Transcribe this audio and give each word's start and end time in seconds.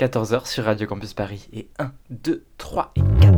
14h 0.00 0.48
sur 0.48 0.64
Radio 0.64 0.86
Campus 0.86 1.12
Paris. 1.12 1.46
Et 1.52 1.68
1, 1.78 1.90
2, 2.24 2.42
3 2.56 2.92
et 2.96 3.00
4. 3.20 3.36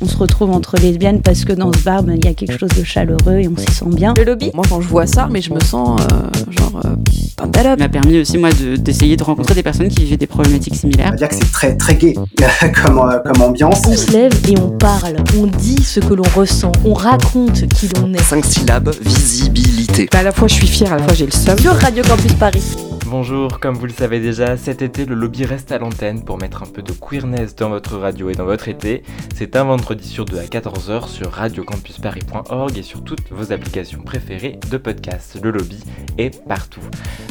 On 0.00 0.06
se 0.08 0.16
retrouve 0.16 0.50
entre 0.50 0.76
lesbiennes 0.76 1.22
parce 1.22 1.44
que 1.44 1.52
dans 1.52 1.72
ce 1.72 1.78
bar, 1.84 2.02
ben, 2.02 2.16
il 2.20 2.24
y 2.24 2.28
a 2.28 2.34
quelque 2.34 2.58
chose 2.58 2.76
de 2.76 2.82
chaleureux 2.82 3.38
et 3.38 3.46
on 3.46 3.56
s'y 3.56 3.70
sent 3.72 3.84
bien. 3.94 4.12
Le 4.16 4.24
lobby 4.24 4.50
Moi, 4.54 4.64
quand 4.68 4.80
je 4.80 4.88
vois 4.88 5.06
ça, 5.06 5.28
mais 5.30 5.40
je 5.40 5.54
me 5.54 5.60
sens 5.60 6.00
euh, 6.00 6.50
genre 6.50 6.80
euh, 6.84 6.96
Ça 7.38 7.76
m'a 7.76 7.88
permis 7.88 8.18
aussi, 8.18 8.38
moi, 8.38 8.50
de- 8.50 8.74
d'essayer 8.74 9.16
de, 9.16 9.22
rencontrer 9.22 9.54
des 9.54 9.62
personnes 9.62 9.86
qui 9.86 10.02
vivaient 10.02 10.16
des 10.16 10.26
problématiques 10.26 10.72
On 10.74 10.78
similaires. 10.78 11.10
va 11.10 11.16
dire 11.16 11.28
que 11.28 11.36
c'est 11.36 11.52
très 11.52 11.76
très 11.76 11.94
gay 11.94 12.14
comme, 12.84 12.98
euh, 12.98 13.20
comme 13.20 13.40
ambiance. 13.42 13.82
On 13.86 13.94
se 13.94 14.10
lève 14.10 14.32
et 14.50 14.58
on 14.58 14.70
parle, 14.70 15.14
on 15.38 15.46
dit 15.46 15.80
ce 15.84 16.00
que 16.00 16.14
l'on 16.14 16.24
ressent, 16.34 16.72
on 16.84 16.94
raconte 16.94 17.68
qui 17.68 17.88
l'on 18.00 18.12
est. 18.14 18.18
5 18.20 18.44
syllabes, 18.44 18.92
visibilité. 19.00 20.08
à 20.12 20.24
la 20.24 20.32
fois 20.32 20.48
je 20.48 20.54
suis 20.54 20.66
fière, 20.66 20.92
à 20.92 20.96
la 20.96 21.04
fois 21.04 21.14
j'ai 21.14 21.26
le 21.26 21.30
seum. 21.30 21.56
Sur 21.56 21.74
Radio 21.74 22.02
Campus 22.02 22.32
Paris. 22.32 22.62
Bonjour, 23.06 23.58
comme 23.58 23.74
vous 23.74 23.86
le 23.86 23.92
savez 23.92 24.20
déjà, 24.20 24.56
cet 24.56 24.80
été 24.80 25.04
le 25.04 25.16
lobby 25.16 25.44
reste 25.44 25.72
à 25.72 25.78
l'antenne 25.78 26.24
pour 26.24 26.38
mettre 26.38 26.62
un 26.62 26.66
peu 26.66 26.82
de 26.82 26.92
queerness 26.92 27.56
dans 27.56 27.68
votre 27.68 27.96
radio 27.96 28.30
et 28.30 28.34
dans 28.34 28.44
votre 28.44 28.68
été. 28.68 29.02
C'est 29.34 29.56
un 29.56 29.64
vendredi 29.64 30.08
sur 30.08 30.24
deux 30.24 30.38
à 30.38 30.44
14h 30.44 31.08
sur 31.08 31.30
radiocampusparis.org 31.32 32.78
et 32.78 32.82
sur 32.82 33.02
toutes 33.02 33.30
vos 33.30 33.52
applications 33.52 34.02
préférées 34.02 34.58
de 34.70 34.76
podcast. 34.76 35.38
Le 35.42 35.50
lobby 35.50 35.80
est 36.16 36.42
partout. 36.44 36.80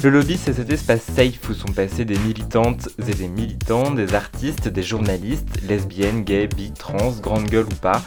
Le 0.03 0.09
lobby, 0.09 0.37
c'est 0.37 0.53
cet 0.53 0.71
espace 0.71 1.03
safe 1.03 1.49
où 1.49 1.53
sont 1.53 1.71
passées 1.71 2.05
des 2.05 2.19
militantes 2.19 2.89
et 3.07 3.13
des 3.13 3.29
militants, 3.29 3.91
des 3.91 4.13
artistes, 4.13 4.67
des 4.67 4.83
journalistes, 4.83 5.61
lesbiennes, 5.67 6.23
gays, 6.23 6.47
bi, 6.47 6.71
trans, 6.73 7.11
grande 7.21 7.45
gueule 7.45 7.65
ou 7.65 7.75
pas, 7.75 8.01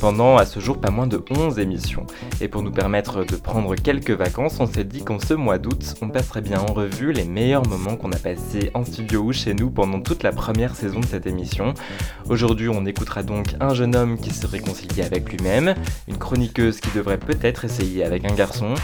pendant 0.00 0.36
à 0.36 0.46
ce 0.46 0.60
jour 0.60 0.80
pas 0.80 0.90
moins 0.90 1.06
de 1.06 1.22
11 1.30 1.58
émissions. 1.58 2.06
Et 2.40 2.48
pour 2.48 2.62
nous 2.62 2.70
permettre 2.70 3.24
de 3.24 3.36
prendre 3.36 3.74
quelques 3.74 4.12
vacances, 4.12 4.60
on 4.60 4.66
s'est 4.66 4.84
dit 4.84 5.02
qu'en 5.02 5.18
ce 5.18 5.34
mois 5.34 5.58
d'août, 5.58 5.94
on 6.00 6.08
passerait 6.08 6.40
bien 6.40 6.60
en 6.60 6.72
revue 6.72 7.07
les 7.10 7.24
meilleurs 7.24 7.66
moments 7.66 7.96
qu'on 7.96 8.12
a 8.12 8.16
passés 8.16 8.70
en 8.74 8.84
studio 8.84 9.22
ou 9.22 9.32
chez 9.32 9.54
nous 9.54 9.70
pendant 9.70 10.00
toute 10.00 10.22
la 10.22 10.32
première 10.32 10.74
saison 10.74 11.00
de 11.00 11.06
cette 11.06 11.26
émission. 11.26 11.74
Aujourd'hui, 12.28 12.68
on 12.68 12.84
écoutera 12.86 13.22
donc 13.22 13.54
un 13.60 13.74
jeune 13.74 13.96
homme 13.96 14.18
qui 14.18 14.30
se 14.30 14.46
réconcilie 14.46 15.02
avec 15.02 15.30
lui-même, 15.30 15.74
une 16.08 16.18
chroniqueuse 16.18 16.80
qui 16.80 16.90
devrait 16.96 17.18
peut-être 17.18 17.64
essayer 17.64 18.04
avec 18.04 18.24
un 18.24 18.34
garçon, 18.34 18.74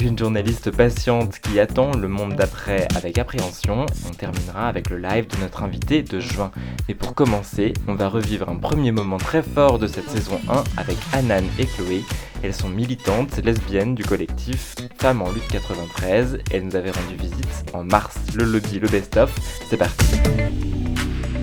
une 0.00 0.18
journaliste 0.18 0.70
patiente 0.70 1.38
qui 1.38 1.60
attend 1.60 1.92
le 1.92 2.08
monde 2.08 2.34
d'après 2.34 2.88
avec 2.96 3.18
appréhension. 3.18 3.86
On 4.08 4.10
terminera 4.10 4.68
avec 4.68 4.90
le 4.90 4.98
live 4.98 5.26
de 5.28 5.36
notre 5.40 5.62
invité 5.62 6.02
de 6.02 6.20
juin. 6.20 6.50
Et 6.88 6.94
pour 6.94 7.14
commencer, 7.14 7.72
on 7.88 7.94
va 7.94 8.08
revivre 8.08 8.48
un 8.48 8.56
premier 8.56 8.92
moment 8.92 9.18
très 9.18 9.42
fort 9.42 9.78
de 9.78 9.86
cette 9.86 10.08
saison 10.08 10.40
1 10.48 10.64
avec 10.76 10.96
Anan 11.12 11.44
et 11.58 11.66
Chloé. 11.66 12.02
Elles 12.42 12.54
sont 12.54 12.68
militantes 12.68 13.36
lesbiennes 13.38 13.94
du 13.94 14.04
collectif 14.04 14.74
Femmes 14.98 15.22
en 15.22 15.30
lutte 15.30 15.46
93. 15.48 16.38
Elles 16.50 16.64
nous 16.64 16.74
avaient 16.74 16.90
rendu 16.90 17.14
visite 17.16 17.64
en 17.72 17.84
mars. 17.84 18.16
Le 18.34 18.44
lobby, 18.44 18.80
le 18.80 18.88
best-of, 18.88 19.32
c'est 19.68 19.76
parti. 19.76 20.16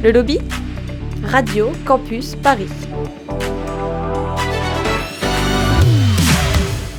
Le 0.03 0.11
lobby 0.11 0.39
Radio 1.23 1.71
Campus 1.85 2.35
Paris. 2.35 2.69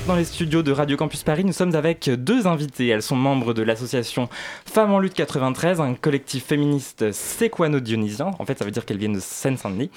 Dans 0.07 0.17
les 0.17 0.25
studios 0.25 0.63
de 0.63 0.73
Radio 0.73 0.97
Campus 0.97 1.23
Paris, 1.23 1.45
nous 1.45 1.53
sommes 1.53 1.75
avec 1.75 2.09
deux 2.09 2.47
invitées. 2.47 2.89
Elles 2.89 3.03
sont 3.03 3.17
membres 3.17 3.53
de 3.53 3.63
l'association 3.63 4.29
Femmes 4.65 4.93
en 4.93 4.99
lutte 4.99 5.15
93, 5.15 5.81
un 5.81 5.95
collectif 5.95 6.47
féministe 6.47 7.13
séquano-dionysien. 7.13 8.31
En 8.39 8.47
fait, 8.47 8.59
ça 8.59 8.65
veut 8.65 8.71
dire 8.71 8.87
qu'elles 8.87 8.97
viennent 8.97 9.13
de 9.13 9.21
Seine-Saint-Denis. 9.21 9.91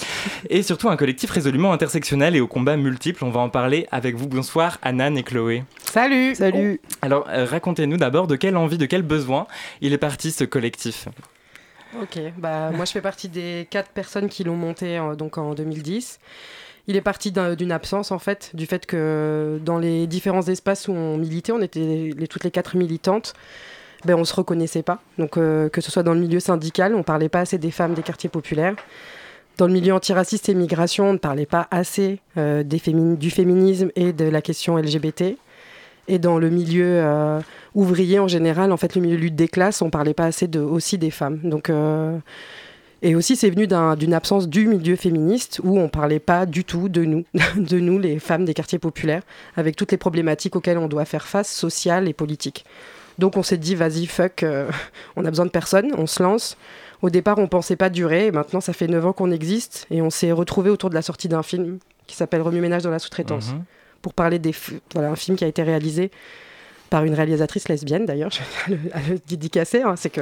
Et 0.49 0.61
surtout 0.61 0.89
un 0.89 0.97
collectif 0.97 1.31
résolument 1.31 1.71
intersectionnel 1.71 2.35
et 2.35 2.41
aux 2.41 2.47
combats 2.47 2.75
multiples. 2.75 3.23
On 3.23 3.31
va 3.31 3.39
en 3.39 3.49
parler 3.49 3.87
avec 3.91 4.15
vous. 4.15 4.27
Bonsoir, 4.27 4.77
Anan 4.81 5.15
et 5.17 5.23
Chloé. 5.23 5.63
Salut 5.83 6.35
Salut 6.35 6.81
Alors, 7.01 7.25
euh, 7.29 7.45
racontez-nous 7.45 7.97
d'abord 7.97 8.27
de 8.27 8.35
quelle 8.35 8.57
envie, 8.57 8.77
de 8.77 8.85
quel 8.85 9.03
besoin 9.03 9.47
il 9.81 9.93
est 9.93 9.97
parti 9.97 10.31
ce 10.31 10.43
collectif. 10.43 11.07
Ok, 12.01 12.19
bah 12.39 12.71
moi 12.71 12.85
je 12.85 12.91
fais 12.91 13.01
partie 13.01 13.29
des 13.29 13.67
quatre 13.69 13.91
personnes 13.91 14.27
qui 14.27 14.43
l'ont 14.43 14.55
monté 14.55 14.97
euh, 14.97 15.15
donc 15.15 15.37
en 15.37 15.53
2010. 15.53 16.19
Il 16.87 16.95
est 16.97 17.01
parti 17.01 17.31
d'un- 17.31 17.55
d'une 17.55 17.71
absence 17.71 18.11
en 18.11 18.19
fait, 18.19 18.51
du 18.53 18.65
fait 18.65 18.85
que 18.85 19.59
dans 19.63 19.77
les 19.79 20.05
différents 20.05 20.41
espaces 20.47 20.87
où 20.87 20.91
on 20.91 21.17
militait, 21.17 21.53
on 21.53 21.61
était 21.61 22.09
toutes 22.29 22.43
les 22.43 22.51
quatre 22.51 22.75
militantes, 22.75 23.33
ben 24.05 24.15
on 24.15 24.25
se 24.25 24.35
reconnaissait 24.35 24.83
pas. 24.83 24.99
Donc 25.17 25.37
euh, 25.37 25.69
que 25.69 25.79
ce 25.79 25.91
soit 25.91 26.03
dans 26.03 26.13
le 26.13 26.19
milieu 26.19 26.41
syndical, 26.41 26.93
on 26.93 27.03
parlait 27.03 27.29
pas 27.29 27.39
assez 27.39 27.57
des 27.57 27.71
femmes 27.71 27.93
des 27.93 28.01
quartiers 28.03 28.29
populaires. 28.29 28.75
Dans 29.57 29.67
le 29.67 29.73
milieu 29.73 29.93
antiraciste 29.93 30.49
et 30.49 30.55
migration, 30.55 31.09
on 31.09 31.13
ne 31.13 31.17
parlait 31.19 31.45
pas 31.45 31.67
assez 31.71 32.19
euh, 32.37 32.63
du 32.63 33.29
féminisme 33.29 33.89
et 33.95 34.11
de 34.11 34.25
la 34.25 34.41
question 34.41 34.77
LGBT. 34.77 35.37
Et 36.09 36.19
dans 36.19 36.37
le 36.37 36.49
milieu 36.49 36.85
euh, 37.01 37.39
ouvrier 37.75 38.19
en 38.19 38.27
général, 38.27 38.73
en 38.73 38.77
fait, 38.77 38.95
le 38.95 39.01
milieu 39.01 39.15
lutte 39.15 39.35
des 39.35 39.47
classes, 39.47 39.81
on 39.81 39.89
parlait 39.89 40.13
pas 40.13 40.25
assez 40.25 40.49
aussi 40.57 40.97
des 40.97 41.11
femmes. 41.11 41.39
Donc, 41.43 41.69
et 43.03 43.13
aussi, 43.15 43.35
c'est 43.35 43.49
venu 43.51 43.67
d'un- 43.67 43.95
d'une 43.95 44.13
absence 44.15 44.47
du 44.49 44.65
milieu 44.65 44.95
féministe 44.95 45.59
où 45.63 45.77
on 45.79 45.89
parlait 45.89 46.19
pas 46.19 46.45
du 46.47 46.63
tout 46.63 46.89
de 46.89 47.03
nous, 47.05 47.25
de 47.57 47.79
nous, 47.79 47.99
les 47.99 48.17
femmes 48.17 48.45
des 48.45 48.53
quartiers 48.55 48.79
populaires, 48.79 49.21
avec 49.55 49.75
toutes 49.75 49.91
les 49.91 49.97
problématiques 49.97 50.55
auxquelles 50.55 50.77
on 50.79 50.87
doit 50.87 51.05
faire 51.05 51.27
face, 51.27 51.51
sociales 51.53 52.07
et 52.07 52.13
politiques. 52.13 52.65
Donc, 53.19 53.37
on 53.37 53.43
s'est 53.43 53.57
dit, 53.57 53.75
vas-y, 53.75 54.07
fuck, 54.07 54.41
euh, 54.41 54.69
on 55.15 55.23
a 55.25 55.29
besoin 55.29 55.45
de 55.45 55.51
personne, 55.51 55.91
on 55.97 56.07
se 56.07 56.23
lance. 56.23 56.57
Au 57.03 57.11
départ, 57.11 57.37
on 57.37 57.47
pensait 57.47 57.75
pas 57.75 57.89
durer, 57.91 58.27
et 58.27 58.31
maintenant, 58.31 58.61
ça 58.61 58.73
fait 58.73 58.87
9 58.87 59.05
ans 59.05 59.13
qu'on 59.13 59.29
existe, 59.29 59.85
et 59.91 60.01
on 60.01 60.09
s'est 60.09 60.31
retrouvé 60.31 60.71
autour 60.71 60.89
de 60.89 60.95
la 60.95 61.01
sortie 61.03 61.27
d'un 61.27 61.43
film 61.43 61.77
qui 62.07 62.15
s'appelle 62.15 62.41
Remue-ménage 62.41 62.81
dans 62.83 62.89
la 62.89 62.99
sous-traitance 62.99 63.51
Mhm. 63.53 63.63
pour 64.01 64.13
parler 64.13 64.39
des 64.39 64.53
voilà 64.93 65.09
un 65.11 65.15
film 65.15 65.37
qui 65.37 65.43
a 65.43 65.47
été 65.47 65.61
réalisé 65.63 66.09
par 66.93 67.05
une 67.05 67.15
réalisatrice 67.15 67.69
lesbienne 67.69 68.05
d'ailleurs, 68.05 68.29
je 68.29 68.71
vais 68.71 68.77
le, 68.77 69.13
le 69.13 69.19
dédicacer, 69.27 69.81
hein, 69.81 69.95
c'est 69.95 70.11
que 70.11 70.21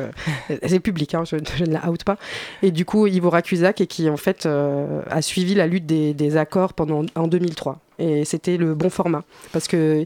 c'est 0.66 0.80
public, 0.80 1.14
hein, 1.16 1.26
je, 1.26 1.36
ne 1.36 1.74
la 1.74 1.90
out 1.90 2.06
pas. 2.06 2.16
Et 2.64 2.72
du 2.72 2.86
coup, 2.86 3.08
Ivo 3.08 3.30
et 3.36 3.88
qui 3.88 4.09
en 4.09 4.16
fait 4.16 4.46
euh, 4.46 5.02
a 5.10 5.22
suivi 5.22 5.54
la 5.54 5.68
lutte 5.68 5.86
des, 5.86 6.14
des 6.14 6.38
accords 6.38 6.74
pendant 6.74 7.04
en 7.16 7.28
2003. 7.28 7.78
Et 8.00 8.24
c'était 8.24 8.56
le 8.56 8.74
bon 8.74 8.90
format 8.90 9.26
parce 9.52 9.68
que 9.68 10.06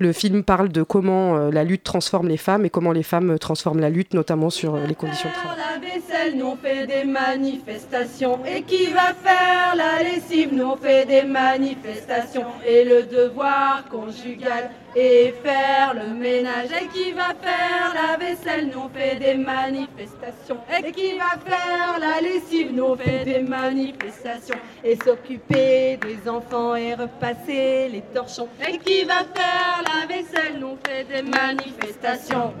le 0.00 0.12
film 0.12 0.42
parle 0.42 0.70
de 0.70 0.82
comment 0.82 1.36
euh, 1.36 1.52
la 1.52 1.62
lutte 1.62 1.84
transforme 1.84 2.26
les 2.26 2.38
femmes 2.38 2.64
et 2.64 2.70
comment 2.70 2.90
les 2.90 3.04
femmes 3.04 3.38
transforment 3.38 3.78
la 3.78 3.90
lutte, 3.90 4.12
notamment 4.12 4.50
sur 4.50 4.74
euh, 4.74 4.86
les 4.88 4.96
conditions 4.96 5.28
de 5.28 5.34
travail. 5.34 5.99
Nous 6.34 6.56
fait 6.56 6.86
des 6.86 7.04
manifestations. 7.04 8.40
Et 8.44 8.62
qui 8.62 8.86
va 8.86 9.14
faire 9.14 9.74
la 9.74 10.02
lessive, 10.02 10.52
nous 10.52 10.76
fait 10.76 11.04
des 11.06 11.22
manifestations. 11.22 12.46
Et 12.66 12.84
le 12.84 13.04
devoir 13.04 13.84
conjugal 13.90 14.70
et 14.94 15.34
faire 15.42 15.94
le 15.94 16.14
ménage. 16.14 16.68
Et 16.80 16.86
qui 16.88 17.12
va 17.12 17.34
faire 17.40 17.94
la 17.94 18.16
vaisselle, 18.16 18.70
nous 18.74 18.88
fait 18.94 19.16
des 19.16 19.34
manifestations. 19.34 20.58
Et 20.84 20.92
qui 20.92 21.12
va 21.18 21.38
faire 21.44 21.98
la 21.98 22.20
lessive, 22.20 22.72
nous 22.72 22.84
on 22.84 22.96
fait 22.96 23.24
des 23.24 23.40
manifestations. 23.40 24.56
Et 24.84 24.96
s'occuper 24.96 25.98
des 25.98 26.28
enfants 26.28 26.74
et 26.74 26.94
repasser 26.94 27.88
les 27.88 28.02
torchons. 28.14 28.48
Et 28.68 28.78
qui 28.78 29.04
va 29.04 29.20
faire 29.34 29.82
la 29.84 30.06
vaisselle, 30.06 30.58
nous 30.60 30.78
fait 30.86 31.04
des 31.04 31.22
manifestations. 31.22 32.52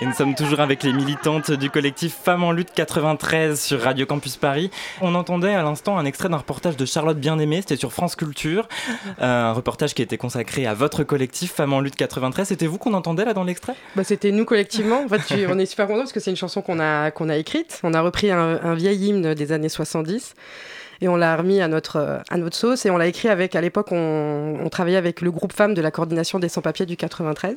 Et 0.00 0.06
nous 0.06 0.12
sommes 0.12 0.36
toujours 0.36 0.60
avec 0.60 0.84
les 0.84 0.92
militantes 0.92 1.50
du 1.50 1.70
collectif 1.70 2.14
Femmes 2.22 2.44
en 2.44 2.52
lutte 2.52 2.70
93 2.72 3.60
sur 3.60 3.80
Radio 3.80 4.06
Campus 4.06 4.36
Paris. 4.36 4.70
On 5.00 5.16
entendait 5.16 5.52
à 5.52 5.64
l'instant 5.64 5.98
un 5.98 6.04
extrait 6.04 6.28
d'un 6.28 6.36
reportage 6.36 6.76
de 6.76 6.86
Charlotte 6.86 7.18
Bien-Aimée, 7.18 7.62
c'était 7.62 7.74
sur 7.74 7.92
France 7.92 8.14
Culture, 8.14 8.68
Euh, 9.20 9.46
un 9.46 9.52
reportage 9.52 9.94
qui 9.94 10.02
été 10.02 10.16
consacré 10.16 10.66
à 10.66 10.74
votre 10.74 11.02
collectif 11.02 11.52
Femmes 11.52 11.72
en 11.72 11.80
lutte 11.80 11.96
93. 11.96 12.46
C'était 12.46 12.66
vous 12.66 12.78
qu'on 12.78 12.94
entendait 12.94 13.24
là 13.24 13.32
dans 13.34 13.42
l'extrait? 13.42 13.74
Bah, 13.96 14.04
c'était 14.04 14.30
nous 14.30 14.44
collectivement. 14.44 15.02
En 15.04 15.08
fait, 15.08 15.46
on 15.48 15.58
est 15.58 15.66
super 15.66 15.86
contents 15.86 16.00
parce 16.00 16.12
que 16.12 16.20
c'est 16.20 16.30
une 16.30 16.36
chanson 16.36 16.62
qu'on 16.62 16.78
a, 16.78 17.10
qu'on 17.10 17.28
a 17.28 17.36
écrite. 17.36 17.80
On 17.82 17.94
a 17.94 18.00
repris 18.00 18.30
un, 18.30 18.60
un 18.62 18.74
vieil 18.74 19.06
hymne 19.06 19.34
des 19.34 19.50
années 19.50 19.68
70 19.68 20.34
et 21.00 21.08
on 21.08 21.16
l'a 21.16 21.36
remis 21.36 21.60
à 21.60 21.68
notre, 21.68 21.96
euh, 21.96 22.18
à 22.30 22.36
notre 22.36 22.56
sauce. 22.56 22.86
Et 22.86 22.90
on 22.90 22.96
l'a 22.96 23.06
écrit 23.06 23.28
avec, 23.28 23.54
à 23.54 23.60
l'époque, 23.60 23.88
on, 23.92 24.58
on 24.60 24.68
travaillait 24.68 24.98
avec 24.98 25.20
le 25.20 25.30
groupe 25.30 25.52
femmes 25.52 25.74
de 25.74 25.82
la 25.82 25.90
coordination 25.90 26.38
des 26.38 26.48
sans-papiers 26.48 26.86
du 26.86 26.96
93. 26.96 27.56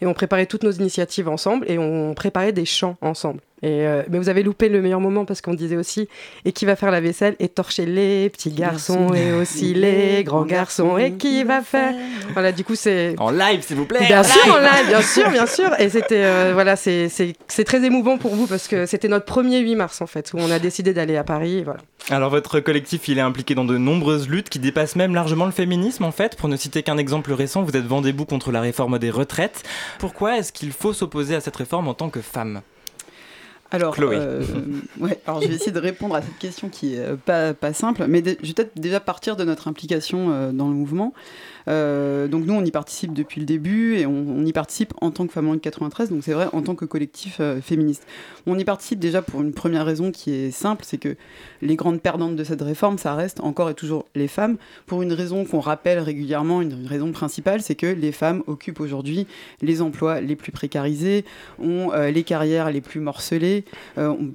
Et 0.00 0.06
on 0.06 0.14
préparait 0.14 0.46
toutes 0.46 0.62
nos 0.62 0.72
initiatives 0.72 1.28
ensemble 1.28 1.68
et 1.70 1.78
on 1.78 2.14
préparait 2.14 2.52
des 2.52 2.64
chants 2.64 2.96
ensemble. 3.00 3.40
Et 3.62 3.86
euh, 3.86 4.02
mais 4.08 4.18
vous 4.18 4.28
avez 4.28 4.42
loupé 4.44 4.68
le 4.68 4.80
meilleur 4.80 5.00
moment 5.00 5.24
parce 5.24 5.40
qu'on 5.40 5.54
disait 5.54 5.76
aussi 5.76 6.08
et 6.44 6.52
qui 6.52 6.64
va 6.64 6.76
faire 6.76 6.90
la 6.92 7.00
vaisselle 7.00 7.34
et 7.40 7.48
torcher 7.48 7.86
les 7.86 8.28
petits 8.30 8.52
garçons 8.52 9.12
et 9.14 9.32
aussi 9.32 9.74
les 9.74 10.22
grands 10.24 10.44
garçons 10.44 10.96
et 10.96 11.14
qui 11.14 11.42
va 11.42 11.60
faire 11.62 11.92
voilà 12.34 12.52
du 12.52 12.62
coup 12.62 12.76
c'est 12.76 13.16
En 13.18 13.30
live, 13.30 13.62
s'il 13.62 13.76
vous 13.76 13.84
plaît 13.84 14.06
Bien 14.06 14.20
en 14.20 14.24
sûr, 14.24 14.54
en 14.54 14.58
live, 14.58 14.86
bien 14.88 15.02
sûr, 15.14 15.30
bien 15.30 15.46
sûr. 15.46 15.70
Et 15.80 15.88
c'était, 15.88 16.22
euh, 16.24 16.50
voilà, 16.54 16.76
c'est 16.76 17.08
c'est- 17.08 17.34
c'est 17.48 17.64
très 17.64 17.84
émouvant 17.84 18.16
pour 18.18 18.34
vous 18.36 18.46
parce 18.46 18.68
que 18.68 18.86
c'était 18.86 19.08
notre 19.08 19.24
premier 19.24 19.58
8 19.58 19.74
mars 19.74 20.00
en 20.02 20.06
fait, 20.06 20.30
où 20.34 20.38
on 20.38 20.50
a 20.50 20.58
décidé 20.60 20.92
d'aller 20.94 21.16
à 21.16 21.24
Paris. 21.24 21.62
Voilà. 21.64 21.80
Alors 22.10 22.30
votre 22.30 22.60
collectif, 22.60 23.08
il 23.08 23.18
est 23.18 23.22
impliqué 23.22 23.54
dans 23.56 23.64
de 23.64 23.76
nombreuses 23.76 24.28
luttes 24.28 24.48
qui 24.50 24.58
dépassent 24.60 24.96
même 24.96 25.14
largement 25.14 25.46
le 25.46 25.52
féminisme 25.52 26.04
en 26.04 26.12
fait. 26.12 26.36
Pour 26.36 26.48
ne 26.48 26.56
citer 26.56 26.82
qu'un 26.84 26.96
exemple 26.96 27.32
récent, 27.32 27.62
vous 27.62 27.76
êtes 27.76 27.84
vent 27.86 28.00
debout 28.02 28.24
contre 28.24 28.52
la 28.52 28.60
réforme 28.60 28.98
des 29.00 29.10
retraites. 29.10 29.62
Pourquoi 29.98 30.38
est-ce 30.38 30.52
qu'il 30.52 30.70
faut 30.72 30.92
s'opposer 30.92 31.34
à 31.34 31.40
cette 31.40 31.56
réforme 31.56 31.88
en 31.88 31.94
tant 31.94 32.08
que 32.08 32.20
femme? 32.20 32.60
Alors, 33.70 33.94
Chloé. 33.94 34.16
euh, 34.16 34.42
ouais, 35.00 35.20
alors 35.26 35.42
je 35.42 35.48
vais 35.48 35.54
essayer 35.54 35.72
de 35.72 35.78
répondre 35.78 36.14
à 36.14 36.22
cette 36.22 36.38
question 36.38 36.68
qui 36.68 36.94
est 36.94 37.00
euh, 37.00 37.16
pas, 37.16 37.52
pas 37.52 37.72
simple, 37.72 38.06
mais 38.08 38.22
je 38.24 38.46
vais 38.46 38.54
peut-être 38.54 38.78
déjà 38.78 38.98
partir 39.00 39.36
de 39.36 39.44
notre 39.44 39.68
implication 39.68 40.30
euh, 40.30 40.52
dans 40.52 40.68
le 40.68 40.74
mouvement. 40.74 41.12
Euh, 41.68 42.28
donc 42.28 42.46
nous, 42.46 42.54
on 42.54 42.64
y 42.64 42.70
participe 42.70 43.12
depuis 43.12 43.40
le 43.40 43.46
début 43.46 43.96
et 43.96 44.06
on, 44.06 44.44
y 44.44 44.52
participe 44.52 44.94
en 45.00 45.10
tant 45.10 45.26
que 45.26 45.32
Femmes 45.32 45.48
en 45.48 45.52
lutte 45.52 45.62
93, 45.62 46.10
donc 46.10 46.22
c'est 46.24 46.32
vrai 46.32 46.48
en 46.52 46.62
tant 46.62 46.74
que 46.74 46.84
collectif 46.84 47.38
euh, 47.40 47.60
féministe. 47.60 48.06
On 48.46 48.58
y 48.58 48.64
participe 48.64 48.98
déjà 48.98 49.20
pour 49.20 49.42
une 49.42 49.52
première 49.52 49.84
raison 49.84 50.10
qui 50.10 50.32
est 50.32 50.50
simple, 50.50 50.84
c'est 50.86 50.98
que 50.98 51.16
les 51.60 51.76
grandes 51.76 52.00
perdantes 52.00 52.36
de 52.36 52.44
cette 52.44 52.62
réforme, 52.62 52.98
ça 52.98 53.14
reste 53.14 53.40
encore 53.40 53.68
et 53.68 53.74
toujours 53.74 54.06
les 54.14 54.28
femmes, 54.28 54.56
pour 54.86 55.02
une 55.02 55.12
raison 55.12 55.44
qu'on 55.44 55.60
rappelle 55.60 55.98
régulièrement, 55.98 56.62
une 56.62 56.86
raison 56.86 57.12
principale, 57.12 57.60
c'est 57.60 57.74
que 57.74 57.86
les 57.86 58.12
femmes 58.12 58.42
occupent 58.46 58.80
aujourd'hui 58.80 59.26
les 59.60 59.82
emplois 59.82 60.20
les 60.20 60.36
plus 60.36 60.52
précarisés, 60.52 61.24
ont 61.58 61.92
euh, 61.92 62.10
les 62.10 62.22
carrières 62.22 62.70
les 62.70 62.80
plus 62.80 63.00
morcelées, 63.00 63.64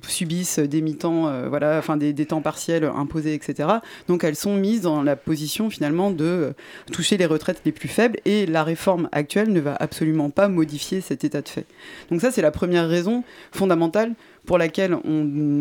subissent 0.07 0.59
des 0.59 0.81
mi-temps, 0.81 1.47
voilà, 1.50 1.77
enfin 1.77 1.97
des, 1.97 2.13
des 2.13 2.25
temps 2.25 2.41
partiels 2.41 2.83
imposés, 2.83 3.33
etc. 3.33 3.69
Donc 4.07 4.24
elles 4.24 4.36
sont 4.36 4.56
mises 4.56 4.81
dans 4.81 5.01
la 5.01 5.15
position 5.15 5.69
finalement 5.69 6.12
de 6.12 6.53
toucher 6.91 7.18
les 7.24 7.28
retraites 7.28 7.62
les 7.64 7.72
plus 7.72 7.88
faibles 7.88 8.20
et 8.25 8.46
la 8.46 8.66
réforme 8.66 9.08
actuelle 9.14 9.54
ne 9.54 9.62
va 9.62 9.75
absolument 9.80 10.30
pas 10.30 10.50
modifier 10.50 11.00
cet 11.00 11.24
état 11.24 11.42
de 11.42 11.48
fait. 11.48 11.66
Donc 12.12 12.20
ça 12.20 12.31
c'est 12.31 12.42
la 12.42 12.52
première 12.52 12.90
raison 12.90 13.24
fondamentale 13.54 14.14
pour 14.46 14.58
laquelle, 14.58 14.94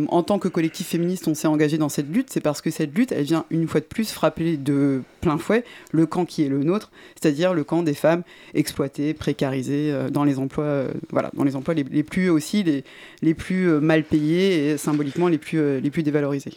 en 0.08 0.22
tant 0.24 0.40
que 0.40 0.48
collectif 0.48 0.88
féministe, 0.88 1.28
on 1.28 1.34
s'est 1.34 1.46
engagé 1.46 1.78
dans 1.78 1.88
cette 1.88 2.08
lutte, 2.12 2.30
c'est 2.30 2.40
parce 2.40 2.60
que 2.60 2.70
cette 2.70 2.96
lutte, 2.96 3.12
elle 3.12 3.22
vient 3.22 3.44
une 3.50 3.68
fois 3.68 3.78
de 3.78 3.84
plus 3.84 4.10
frapper 4.10 4.56
de 4.56 5.02
plein 5.20 5.38
fouet 5.38 5.64
le 5.92 6.04
camp 6.04 6.24
qui 6.24 6.42
est 6.42 6.48
le 6.48 6.64
nôtre, 6.64 6.90
c'est-à-dire 7.14 7.54
le 7.54 7.62
camp 7.62 7.84
des 7.84 7.94
femmes 7.94 8.24
exploitées, 8.54 9.14
précarisées 9.14 9.92
euh, 9.92 10.10
dans 10.10 10.24
les 10.24 10.40
emplois, 10.40 10.64
euh, 10.64 10.88
voilà, 11.10 11.30
dans 11.32 11.44
les 11.44 11.54
emplois 11.54 11.74
les, 11.74 12.02
plus 12.02 12.28
aussi 12.28 12.64
les, 12.64 12.82
les 13.22 13.34
plus 13.34 13.70
euh, 13.70 13.78
mal 13.78 14.02
payés 14.02 14.70
et 14.70 14.76
symboliquement 14.76 15.28
les 15.28 15.38
plus, 15.38 15.80
les 15.80 15.90
plus 15.90 16.02
dévalorisés. 16.02 16.54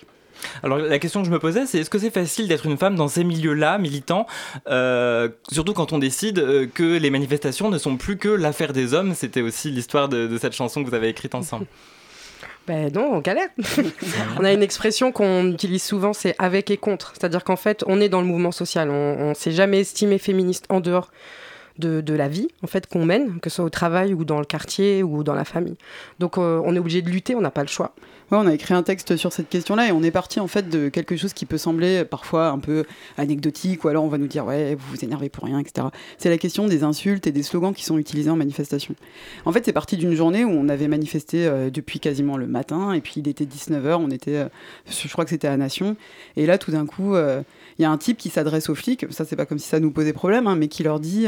Alors 0.64 0.78
la 0.78 1.00
question 1.00 1.22
que 1.22 1.28
je 1.28 1.32
me 1.32 1.40
posais, 1.40 1.66
c'est 1.66 1.80
est-ce 1.80 1.90
que 1.90 2.00
c'est 2.00 2.12
facile 2.12 2.48
d'être 2.48 2.66
une 2.66 2.78
femme 2.78 2.96
dans 2.96 3.08
ces 3.08 3.24
milieux-là, 3.24 3.78
militants, 3.78 4.26
euh, 4.68 5.30
surtout 5.52 5.74
quand 5.74 5.94
on 5.94 6.00
décide 6.00 6.40
euh, 6.40 6.68
que 6.72 6.98
les 6.98 7.10
manifestations 7.10 7.70
ne 7.70 7.78
sont 7.78 7.98
plus 7.98 8.18
que 8.18 8.30
l'affaire 8.30 8.74
des 8.74 8.94
hommes? 8.94 9.14
C'était 9.14 9.42
aussi 9.42 9.72
l'histoire 9.72 10.10
de, 10.10 10.28
de 10.28 10.38
cette 10.38 10.54
chanson 10.54 10.84
que 10.84 10.90
vous 10.90 10.96
avez 10.96 11.10
écrite 11.10 11.36
ensemble. 11.36 11.66
Ben 12.68 12.92
non, 12.92 13.12
on 13.14 13.20
galère. 13.20 13.50
on 14.40 14.44
a 14.44 14.52
une 14.52 14.64
expression 14.64 15.12
qu'on 15.12 15.52
utilise 15.52 15.84
souvent, 15.84 16.14
c'est 16.14 16.34
avec 16.40 16.72
et 16.72 16.78
contre. 16.78 17.14
C'est-à-dire 17.14 17.44
qu'en 17.44 17.58
fait, 17.58 17.84
on 17.86 18.02
est 18.02 18.10
dans 18.10 18.22
le 18.22 18.26
mouvement 18.26 18.52
social. 18.52 18.90
On, 18.90 19.18
on 19.20 19.34
s'est 19.36 19.52
jamais 19.52 19.82
estimé 19.82 20.18
féministe 20.18 20.66
en 20.70 20.80
dehors 20.80 21.12
de, 21.78 22.02
de 22.02 22.14
la 22.14 22.28
vie 22.28 22.48
en 22.64 22.68
fait 22.68 22.88
qu'on 22.88 23.06
mène, 23.06 23.40
que 23.40 23.50
ce 23.50 23.58
soit 23.58 23.66
au 23.66 23.70
travail 23.70 24.14
ou 24.14 24.26
dans 24.26 24.40
le 24.40 24.46
quartier 24.46 25.04
ou 25.04 25.24
dans 25.24 25.36
la 25.36 25.46
famille. 25.46 25.78
Donc 26.20 26.38
euh, 26.38 26.62
on 26.66 26.76
est 26.76 26.80
obligé 26.80 27.02
de 27.02 27.10
lutter, 27.10 27.36
on 27.36 27.42
n'a 27.42 27.52
pas 27.52 27.62
le 27.62 27.68
choix. 27.68 27.94
Ouais, 28.32 28.40
on 28.40 28.48
a 28.48 28.54
écrit 28.56 28.74
un 28.74 28.82
texte 28.82 29.18
sur 29.18 29.32
cette 29.32 29.50
question-là 29.50 29.90
et 29.90 29.92
on 29.92 30.02
est 30.02 30.10
parti 30.10 30.40
en 30.40 30.48
fait 30.48 30.68
de 30.68 30.90
quelque 30.90 31.16
chose 31.16 31.34
qui 31.34 31.46
peut 31.46 31.60
sembler 31.60 32.04
parfois 32.06 32.48
un 32.48 32.58
peu 32.58 32.84
anecdotique 33.20 33.84
ou 33.84 33.88
alors 33.88 34.04
on 34.04 34.08
va 34.08 34.18
nous 34.18 34.26
dire 34.26 34.48
ouais 34.48 34.74
vous 34.74 34.96
vous 34.96 35.06
énervez 35.06 35.30
pour 35.30 35.44
rien 35.44 35.60
etc. 35.60 35.90
C'est 36.18 36.30
la 36.30 36.40
question 36.40 36.66
des 36.66 36.82
insultes 36.82 37.28
et 37.28 37.32
des 37.32 37.44
slogans 37.44 37.72
qui 37.72 37.84
sont 37.84 38.00
utilisés 38.00 38.32
en 38.32 38.36
manifestation. 38.36 38.96
En 39.46 39.52
fait 39.52 39.64
c'est 39.64 39.74
parti 39.74 39.96
d'une 39.96 40.16
journée 40.16 40.44
où 40.44 40.50
on 40.50 40.70
avait 40.70 40.88
manifesté 40.88 41.46
euh, 41.46 41.70
depuis 41.70 42.00
quasiment 42.00 42.36
le 42.36 42.48
matin 42.48 42.94
et 42.94 43.02
puis 43.02 43.14
il 43.18 43.28
était 43.28 43.46
19h, 43.46 43.98
on 43.98 44.10
était, 44.10 44.38
euh, 44.38 44.50
je 44.90 45.08
crois 45.12 45.24
que 45.24 45.30
c'était 45.30 45.48
à 45.48 45.56
Nation 45.56 45.96
et 46.36 46.48
là 46.48 46.58
tout 46.58 46.72
d'un 46.72 46.88
coup 46.88 47.14
euh, 47.14 47.44
il 47.78 47.84
y 47.84 47.86
a 47.86 47.92
un 47.92 47.98
type 48.00 48.18
qui 48.18 48.30
s'adresse 48.30 48.70
aux 48.70 48.76
flics, 48.76 49.06
ça 49.12 49.26
c'est 49.26 49.36
pas 49.36 49.46
comme 49.46 49.60
si 49.60 49.68
ça 49.68 49.80
nous 49.80 49.92
posait 49.92 50.14
problème, 50.14 50.48
hein, 50.48 50.56
mais 50.56 50.68
qui 50.68 50.82
leur 50.82 51.00
dit, 51.00 51.28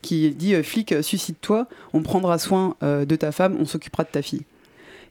qui 0.00 0.30
dit 0.30 0.54
flic 0.62 0.94
suscite-toi, 1.02 1.66
on 1.92 2.02
prendra 2.02 2.38
soin 2.38 2.76
de 2.80 3.16
ta 3.16 3.32
femme, 3.32 3.56
on 3.58 3.64
s'occupera 3.64 4.04
de 4.04 4.10
ta 4.10 4.22
fille. 4.22 4.44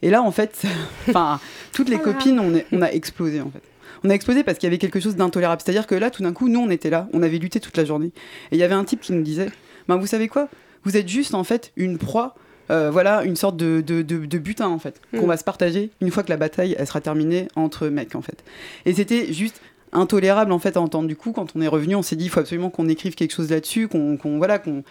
Et 0.02 0.10
là, 0.10 0.22
en 0.22 0.32
fait, 0.32 0.62
enfin, 1.10 1.40
toutes 1.74 1.90
les 1.90 2.00
copines, 2.00 2.40
on, 2.40 2.54
est- 2.56 2.66
on 2.72 2.82
a 2.82 2.88
explosé, 2.90 3.42
en 3.42 3.50
fait. 3.50 3.62
On 4.04 4.10
a 4.10 4.14
explosé 4.14 4.44
parce 4.44 4.58
qu'il 4.58 4.68
y 4.68 4.72
avait 4.72 4.78
quelque 4.78 5.00
chose 5.00 5.16
d'intolérable. 5.18 5.62
C'est-à-dire 5.64 5.86
que 5.88 5.96
là, 5.96 6.10
tout 6.10 6.24
d'un 6.24 6.32
coup, 6.34 6.48
nous, 6.48 6.60
on 6.62 6.70
était 6.70 6.90
là, 6.90 7.10
on 7.14 7.22
avait 7.22 7.38
lutté 7.38 7.60
toute 7.60 7.76
la 7.76 7.84
journée. 7.86 8.12
Et 8.52 8.56
il 8.56 8.58
y 8.58 8.64
avait 8.64 8.76
un 8.76 8.86
type 8.86 9.02
qui 9.02 9.12
nous 9.12 9.22
disait, 9.24 9.50
ben, 9.90 9.98
vous 9.98 10.08
savez 10.08 10.28
quoi? 10.30 10.48
Vous 10.86 10.96
êtes 10.96 11.10
juste, 11.10 11.34
en 11.34 11.44
fait, 11.44 11.74
une 11.76 11.98
proie, 11.98 12.36
euh, 12.72 12.90
voilà, 12.92 13.24
une 13.26 13.36
sorte 13.36 13.58
de, 13.58 13.82
de, 13.82 14.02
de- 14.02 14.26
de 14.26 14.38
butin, 14.38 14.68
en 14.70 14.80
fait, 14.80 15.02
qu'on 15.12 15.26
Mm. 15.26 15.30
va 15.30 15.38
se 15.38 15.44
partager 15.44 15.90
une 16.00 16.12
fois 16.12 16.24
que 16.24 16.30
la 16.30 16.38
bataille, 16.38 16.76
elle 16.80 16.88
sera 16.88 17.02
terminée 17.02 17.50
entre 17.58 17.88
mecs, 17.90 18.16
en 18.16 18.22
fait. 18.22 18.42
Et 18.86 18.94
c'était 18.94 19.34
juste 19.34 19.60
intolérable 19.94 20.52
en 20.52 20.60
fait 20.60 20.76
à 20.78 20.82
entendre. 20.82 21.08
Du 21.08 21.16
coup 21.16 21.32
quand 21.32 21.56
on 21.56 21.62
est 21.62 21.68
revenu 21.68 21.96
on 21.96 22.02
s'est 22.02 22.16
dit 22.16 22.26
il 22.26 22.30
faut 22.30 22.40
absolument 22.40 22.70
qu'on 22.70 22.88
écrive 22.90 23.16
quelque 23.16 23.34
chose 23.34 23.50
là-dessus 23.50 23.88
qu'on 23.88 24.18
voilà 24.38 24.60
qu'on 24.60 24.84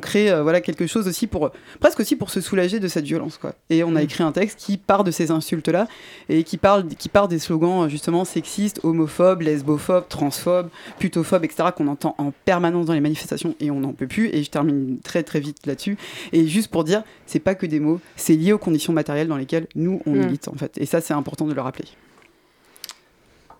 crée 0.00 0.30
euh, 0.30 0.42
voilà 0.42 0.60
quelque 0.60 0.86
chose 0.86 1.08
aussi 1.08 1.26
pour 1.26 1.50
presque 1.80 2.00
aussi 2.00 2.16
pour 2.16 2.30
se 2.30 2.40
soulager 2.40 2.80
de 2.80 2.88
cette 2.88 3.04
violence 3.04 3.38
quoi. 3.38 3.54
Et 3.70 3.84
on 3.84 3.96
a 3.96 4.02
écrit 4.02 4.22
un 4.22 4.32
texte 4.32 4.58
qui 4.58 4.76
part 4.76 5.04
de 5.04 5.10
ces 5.10 5.30
insultes 5.30 5.68
là 5.68 5.88
et 6.28 6.44
qui 6.44 6.56
parle 6.56 6.86
qui 6.88 7.08
part 7.08 7.28
des 7.28 7.38
slogans 7.38 7.84
euh, 7.84 7.88
justement 7.88 8.24
sexistes 8.24 8.80
homophobes 8.84 9.42
lesbophobes 9.42 10.08
transphobes 10.08 10.68
putophobes 10.98 11.44
etc 11.44 11.70
qu'on 11.76 11.88
entend 11.88 12.14
en 12.18 12.32
permanence 12.44 12.86
dans 12.86 12.94
les 12.94 13.00
manifestations 13.00 13.54
et 13.60 13.70
on 13.70 13.80
n'en 13.80 13.92
peut 13.92 14.06
plus. 14.06 14.28
Et 14.28 14.42
je 14.44 14.50
termine 14.50 14.98
très 15.02 15.22
très 15.22 15.40
vite 15.40 15.66
là-dessus. 15.66 15.96
Et 16.32 16.46
juste 16.46 16.70
pour 16.70 16.84
dire 16.84 17.02
c'est 17.26 17.40
pas 17.40 17.54
que 17.54 17.66
des 17.66 17.80
mots 17.80 18.00
c'est 18.16 18.34
lié 18.34 18.52
aux 18.52 18.58
conditions 18.58 18.92
matérielles 18.92 19.28
dans 19.28 19.36
lesquelles 19.36 19.66
nous 19.74 20.00
on 20.06 20.12
Mm. 20.12 20.26
milite 20.26 20.48
en 20.48 20.54
fait. 20.54 20.76
Et 20.78 20.86
ça 20.86 21.00
c'est 21.00 21.14
important 21.14 21.46
de 21.46 21.54
le 21.54 21.60
rappeler 21.60 21.86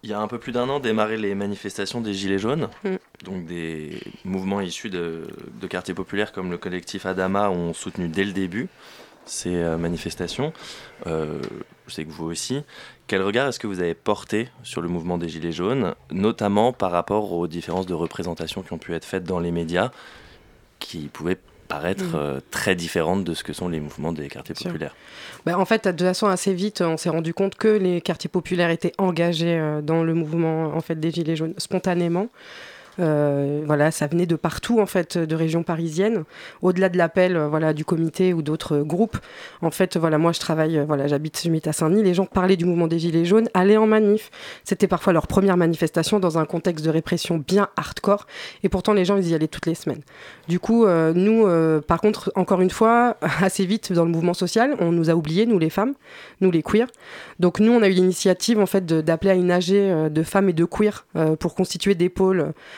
Il 0.02 0.10
y 0.10 0.12
a 0.12 0.20
un 0.20 0.26
peu 0.26 0.38
plus 0.38 0.50
d'un 0.52 0.68
an 0.68 0.80
démarré 0.80 1.16
les 1.16 1.34
manifestations 1.34 2.00
des 2.00 2.12
Gilets 2.12 2.38
jaunes, 2.38 2.68
Mm. 2.82 2.96
donc 3.24 3.46
des 3.46 4.00
mouvements 4.24 4.60
issus 4.60 4.90
de, 4.90 5.28
de 5.60 5.66
quartiers 5.68 5.94
populaires 5.94 6.32
comme 6.32 6.50
le 6.50 6.58
collectif 6.58 7.06
Adama 7.06 7.50
ont 7.50 7.72
soutenu 7.72 8.08
dès 8.08 8.24
le 8.24 8.32
début 8.32 8.68
ces 9.24 9.54
euh, 9.54 9.78
manifestations. 9.78 10.52
Euh, 11.06 11.40
je 11.86 11.94
sais 11.94 12.04
que 12.04 12.10
vous 12.10 12.24
aussi. 12.24 12.62
Quel 13.06 13.22
regard 13.22 13.48
est-ce 13.48 13.60
que 13.60 13.66
vous 13.66 13.80
avez 13.80 13.94
porté 13.94 14.48
sur 14.64 14.82
le 14.82 14.88
mouvement 14.88 15.18
des 15.18 15.28
Gilets 15.28 15.52
jaunes, 15.52 15.94
notamment 16.10 16.72
par 16.72 16.90
rapport 16.90 17.32
aux 17.32 17.46
différences 17.46 17.86
de 17.86 17.94
représentation 17.94 18.62
qui 18.62 18.72
ont 18.72 18.78
pu 18.78 18.94
être 18.94 19.04
faites 19.04 19.24
dans 19.24 19.38
les 19.38 19.52
médias, 19.52 19.90
qui 20.80 21.08
pouvaient 21.08 21.38
paraître 21.72 22.04
Mm. 22.04 22.16
euh, 22.16 22.40
très 22.50 22.74
différentes 22.74 23.24
de 23.24 23.32
ce 23.34 23.42
que 23.44 23.52
sont 23.52 23.68
les 23.68 23.80
mouvements 23.80 24.12
des 24.12 24.28
quartiers 24.28 24.54
populaires 24.54 24.94
Bah, 25.46 25.58
en 25.58 25.64
fait, 25.64 25.84
de 25.86 25.90
toute 25.90 26.02
façon, 26.02 26.26
assez 26.26 26.52
vite, 26.52 26.82
on 26.82 26.96
s'est 26.96 27.08
rendu 27.08 27.32
compte 27.32 27.54
que 27.54 27.68
les 27.68 28.00
quartiers 28.00 28.28
populaires 28.28 28.70
étaient 28.70 28.92
engagés 28.98 29.58
euh, 29.58 29.80
dans 29.80 30.02
le 30.04 30.14
mouvement 30.14 30.74
en 30.76 30.80
fait, 30.80 30.96
des 31.00 31.10
Gilets 31.10 31.36
jaunes 31.36 31.54
spontanément. 31.56 32.28
Euh, 32.98 33.62
voilà, 33.66 33.90
ça 33.90 34.06
venait 34.06 34.26
de 34.26 34.36
partout 34.36 34.80
en 34.80 34.86
fait, 34.86 35.16
de 35.16 35.34
régions 35.34 35.62
parisiennes. 35.62 36.24
Au-delà 36.60 36.88
de 36.88 36.98
l'appel, 36.98 37.36
euh, 37.36 37.48
voilà, 37.48 37.72
du 37.72 37.84
comité 37.84 38.34
ou 38.34 38.42
d'autres 38.42 38.78
groupes. 38.78 39.18
En 39.62 39.70
fait, 39.70 39.96
voilà, 39.96 40.18
moi 40.18 40.32
je 40.32 40.40
travaille, 40.40 40.78
euh, 40.78 40.84
voilà, 40.84 41.06
j'habite, 41.06 41.40
je 41.42 41.68
à 41.68 41.72
Saint-Denis. 41.72 42.02
Les 42.02 42.14
gens 42.14 42.26
parlaient 42.26 42.56
du 42.56 42.64
mouvement 42.64 42.88
des 42.88 42.98
gilets 42.98 43.24
jaunes, 43.24 43.48
allaient 43.54 43.76
en 43.76 43.86
manif. 43.86 44.30
C'était 44.64 44.88
parfois 44.88 45.12
leur 45.12 45.26
première 45.26 45.56
manifestation 45.56 46.20
dans 46.20 46.38
un 46.38 46.44
contexte 46.44 46.84
de 46.84 46.90
répression 46.90 47.38
bien 47.38 47.68
hardcore. 47.76 48.26
Et 48.62 48.68
pourtant, 48.68 48.92
les 48.92 49.04
gens 49.04 49.16
ils 49.16 49.28
y 49.28 49.34
allaient 49.34 49.48
toutes 49.48 49.66
les 49.66 49.74
semaines. 49.74 50.02
Du 50.48 50.58
coup, 50.58 50.84
euh, 50.84 51.12
nous, 51.14 51.46
par 51.82 52.00
contre, 52.00 52.32
encore 52.34 52.60
une 52.60 52.70
fois, 52.70 53.16
assez 53.42 53.64
vite 53.64 53.92
dans 53.92 54.04
le 54.04 54.10
mouvement 54.10 54.34
social, 54.34 54.76
on 54.80 54.92
nous 54.92 55.10
a 55.10 55.14
oubliés, 55.14 55.46
nous 55.46 55.58
les 55.58 55.70
femmes, 55.70 55.94
nous 56.40 56.50
les 56.50 56.62
queers. 56.62 56.88
Donc 57.38 57.60
nous, 57.60 57.72
on 57.72 57.82
a 57.82 57.88
eu 57.88 57.92
l'initiative 57.92 58.58
en 58.58 58.66
fait 58.66 58.84
d'appeler 58.84 59.30
à 59.30 59.34
une 59.34 59.50
AG 59.50 59.70
de 59.70 60.22
femmes 60.22 60.48
et 60.48 60.52
de 60.52 60.64
queers 60.64 61.06
pour 61.38 61.54
constituer 61.54 61.94
des 61.94 62.08
pôles 62.08 62.52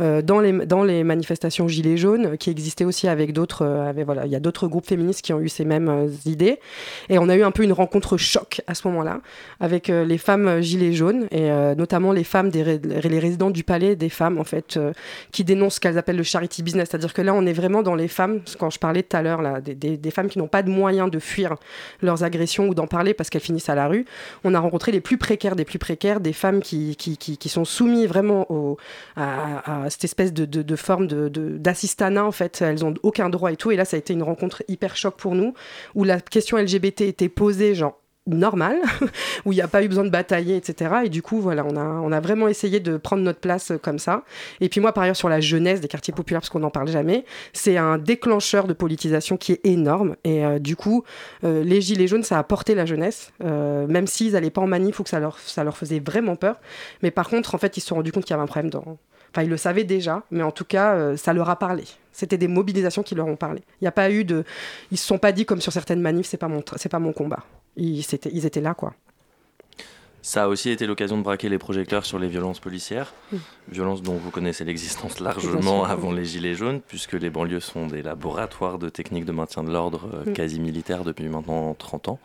dans, 0.00 0.40
les, 0.40 0.52
dans 0.66 0.84
les 0.84 1.04
manifestations 1.04 1.68
Gilets 1.68 1.96
jaunes, 1.96 2.36
qui 2.38 2.50
existaient 2.50 2.84
aussi 2.84 3.08
avec 3.08 3.32
d'autres. 3.32 3.62
euh, 3.64 3.88
avec- 3.88 4.04
voilà, 4.04 4.26
il 4.26 4.32
y 4.32 4.36
a 4.36 4.40
d'autres 4.40 4.68
groupes 4.68 4.86
féministes 4.86 5.22
qui 5.22 5.32
ont 5.32 5.40
eu 5.40 5.48
ces 5.48 5.64
mêmes 5.64 5.88
euh, 5.88 6.08
idées. 6.26 6.58
Et 7.08 7.18
on 7.18 7.28
a 7.28 7.36
eu 7.36 7.42
un 7.42 7.50
peu 7.50 7.62
une 7.62 7.72
rencontre 7.72 8.16
choc 8.16 8.60
à 8.66 8.74
ce 8.74 8.86
moment-là 8.88 9.20
avec 9.60 9.90
euh, 9.90 10.04
les 10.04 10.18
femmes 10.18 10.60
Gilets 10.60 10.92
jaunes 10.92 11.26
et 11.30 11.50
euh, 11.50 11.74
notamment 11.74 12.12
les 12.12 12.24
femmes 12.24 12.50
des 12.50 12.78
les 12.78 13.18
résidents 13.18 13.50
du 13.50 13.64
palais, 13.64 13.96
des 13.96 14.08
femmes 14.08 14.38
en 14.38 14.44
fait 14.44 14.76
euh, 14.76 14.92
qui 15.32 15.44
dénoncent 15.44 15.76
ce 15.76 15.80
qu'elles 15.80 15.98
appellent 15.98 16.16
le 16.16 16.22
charity 16.22 16.62
business, 16.62 16.88
c'est-à-dire 16.90 17.12
que 17.14 17.22
là 17.22 17.32
on 17.34 17.46
est 17.46 17.52
vraiment 17.52 17.82
dans 17.82 17.94
les 17.94 18.08
femmes, 18.08 18.40
quand 18.58 18.70
je 18.70 18.78
parlais 18.78 19.02
tout 19.02 19.16
à 19.16 19.22
l'heure 19.22 19.42
là, 19.42 19.60
des, 19.60 19.74
des- 19.74 20.10
femmes 20.10 20.28
qui 20.28 20.38
n'ont 20.38 20.48
pas 20.48 20.62
de 20.62 20.70
moyens 20.70 21.10
de 21.10 21.18
fuir 21.18 21.54
leurs 22.02 22.22
agressions 22.24 22.68
ou 22.68 22.74
d'en 22.74 22.86
parler 22.86 23.12
parce 23.14 23.28
qu'elles 23.30 23.42
finissent 23.42 23.68
à 23.68 23.74
la 23.74 23.86
rue. 23.88 24.04
On 24.44 24.54
a 24.54 24.60
rencontré 24.60 24.92
les 24.92 25.00
plus 25.00 25.18
précaires 25.18 25.56
des 25.56 25.64
plus 25.64 25.78
précaires, 25.78 26.20
des 26.20 26.32
femmes 26.32 26.60
qui, 26.60 26.96
qui, 26.96 27.16
qui, 27.16 27.48
sont 27.48 27.64
soumises 27.64 28.06
vraiment 28.08 28.50
au, 28.50 28.76
à 29.16 29.85
cette 29.90 30.04
espèce 30.04 30.32
de, 30.32 30.44
de, 30.44 30.76
forme 30.76 31.06
de- 31.06 31.28
d'assistanat 31.58 32.24
en 32.24 32.32
fait. 32.32 32.62
Elles 32.62 32.84
ont 32.84 32.94
aucun 33.02 33.28
droit 33.28 33.52
et 33.52 33.56
tout. 33.56 33.70
Et 33.70 33.76
là 33.76 33.84
ça 33.84 33.96
a 33.96 33.98
été 33.98 34.12
une 34.12 34.22
rencontre 34.22 34.62
hyper 34.68 34.96
choc 34.96 35.16
pour 35.16 35.34
nous 35.34 35.54
où 35.94 36.04
la 36.04 36.20
question 36.20 36.56
LGBT 36.56 37.02
était 37.02 37.28
posée 37.28 37.74
genre 37.74 37.98
normal, 38.26 38.78
où 39.44 39.52
il 39.52 39.56
n'y 39.56 39.62
a 39.62 39.68
pas 39.68 39.82
eu 39.82 39.88
besoin 39.88 40.04
de 40.04 40.10
batailler, 40.10 40.56
etc. 40.56 40.96
Et 41.04 41.08
du 41.08 41.22
coup, 41.22 41.40
voilà, 41.40 41.64
on 41.64 41.76
a, 41.76 41.84
on 41.84 42.12
a 42.12 42.20
vraiment 42.20 42.48
essayé 42.48 42.80
de 42.80 42.96
prendre 42.96 43.22
notre 43.22 43.40
place 43.40 43.70
euh, 43.70 43.78
comme 43.78 43.98
ça. 43.98 44.24
Et 44.60 44.68
puis 44.68 44.80
moi, 44.80 44.92
par 44.92 45.04
ailleurs, 45.04 45.16
sur 45.16 45.28
la 45.28 45.40
jeunesse 45.40 45.80
des 45.80 45.88
quartiers 45.88 46.14
populaires, 46.14 46.40
parce 46.40 46.50
qu'on 46.50 46.60
n'en 46.60 46.70
parle 46.70 46.88
jamais, 46.88 47.24
c'est 47.52 47.76
un 47.76 47.98
déclencheur 47.98 48.66
de 48.66 48.72
politisation 48.72 49.36
qui 49.36 49.52
est 49.52 49.60
énorme. 49.64 50.16
Et 50.24 50.44
euh, 50.44 50.58
du 50.58 50.76
coup, 50.76 51.04
euh, 51.44 51.62
les 51.62 51.80
gilets 51.80 52.06
jaunes, 52.06 52.22
ça 52.22 52.38
a 52.38 52.42
porté 52.42 52.74
la 52.74 52.86
jeunesse, 52.86 53.32
euh, 53.44 53.86
même 53.86 54.06
s'ils 54.06 54.32
n'allaient 54.32 54.50
pas 54.50 54.60
en 54.60 54.66
manif 54.66 55.00
ou 55.00 55.02
que 55.02 55.10
ça 55.10 55.20
leur, 55.20 55.38
ça 55.38 55.64
leur 55.64 55.76
faisait 55.76 56.00
vraiment 56.00 56.36
peur. 56.36 56.60
Mais 57.02 57.10
par 57.10 57.28
contre, 57.28 57.54
en 57.54 57.58
fait, 57.58 57.76
ils 57.76 57.80
se 57.80 57.88
sont 57.88 57.96
rendus 57.96 58.12
compte 58.12 58.24
qu'il 58.24 58.32
y 58.32 58.34
avait 58.34 58.42
un 58.42 58.46
problème 58.46 58.70
dans 58.70 58.98
Enfin, 59.32 59.42
ils 59.42 59.50
le 59.50 59.58
savaient 59.58 59.84
déjà, 59.84 60.22
mais 60.30 60.42
en 60.42 60.50
tout 60.50 60.64
cas, 60.64 61.14
ça 61.16 61.34
leur 61.34 61.50
a 61.50 61.58
parlé. 61.58 61.84
C'était 62.10 62.38
des 62.38 62.48
mobilisations 62.48 63.02
qui 63.02 63.14
leur 63.14 63.26
ont 63.26 63.36
parlé. 63.36 63.60
Il 63.82 63.84
n'y 63.84 63.88
a 63.88 63.92
pas 63.92 64.10
eu 64.10 64.24
de. 64.24 64.44
Ils 64.90 64.96
se 64.96 65.06
sont 65.06 65.18
pas 65.18 65.32
dit 65.32 65.44
comme 65.44 65.60
sur 65.60 65.72
certaines 65.72 66.00
manifs, 66.00 66.26
c'est 66.26 66.38
pas 66.38 66.48
mon, 66.48 66.62
c'est 66.76 66.88
pas 66.88 67.00
mon 67.00 67.12
combat. 67.12 67.44
Ils, 67.76 68.00
étaient 68.14 68.60
là, 68.60 68.74
quoi. 68.74 68.94
Ça 70.22 70.44
a 70.44 70.48
aussi 70.48 70.70
été 70.70 70.86
l'occasion 70.86 71.16
de 71.18 71.22
braquer 71.22 71.48
les 71.48 71.58
projecteurs 71.58 72.04
sur 72.04 72.18
les 72.18 72.26
violences 72.26 72.58
policières, 72.58 73.12
Mm. 73.32 73.36
violences 73.68 74.02
dont 74.02 74.14
vous 74.14 74.30
connaissez 74.30 74.64
l'existence 74.64 75.20
largement 75.20 75.84
avant 75.84 76.10
les 76.10 76.24
Gilets 76.24 76.54
jaunes, 76.54 76.80
puisque 76.80 77.12
les 77.12 77.30
banlieues 77.30 77.60
sont 77.60 77.86
des 77.86 78.02
laboratoires 78.02 78.78
de 78.78 78.88
techniques 78.88 79.24
de 79.24 79.32
maintien 79.32 79.62
de 79.62 79.70
l'ordre 79.70 80.08
euh, 80.14 80.30
Mm. 80.30 80.32
quasi 80.32 80.58
militaires 80.58 81.04
depuis 81.04 81.28
maintenant 81.28 81.74
30 81.74 82.08
ans. 82.08 82.18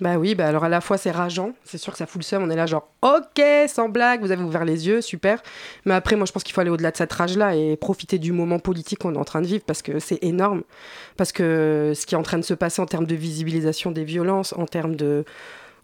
Bah 0.00 0.16
oui, 0.16 0.34
bah 0.34 0.46
alors 0.46 0.64
à 0.64 0.70
la 0.70 0.80
fois 0.80 0.96
c'est 0.96 1.10
rageant, 1.10 1.52
c'est 1.64 1.76
sûr 1.76 1.92
que 1.92 1.98
ça 1.98 2.06
fout 2.06 2.22
le 2.22 2.24
seum, 2.24 2.42
on 2.42 2.48
est 2.48 2.56
là 2.56 2.64
genre 2.64 2.88
ok, 3.02 3.42
sans 3.68 3.90
blague, 3.90 4.22
vous 4.22 4.30
avez 4.30 4.42
ouvert 4.42 4.64
les 4.64 4.86
yeux, 4.86 5.02
super. 5.02 5.42
Mais 5.84 5.92
après, 5.92 6.16
moi 6.16 6.24
je 6.24 6.32
pense 6.32 6.42
qu'il 6.42 6.54
faut 6.54 6.62
aller 6.62 6.70
au-delà 6.70 6.90
de 6.90 6.96
cette 6.96 7.12
rage-là 7.12 7.54
et 7.54 7.76
profiter 7.76 8.18
du 8.18 8.32
moment 8.32 8.58
politique 8.58 9.00
qu'on 9.00 9.14
est 9.14 9.18
en 9.18 9.24
train 9.24 9.42
de 9.42 9.46
vivre 9.46 9.62
parce 9.66 9.82
que 9.82 9.98
c'est 9.98 10.18
énorme. 10.22 10.62
Parce 11.18 11.32
que 11.32 11.92
ce 11.94 12.06
qui 12.06 12.14
est 12.14 12.18
en 12.18 12.22
train 12.22 12.38
de 12.38 12.44
se 12.44 12.54
passer 12.54 12.80
en 12.80 12.86
termes 12.86 13.06
de 13.06 13.14
visibilisation 13.14 13.90
des 13.90 14.04
violences, 14.04 14.54
en 14.54 14.64
termes 14.64 14.96
de, 14.96 15.24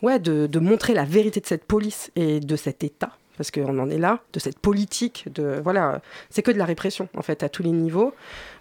de 0.02 0.58
montrer 0.58 0.94
la 0.94 1.04
vérité 1.04 1.40
de 1.40 1.46
cette 1.46 1.64
police 1.66 2.10
et 2.16 2.40
de 2.40 2.56
cet 2.56 2.84
État, 2.84 3.10
parce 3.36 3.50
qu'on 3.50 3.78
en 3.78 3.90
est 3.90 3.98
là, 3.98 4.20
de 4.32 4.38
cette 4.38 4.58
politique, 4.58 5.26
de 5.32 5.60
voilà, 5.62 6.00
c'est 6.30 6.42
que 6.42 6.50
de 6.50 6.58
la 6.58 6.64
répression 6.64 7.08
en 7.16 7.22
fait 7.22 7.42
à 7.42 7.48
tous 7.48 7.62
les 7.62 7.70
niveaux. 7.70 8.14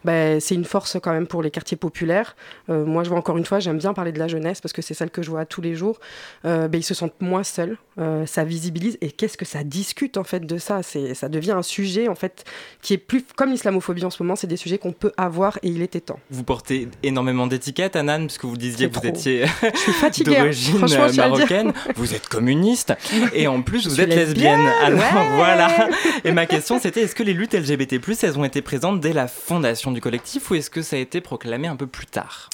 Ben, 0.05 0.39
c'est 0.39 0.53
une 0.53 0.65
force 0.65 0.97
quand 1.01 1.11
même 1.11 1.25
pour 1.25 1.41
les 1.41 1.49
quartiers 1.49 1.77
populaires. 1.77 2.35
Euh, 2.69 2.85
moi, 2.85 3.03
je 3.03 3.09
vois 3.09 3.17
encore 3.17 3.37
une 3.37 3.45
fois, 3.45 3.59
j'aime 3.59 3.79
bien 3.79 3.93
parler 3.93 4.11
de 4.11 4.19
la 4.19 4.27
jeunesse 4.27 4.61
parce 4.61 4.71
que 4.71 4.83
c'est 4.83 4.93
celle 4.93 5.09
que 5.09 5.23
je 5.23 5.31
vois 5.31 5.45
tous 5.45 5.61
les 5.61 5.73
jours. 5.73 5.99
Euh, 6.45 6.67
ben, 6.67 6.77
ils 6.77 6.83
se 6.83 6.93
sentent 6.93 7.19
moins 7.21 7.43
seuls, 7.43 7.77
euh, 7.97 8.25
ça 8.27 8.43
visibilise 8.43 8.99
et 9.01 9.09
qu'est-ce 9.09 9.35
que 9.35 9.45
ça 9.45 9.63
discute 9.63 10.17
en 10.17 10.23
fait 10.23 10.45
de 10.45 10.57
ça? 10.59 10.83
C'est, 10.83 11.15
ça 11.15 11.27
devient 11.27 11.53
un 11.53 11.63
sujet 11.63 12.07
en 12.07 12.13
fait 12.13 12.45
qui 12.83 12.93
est 12.93 12.99
plus 12.99 13.25
comme 13.35 13.49
l'islamophobie 13.49 14.05
en 14.05 14.11
ce 14.11 14.21
moment. 14.21 14.35
C'est 14.35 14.45
des 14.45 14.57
sujets 14.57 14.77
qu'on 14.77 14.91
peut 14.91 15.11
avoir 15.17 15.57
et 15.63 15.69
il 15.69 15.81
était 15.81 16.01
temps. 16.01 16.19
Vous 16.29 16.43
portez 16.43 16.87
énormément 17.01 17.47
d'étiquettes, 17.47 17.95
Anan, 17.95 18.27
parce 18.27 18.37
que 18.37 18.45
vous 18.45 18.57
disiez 18.57 18.89
que 18.89 18.93
vous 18.93 18.99
trop. 18.99 19.09
étiez 19.09 19.45
hein. 19.45 20.09
d'origine 20.23 20.85
marocaine. 21.17 21.73
Vous 21.95 22.13
êtes 22.13 22.27
communiste 22.27 22.93
et 23.33 23.47
en 23.47 23.63
plus 23.63 23.87
vous 23.87 23.99
êtes 23.99 24.09
lesbienne. 24.09 24.25
lesbienne, 24.27 24.64
Alors 24.83 24.99
ouais. 24.99 25.35
voilà. 25.35 25.89
Et 26.23 26.31
ma 26.31 26.45
question 26.45 26.79
c'était 26.79 27.01
est-ce 27.01 27.15
que 27.15 27.23
les 27.23 27.33
luttes 27.33 27.53
LGBT+ 27.53 27.99
elles 28.23 28.39
ont 28.39 28.45
été 28.45 28.61
présentes 28.61 28.99
dès 28.99 29.13
la 29.13 29.27
fondation 29.27 29.91
du 29.91 30.01
collectif 30.01 30.51
ou 30.51 30.55
est-ce 30.55 30.69
que 30.69 30.81
ça 30.81 30.95
a 30.95 30.99
été 30.99 31.21
proclamé 31.21 31.67
un 31.67 31.75
peu 31.75 31.87
plus 31.87 32.07
tard? 32.07 32.49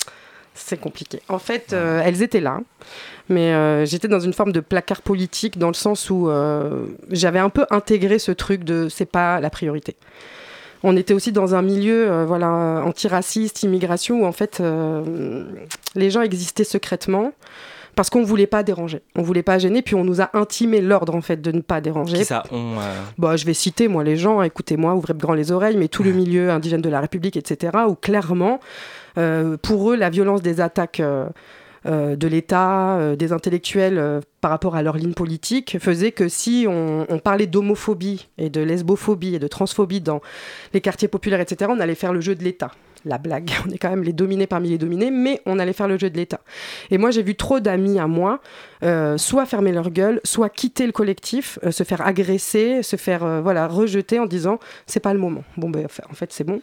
C'est 0.53 0.80
compliqué. 0.80 1.22
En 1.30 1.39
fait, 1.39 1.72
euh, 1.72 2.01
elles 2.03 2.22
étaient 2.22 2.41
là, 2.41 2.60
mais 3.30 3.53
euh, 3.53 3.86
j'étais 3.86 4.10
dans 4.10 4.20
une 4.20 4.34
forme 4.34 4.51
de 4.51 4.60
placard 4.60 5.01
politique 5.01 5.58
dans 5.58 5.70
le 5.70 5.74
sens 5.74 6.10
où 6.10 6.30
euh, 6.30 6.88
j'avais 7.10 7.39
un 7.39 7.50
peu 7.50 7.65
intégré 7.72 8.20
ce 8.20 8.34
truc 8.34 8.63
de 8.63 8.89
c'est 8.89 9.06
pas 9.06 9.39
la 9.39 9.50
priorité. 9.50 9.96
On 10.84 10.98
était 10.98 11.13
aussi 11.13 11.32
dans 11.32 11.56
un 11.56 11.62
milieu 11.62 12.24
voilà, 12.25 12.50
antiraciste, 12.84 13.62
immigration, 13.62 14.22
où 14.22 14.25
en 14.25 14.32
fait 14.32 14.63
les 15.94 16.10
gens 16.10 16.24
existaient 16.24 16.63
secrètement 16.63 17.34
parce 17.95 18.10
qu'on 18.10 18.24
voulait 18.24 18.48
pas 18.48 18.63
déranger. 18.63 19.01
On 19.15 19.21
voulait 19.21 19.43
pas 19.43 19.60
gêner, 19.60 19.81
puis 19.81 19.95
on 19.95 20.03
nous 20.03 20.21
a 20.21 20.29
intimé 20.33 20.81
l'ordre 20.81 21.15
en 21.15 21.21
fait 21.21 21.41
de 21.41 21.51
ne 21.51 21.62
pas 21.62 21.81
déranger. 21.81 22.17
Qui 22.17 22.25
ça 22.25 22.43
on 22.51 22.77
euh, 22.79 23.01
Bah, 23.17 23.36
je 23.36 23.45
vais 23.45 23.53
citer, 23.53 23.88
moi, 23.88 24.03
les 24.03 24.17
gens, 24.17 24.41
écoutez-moi, 24.41 24.95
ouvrez 24.95 25.13
grand 25.13 25.33
les 25.33 25.51
oreilles, 25.51 25.77
mais 25.77 25.88
tout 25.88 26.03
le 26.03 26.12
milieu 26.12 26.50
indigène 26.51 26.81
de 26.81 26.89
la 26.89 27.01
République, 27.01 27.38
etc., 27.38 27.77
où 27.88 27.95
clairement, 27.95 28.60
euh, 29.17 29.57
pour 29.62 29.91
eux, 29.91 29.95
la 29.95 30.10
violence 30.10 30.41
des 30.41 30.62
attaques 30.62 31.00
euh, 31.00 31.27
euh, 31.88 32.15
de 32.15 32.27
l'État, 32.27 32.98
euh, 33.00 33.15
des 33.15 33.31
intellectuels 33.33 33.98
euh, 33.98 34.21
par 34.39 34.51
rapport 34.51 34.75
à 34.75 34.83
leur 34.83 34.98
ligne 34.98 35.13
politique, 35.13 35.77
faisait 35.79 36.12
que 36.12 36.29
si 36.29 36.67
on, 36.69 37.07
on 37.10 37.17
parlait 37.17 37.48
d'homophobie 37.48 38.27
et 38.38 38.51
de 38.51 38.62
lesbophobie 38.62 39.33
et 39.33 39.39
de 39.39 39.48
transphobie 39.48 40.00
dans 40.00 40.21
les 40.75 40.81
quartiers 40.81 41.07
populaires, 41.07 41.39
etc., 41.39 41.71
on 41.74 41.79
allait 41.79 41.95
faire 41.95 42.13
le 42.13 42.21
jeu 42.21 42.36
de 42.36 42.43
l'État. 42.43 42.69
La 43.05 43.17
blague, 43.17 43.51
on 43.67 43.70
est 43.72 43.77
quand 43.77 43.89
même 43.89 44.03
les 44.03 44.13
dominés 44.13 44.48
parmi 44.48 44.70
les 44.70 44.77
dominés, 44.77 45.12
mais 45.12 45.41
on 45.46 45.60
allait 45.60 45.74
faire 45.74 45.88
le 45.88 45.98
jeu 45.98 46.10
de 46.10 46.17
l'État. 46.17 46.41
Et 46.89 46.98
moi, 46.98 47.12
j'ai 47.12 47.24
vu 47.24 47.36
trop 47.36 47.60
d'amis 47.60 48.00
à 48.00 48.08
moi 48.08 48.41
euh, 48.84 49.17
soit 49.17 49.46
fermer 49.46 49.72
leur 49.72 49.91
gueule, 49.91 50.20
soit 50.24 50.50
quitter 50.50 50.88
le 50.88 50.91
collectif, 50.91 51.60
euh, 51.63 51.72
se 51.72 51.84
faire 51.84 52.05
agresser, 52.05 52.81
se 52.81 52.96
faire 52.96 53.24
euh, 53.24 53.39
voilà 53.39 53.67
rejeter 53.67 54.17
en 54.17 54.25
disant 54.25 54.60
c'est 54.88 55.00
pas 55.00 55.13
le 55.13 55.20
moment. 55.20 55.43
Bon 55.58 55.70
ben 55.70 55.86
en 56.10 56.13
fait 56.13 56.34
c'est 56.34 56.43
bon. 56.43 56.62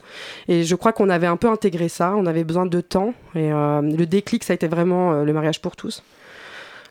Et 0.49 0.64
je 0.64 0.75
crois 0.75 0.92
qu'on 0.92 1.11
avait 1.11 1.28
un 1.28 1.37
peu 1.37 1.49
intégré 1.49 1.88
ça, 1.88 2.14
on 2.16 2.26
avait 2.26 2.42
besoin 2.42 2.66
de 2.66 2.80
temps 2.80 3.14
et 3.35 3.50
le 3.50 4.04
déclic 4.04 4.42
ça 4.42 4.52
a 4.52 4.54
été 4.54 4.66
vraiment 4.66 5.23
le 5.23 5.33
mariage 5.33 5.61
pour 5.61 5.76
tous. 5.76 6.02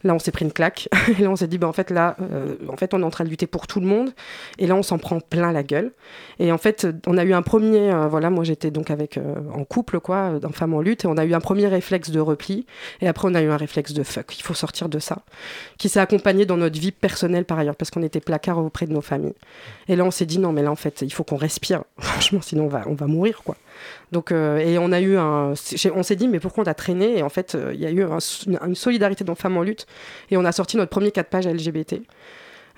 Là, 0.04 0.13
on 0.13 0.20
s'est 0.20 0.32
pris 0.32 0.46
une 0.46 0.51
claque. 0.51 0.89
Et 1.20 1.24
là, 1.24 1.30
on 1.30 1.36
s'est 1.36 1.48
dit, 1.48 1.58
bah, 1.58 1.68
en 1.68 1.74
fait, 1.74 1.89
là, 1.89 2.16
euh, 2.22 2.56
en 2.68 2.77
fait, 2.77 2.94
on 2.94 3.01
est 3.01 3.06
en 3.06 3.10
train 3.10 3.24
de 3.24 3.30
lutter 3.30 3.48
pour 3.48 3.68
tout 3.68 3.80
le 3.80 3.88
monde. 3.88 4.12
Et 4.58 4.68
là, 4.68 4.75
on 4.75 4.84
s'en 4.84 4.98
prend 4.98 5.20
plein 5.20 5.51
la 5.51 5.63
gueule. 5.63 5.92
Et 6.39 6.51
en 6.51 6.58
fait, 6.58 6.88
on 7.08 7.18
a 7.18 7.24
eu 7.24 7.34
un 7.34 7.42
premier, 7.42 7.92
euh, 7.92 8.08
voilà, 8.08 8.30
moi, 8.30 8.44
j'étais 8.44 8.72
donc 8.72 8.92
avec 8.92 9.18
euh, 9.18 9.36
en 9.54 9.63
couple, 9.63 10.00
quoi, 10.00 10.34
en 10.44 10.51
femme 10.51 10.74
en 10.74 10.82
lutte, 10.82 11.06
et 11.06 11.08
on 11.08 11.18
a 11.18 11.25
eu 11.25 11.34
un 11.34 11.39
premier 11.39 11.68
réflexe 11.68 12.10
de 12.10 12.20
repli. 12.20 12.66
Et 13.01 13.08
après, 13.08 13.27
on 13.27 13.36
a 13.36 13.42
eu 13.42 13.50
un 13.50 13.58
réflexe 13.58 13.94
de 13.94 14.04
fuck. 14.04 14.38
Il 14.38 14.44
faut 14.44 14.54
sortir 14.54 14.89
de 14.89 15.00
ça, 15.00 15.20
qui 15.77 15.89
s'est 15.89 16.00
accompagné 16.00 16.46
dans 16.46 16.58
notre 16.58 16.80
vie 16.80 16.92
personnelle 16.92 17.46
par 17.46 17.60
ailleurs, 17.60 17.75
parce 17.75 17.92
qu'on 17.92 18.04
était 18.04 18.20
placard 18.20 18.60
auprès 18.60 18.86
de 18.86 18.94
nos 18.94 19.01
familles. 19.01 19.36
Et 19.88 19.96
là, 19.96 20.04
on 20.04 20.12
s'est 20.12 20.25
dit, 20.25 20.39
non, 20.39 20.51
mais 20.51 20.62
là, 20.62 20.72
en 20.72 20.75
fait, 20.75 21.01
il 21.01 21.12
faut 21.12 21.24
qu'on 21.24 21.38
respire. 21.38 21.84
Franchement, 22.00 22.42
sinon, 22.42 22.66
on 22.66 22.70
va, 22.70 22.84
on 22.88 22.94
va 22.94 23.08
mourir, 23.08 23.42
quoi. 23.44 23.56
Donc, 24.12 24.31
euh, 24.31 24.57
et 24.57 24.77
on 24.77 24.91
a 24.91 25.00
eu 25.01 25.17
un. 25.17 25.53
On 25.96 26.03
s'est 26.03 26.15
dit, 26.15 26.27
mais 26.27 26.39
pourquoi 26.39 26.63
on 26.63 26.67
a 26.67 26.74
traîné? 26.74 27.17
Et 27.17 27.24
en 27.24 27.29
fait, 27.29 27.55
euh, 27.55 27.72
il 27.74 27.79
y 27.81 27.86
a 27.86 27.91
eu 27.91 28.03
un- 28.03 28.19
une, 28.67 28.75
solidarité 28.75 29.24
dans 29.24 29.36
Femmes 29.36 29.57
en 29.57 29.63
lutte. 29.63 29.86
Et 30.31 30.38
on 30.38 30.46
a 30.46 30.51
sorti 30.51 30.77
notre 30.77 30.89
premier 30.89 31.12
4 31.12 31.29
pages 31.29 31.48
LGBT. 31.48 32.01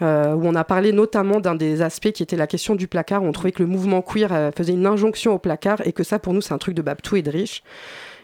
euh, 0.01 0.33
où 0.33 0.45
on 0.47 0.55
a 0.55 0.63
parlé 0.63 0.93
notamment 0.93 1.41
d'un 1.41 1.55
des 1.55 1.81
aspects 1.81 2.11
qui 2.13 2.23
était 2.23 2.37
la 2.37 2.47
question 2.47 2.75
du 2.75 2.87
placard. 2.87 3.21
où 3.21 3.25
On 3.25 3.33
trouvait 3.33 3.51
que 3.51 3.61
le 3.61 3.67
mouvement 3.67 4.01
queer 4.01 4.51
faisait 4.55 4.71
une 4.71 4.85
injonction 4.85 5.33
au 5.33 5.39
placard 5.39 5.85
et 5.85 5.91
que 5.91 6.03
ça, 6.05 6.19
pour 6.19 6.33
nous, 6.33 6.39
c'est 6.39 6.53
un 6.53 6.57
truc 6.57 6.73
de 6.73 6.81
Babtou 6.81 7.17
et 7.17 7.21
de 7.21 7.29
riche. 7.29 7.63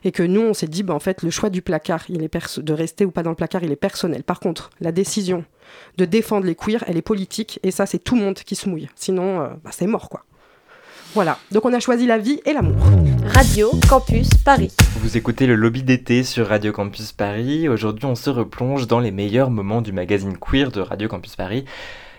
Et 0.05 0.13
que 0.13 0.23
nous, 0.23 0.39
on 0.39 0.53
s'est 0.53 0.67
dit, 0.67 0.83
bah, 0.83 0.93
en 0.93 1.01
fait, 1.01 1.21
le 1.21 1.31
choix 1.31 1.49
du 1.49 1.61
placard, 1.61 2.05
il 2.07 2.23
est 2.23 2.59
de 2.59 2.73
rester 2.73 3.03
ou 3.03 3.11
pas 3.11 3.23
dans 3.23 3.31
le 3.31 3.35
placard, 3.35 3.61
il 3.63 3.73
est 3.73 3.75
personnel. 3.75 4.23
Par 4.23 4.39
contre, 4.39 4.69
la 4.79 4.93
décision 4.93 5.43
de 5.97 6.05
défendre 6.05 6.45
les 6.45 6.55
queers, 6.55 6.81
elle 6.87 6.95
est 6.95 7.01
politique. 7.01 7.59
Et 7.63 7.71
ça, 7.71 7.85
c'est 7.85 7.99
tout 7.99 8.15
le 8.15 8.21
monde 8.21 8.35
qui 8.35 8.55
se 8.55 8.69
mouille. 8.69 8.87
Sinon, 8.95 9.39
bah, 9.61 9.71
c'est 9.71 9.87
mort, 9.87 10.07
quoi. 10.07 10.23
Voilà. 11.15 11.39
Donc, 11.53 11.63
on 11.63 11.71
a 11.71 11.79
choisi 11.79 12.05
la 12.05 12.17
vie 12.17 12.41
et 12.45 12.51
l'amour. 12.51 12.75
Radio 13.25 13.71
Campus 13.89 14.27
Paris. 14.43 14.73
Vous 14.99 15.15
écoutez 15.15 15.47
le 15.47 15.55
lobby 15.55 15.81
d'été 15.81 16.23
sur 16.23 16.45
Radio 16.45 16.73
Campus 16.73 17.13
Paris. 17.13 17.69
Aujourd'hui, 17.69 18.05
on 18.05 18.15
se 18.15 18.29
replonge 18.29 18.85
dans 18.85 18.99
les 18.99 19.11
meilleurs 19.11 19.49
moments 19.49 19.81
du 19.81 19.93
magazine 19.93 20.37
queer 20.37 20.71
de 20.71 20.81
Radio 20.81 21.07
Campus 21.07 21.37
Paris. 21.37 21.63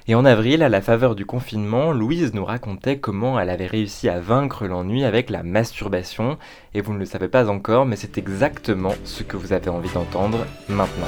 Et 0.09 0.15
en 0.15 0.25
avril, 0.25 0.63
à 0.63 0.71
la 0.71 0.81
faveur 0.81 1.15
du 1.15 1.27
confinement, 1.27 1.93
Louise 1.93 2.33
nous 2.33 2.47
racontait 2.47 2.99
comment 2.99 3.39
elle 3.39 3.51
avait 3.51 3.67
réussi 3.67 4.09
à 4.09 4.19
vaincre 4.19 4.67
l'ennui 4.67 5.05
avec 5.05 5.29
la 5.29 5.43
masturbation. 5.43 6.39
Et 6.73 6.81
vous 6.81 6.95
ne 6.95 6.99
le 6.99 7.05
savez 7.05 7.29
pas 7.29 7.51
encore, 7.51 7.85
mais 7.85 7.97
c'est 7.97 8.17
exactement 8.17 8.95
ce 9.05 9.25
que 9.25 9.37
vous 9.37 9.53
avez 9.53 9.69
envie 9.69 9.93
d'entendre 9.93 10.47
maintenant. 10.71 11.07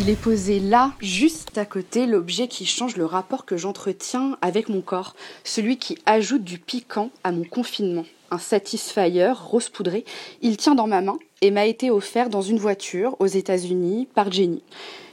Il 0.00 0.08
est 0.10 0.20
posé 0.20 0.60
là, 0.60 0.92
juste 1.00 1.58
à 1.58 1.64
côté, 1.64 2.06
l'objet 2.06 2.46
qui 2.46 2.66
change 2.66 2.96
le 2.96 3.04
rapport 3.04 3.44
que 3.44 3.56
j'entretiens 3.56 4.38
avec 4.42 4.68
mon 4.68 4.80
corps, 4.80 5.16
celui 5.42 5.76
qui 5.76 5.98
ajoute 6.06 6.44
du 6.44 6.60
piquant 6.60 7.10
à 7.24 7.32
mon 7.32 7.42
confinement. 7.42 8.04
Un 8.30 8.38
Satisfyer 8.38 9.32
rose 9.34 9.68
poudré, 9.68 10.04
il 10.40 10.56
tient 10.56 10.76
dans 10.76 10.86
ma 10.86 11.00
main 11.00 11.18
et 11.42 11.50
m'a 11.50 11.66
été 11.66 11.90
offert 11.90 12.30
dans 12.30 12.42
une 12.42 12.60
voiture 12.60 13.16
aux 13.18 13.26
États-Unis 13.26 14.06
par 14.14 14.30
Jenny. 14.30 14.62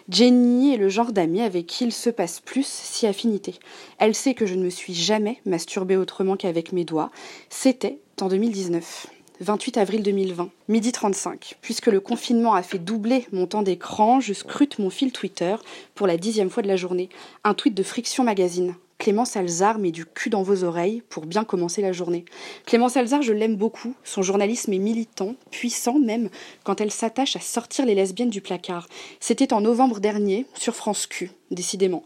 Jenny 0.07 0.75
est 0.75 0.77
le 0.77 0.89
genre 0.89 1.11
d'amie 1.11 1.41
avec 1.41 1.65
qui 1.65 1.85
il 1.85 1.91
se 1.91 2.11
passe 2.11 2.39
plus 2.39 2.67
si 2.67 3.07
affinité. 3.07 3.55
Elle 3.97 4.13
sait 4.13 4.35
que 4.35 4.45
je 4.45 4.53
ne 4.53 4.63
me 4.63 4.69
suis 4.69 4.93
jamais 4.93 5.41
masturbée 5.47 5.97
autrement 5.97 6.37
qu'avec 6.37 6.73
mes 6.73 6.85
doigts. 6.85 7.09
C'était 7.49 7.97
en 8.21 8.27
2019. 8.27 9.07
28 9.41 9.77
avril 9.77 10.03
2020, 10.03 10.49
midi 10.69 10.91
35. 10.91 11.55
Puisque 11.61 11.87
le 11.87 11.99
confinement 11.99 12.53
a 12.53 12.63
fait 12.63 12.79
doubler 12.79 13.27
mon 13.33 13.47
temps 13.47 13.63
d'écran, 13.63 14.21
je 14.21 14.33
scrute 14.33 14.79
mon 14.79 14.89
fil 14.89 15.11
Twitter 15.11 15.55
pour 15.93 16.07
la 16.07 16.17
dixième 16.17 16.49
fois 16.49 16.63
de 16.63 16.67
la 16.67 16.77
journée. 16.77 17.09
Un 17.43 17.53
tweet 17.53 17.73
de 17.73 17.83
Friction 17.83 18.23
Magazine. 18.23 18.75
Clémence 18.97 19.35
Alzard 19.35 19.77
met 19.77 19.91
du 19.91 20.05
cul 20.05 20.29
dans 20.29 20.41
vos 20.41 20.63
oreilles 20.63 21.03
pour 21.09 21.25
bien 21.25 21.43
commencer 21.43 21.81
la 21.81 21.91
journée. 21.91 22.23
Clémence 22.65 22.95
Alzard, 22.95 23.23
je 23.23 23.33
l'aime 23.33 23.57
beaucoup. 23.57 23.93
Son 24.05 24.21
journalisme 24.21 24.71
est 24.71 24.79
militant, 24.79 25.35
puissant 25.51 25.99
même, 25.99 26.29
quand 26.63 26.79
elle 26.79 26.91
s'attache 26.91 27.35
à 27.35 27.41
sortir 27.41 27.85
les 27.85 27.95
lesbiennes 27.95 28.29
du 28.29 28.39
placard. 28.39 28.87
C'était 29.19 29.53
en 29.53 29.59
novembre 29.59 29.99
dernier, 29.99 30.45
sur 30.53 30.75
France 30.75 31.07
Q, 31.07 31.31
décidément. 31.51 32.03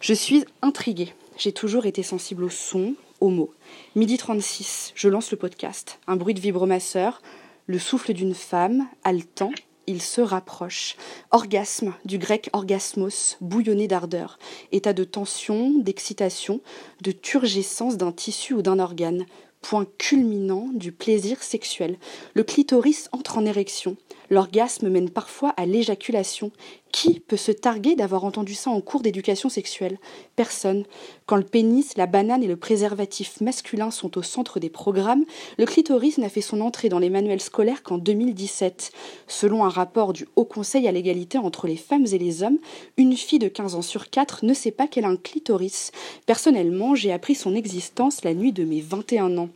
Je 0.00 0.14
suis 0.14 0.44
intriguée. 0.62 1.12
J'ai 1.38 1.52
toujours 1.52 1.86
été 1.86 2.04
sensible 2.04 2.44
au 2.44 2.50
son, 2.50 2.94
aux 3.20 3.30
mots. 3.30 3.52
Midi 3.94 4.16
36, 4.16 4.92
je 4.94 5.08
lance 5.08 5.30
le 5.30 5.36
podcast. 5.36 5.98
Un 6.06 6.16
bruit 6.16 6.34
de 6.34 6.40
vibromasseur, 6.40 7.22
le 7.66 7.78
souffle 7.78 8.12
d'une 8.12 8.34
femme, 8.34 8.86
haletant, 9.04 9.50
il 9.88 10.02
se 10.02 10.20
rapproche. 10.20 10.96
Orgasme, 11.30 11.94
du 12.04 12.18
grec 12.18 12.50
orgasmos, 12.52 13.38
bouillonner 13.40 13.88
d'ardeur. 13.88 14.38
État 14.70 14.92
de 14.92 15.02
tension, 15.02 15.70
d'excitation, 15.78 16.60
de 17.00 17.10
turgescence 17.10 17.96
d'un 17.96 18.12
tissu 18.12 18.52
ou 18.54 18.62
d'un 18.62 18.78
organe. 18.78 19.24
Point 19.62 19.86
culminant 19.96 20.68
du 20.72 20.92
plaisir 20.92 21.42
sexuel. 21.42 21.98
Le 22.34 22.44
clitoris 22.44 23.08
entre 23.12 23.38
en 23.38 23.46
érection. 23.46 23.96
L'orgasme 24.30 24.88
mène 24.88 25.10
parfois 25.10 25.50
à 25.56 25.66
l'éjaculation. 25.66 26.50
Qui 26.92 27.20
peut 27.20 27.36
se 27.36 27.52
targuer 27.52 27.96
d'avoir 27.96 28.24
entendu 28.24 28.54
ça 28.54 28.70
en 28.70 28.80
cours 28.80 29.02
d'éducation 29.02 29.48
sexuelle? 29.48 29.98
Personne. 30.36 30.84
Quand 31.26 31.36
le 31.36 31.42
pénis, 31.42 31.96
la 31.96 32.06
banane 32.06 32.42
et 32.42 32.46
le 32.46 32.56
préservatif 32.56 33.40
masculin 33.40 33.90
sont 33.90 34.16
au 34.16 34.22
centre 34.22 34.58
des 34.58 34.70
programmes, 34.70 35.24
le 35.58 35.66
clitoris 35.66 36.18
n'a 36.18 36.28
fait 36.28 36.40
son 36.40 36.60
entrée 36.60 36.88
dans 36.88 36.98
les 36.98 37.10
manuels 37.10 37.40
scolaires 37.40 37.82
qu'en 37.82 37.98
2017. 37.98 38.92
Selon 39.26 39.64
un 39.64 39.68
rapport 39.68 40.12
du 40.12 40.26
Haut 40.36 40.44
Conseil 40.44 40.88
à 40.88 40.92
l'égalité 40.92 41.38
entre 41.38 41.66
les 41.66 41.76
femmes 41.76 42.06
et 42.10 42.18
les 42.18 42.42
hommes, 42.42 42.58
une 42.96 43.16
fille 43.16 43.38
de 43.38 43.48
15 43.48 43.74
ans 43.74 43.82
sur 43.82 44.08
4 44.08 44.44
ne 44.44 44.54
sait 44.54 44.70
pas 44.70 44.88
qu'elle 44.88 45.04
a 45.04 45.08
un 45.08 45.16
clitoris. 45.16 45.92
Personnellement, 46.26 46.94
j'ai 46.94 47.12
appris 47.12 47.34
son 47.34 47.54
existence 47.54 48.24
la 48.24 48.34
nuit 48.34 48.52
de 48.52 48.64
mes 48.64 48.80
21 48.80 49.36
ans. 49.36 49.50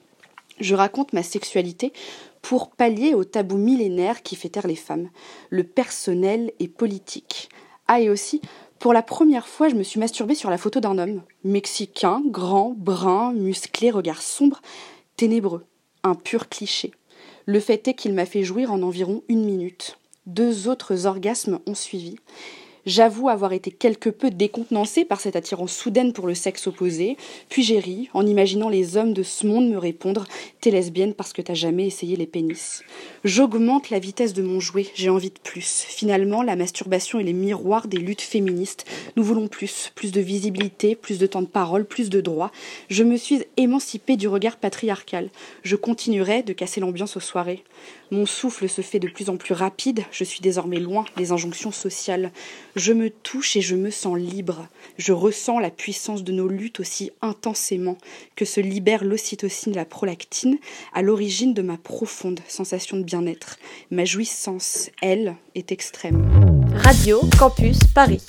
Je 0.61 0.75
raconte 0.75 1.13
ma 1.13 1.23
sexualité 1.23 1.93
pour 2.43 2.71
pallier 2.71 3.15
au 3.15 3.25
tabou 3.25 3.57
millénaire 3.57 4.23
qui 4.23 4.37
fait 4.37 4.51
taire 4.51 4.67
les 4.67 4.77
femmes. 4.77 5.09
Le 5.49 5.65
personnel 5.65 6.53
est 6.59 6.69
politique. 6.69 7.49
Ah, 7.87 8.01
et 8.01 8.11
aussi, 8.11 8.41
pour 8.79 8.93
la 8.93 9.03
première 9.03 9.47
fois, 9.47 9.69
je 9.69 9.77
me 9.77 9.85
suis 9.85 10.01
masturbée 10.01 10.35
sur 10.35 10.51
la 10.51 10.59
photo 10.59 10.81
d'un 10.81 10.99
homme. 10.99 11.23
Mexicain, 11.45 12.21
grand, 12.27 12.75
brun, 12.77 13.33
musclé, 13.33 13.91
regard 13.91 14.21
sombre, 14.21 14.61
ténébreux. 15.17 15.65
Un 16.03 16.17
pur 16.17 16.49
cliché. 16.49 16.91
Le 17.47 17.61
fait 17.61 17.87
est 17.87 17.95
qu'il 17.95 18.13
m'a 18.13 18.27
fait 18.27 18.43
jouir 18.43 18.73
en 18.73 18.83
environ 18.83 19.23
une 19.29 19.45
minute. 19.45 19.99
Deux 20.27 20.69
autres 20.69 21.07
orgasmes 21.07 21.61
ont 21.67 21.75
suivi. 21.75 22.17
J'avoue 22.85 23.29
avoir 23.29 23.53
été 23.53 23.71
quelque 23.71 24.11
peu 24.11 24.31
décontenancée 24.31 25.05
par 25.05 25.21
cette 25.21 25.37
attirance 25.37 25.73
soudaine 25.73 26.13
pour 26.13 26.27
le 26.27 26.35
sexe 26.35 26.67
opposé, 26.67 27.17
puis 27.49 27.63
j'ai 27.63 27.79
ri 27.79 28.09
en 28.13 28.27
imaginant 28.27 28.69
les 28.69 28.97
hommes 28.97 29.13
de 29.13 29.23
ce 29.23 29.47
monde 29.47 29.69
me 29.69 29.79
répondre 29.79 30.27
T'es 30.61 30.73
lesbienne 30.73 31.15
parce 31.15 31.33
que 31.33 31.43
t'as 31.43 31.55
jamais 31.55 31.87
essayé 31.87 32.17
les 32.17 32.27
pénis. 32.27 32.83
J'augmente 33.25 33.91
la 33.91 34.01
vitesse 34.01 34.33
de 34.33 34.43
mon 34.43 34.59
jouet, 34.59 34.87
j'ai 34.95 35.11
envie 35.11 35.31
de 35.31 35.39
plus. 35.43 35.85
Finalement, 35.87 36.43
la 36.43 36.57
masturbation 36.57 37.21
est 37.21 37.25
les 37.25 37.33
miroirs 37.33 37.87
des 37.87 37.99
luttes 37.99 38.21
féministes. 38.21 38.85
Nous 39.17 39.23
voulons 39.23 39.47
plus, 39.47 39.93
plus 39.95 40.11
de 40.11 40.21
visibilité, 40.21 40.97
plus 40.97 41.19
de 41.19 41.27
temps 41.27 41.43
de 41.43 41.47
parole, 41.47 41.85
plus 41.85 42.11
de 42.11 42.21
droits. 42.21 42.51
Je 42.89 43.05
me 43.05 43.17
suis 43.17 43.45
émancipée 43.57 44.17
du 44.17 44.27
regard 44.27 44.57
patriarcal. 44.57 45.31
Je 45.63 45.77
continuerai 45.77 46.43
de 46.43 46.53
casser 46.53 46.81
l'ambiance 46.81 47.17
aux 47.17 47.21
soirées. 47.21 47.63
Mon 48.13 48.27
souffle 48.27 48.69
se 48.69 48.83
fait 48.83 48.99
de 48.99 49.09
plus 49.09 49.31
en 49.31 49.39
plus 49.39 49.55
rapide, 49.55 50.05
je 50.13 50.23
suis 50.23 50.43
désormais 50.43 50.79
loin 50.79 51.07
des 51.17 51.33
injonctions 51.33 51.73
sociales. 51.73 52.31
Je 52.77 52.93
me 52.93 53.09
touche 53.09 53.57
et 53.57 53.63
je 53.63 53.75
me 53.75 53.91
sens 53.91 54.19
libre. 54.19 54.69
Je 54.99 55.15
ressens 55.15 55.59
la 55.59 55.71
puissance 55.71 56.23
de 56.23 56.31
nos 56.31 56.47
luttes 56.47 56.79
aussi 56.79 57.11
intensément 57.23 57.97
que 58.37 58.45
se 58.45 58.61
libère 58.61 59.03
l'ocytocine 59.03 59.75
la 59.75 59.87
prolactine 59.87 60.59
à 60.93 61.01
l'origine 61.01 61.55
de 61.55 61.63
ma 61.63 61.79
profonde 61.79 62.41
sensation 62.49 62.99
de 62.99 63.03
bien-être. 63.03 63.57
Ma 63.91 64.05
jouissance, 64.05 64.91
elle, 65.01 65.35
est 65.55 65.73
extrême. 65.73 66.31
Radio 66.85 67.23
Campus 67.39 67.79
Paris. 67.95 68.21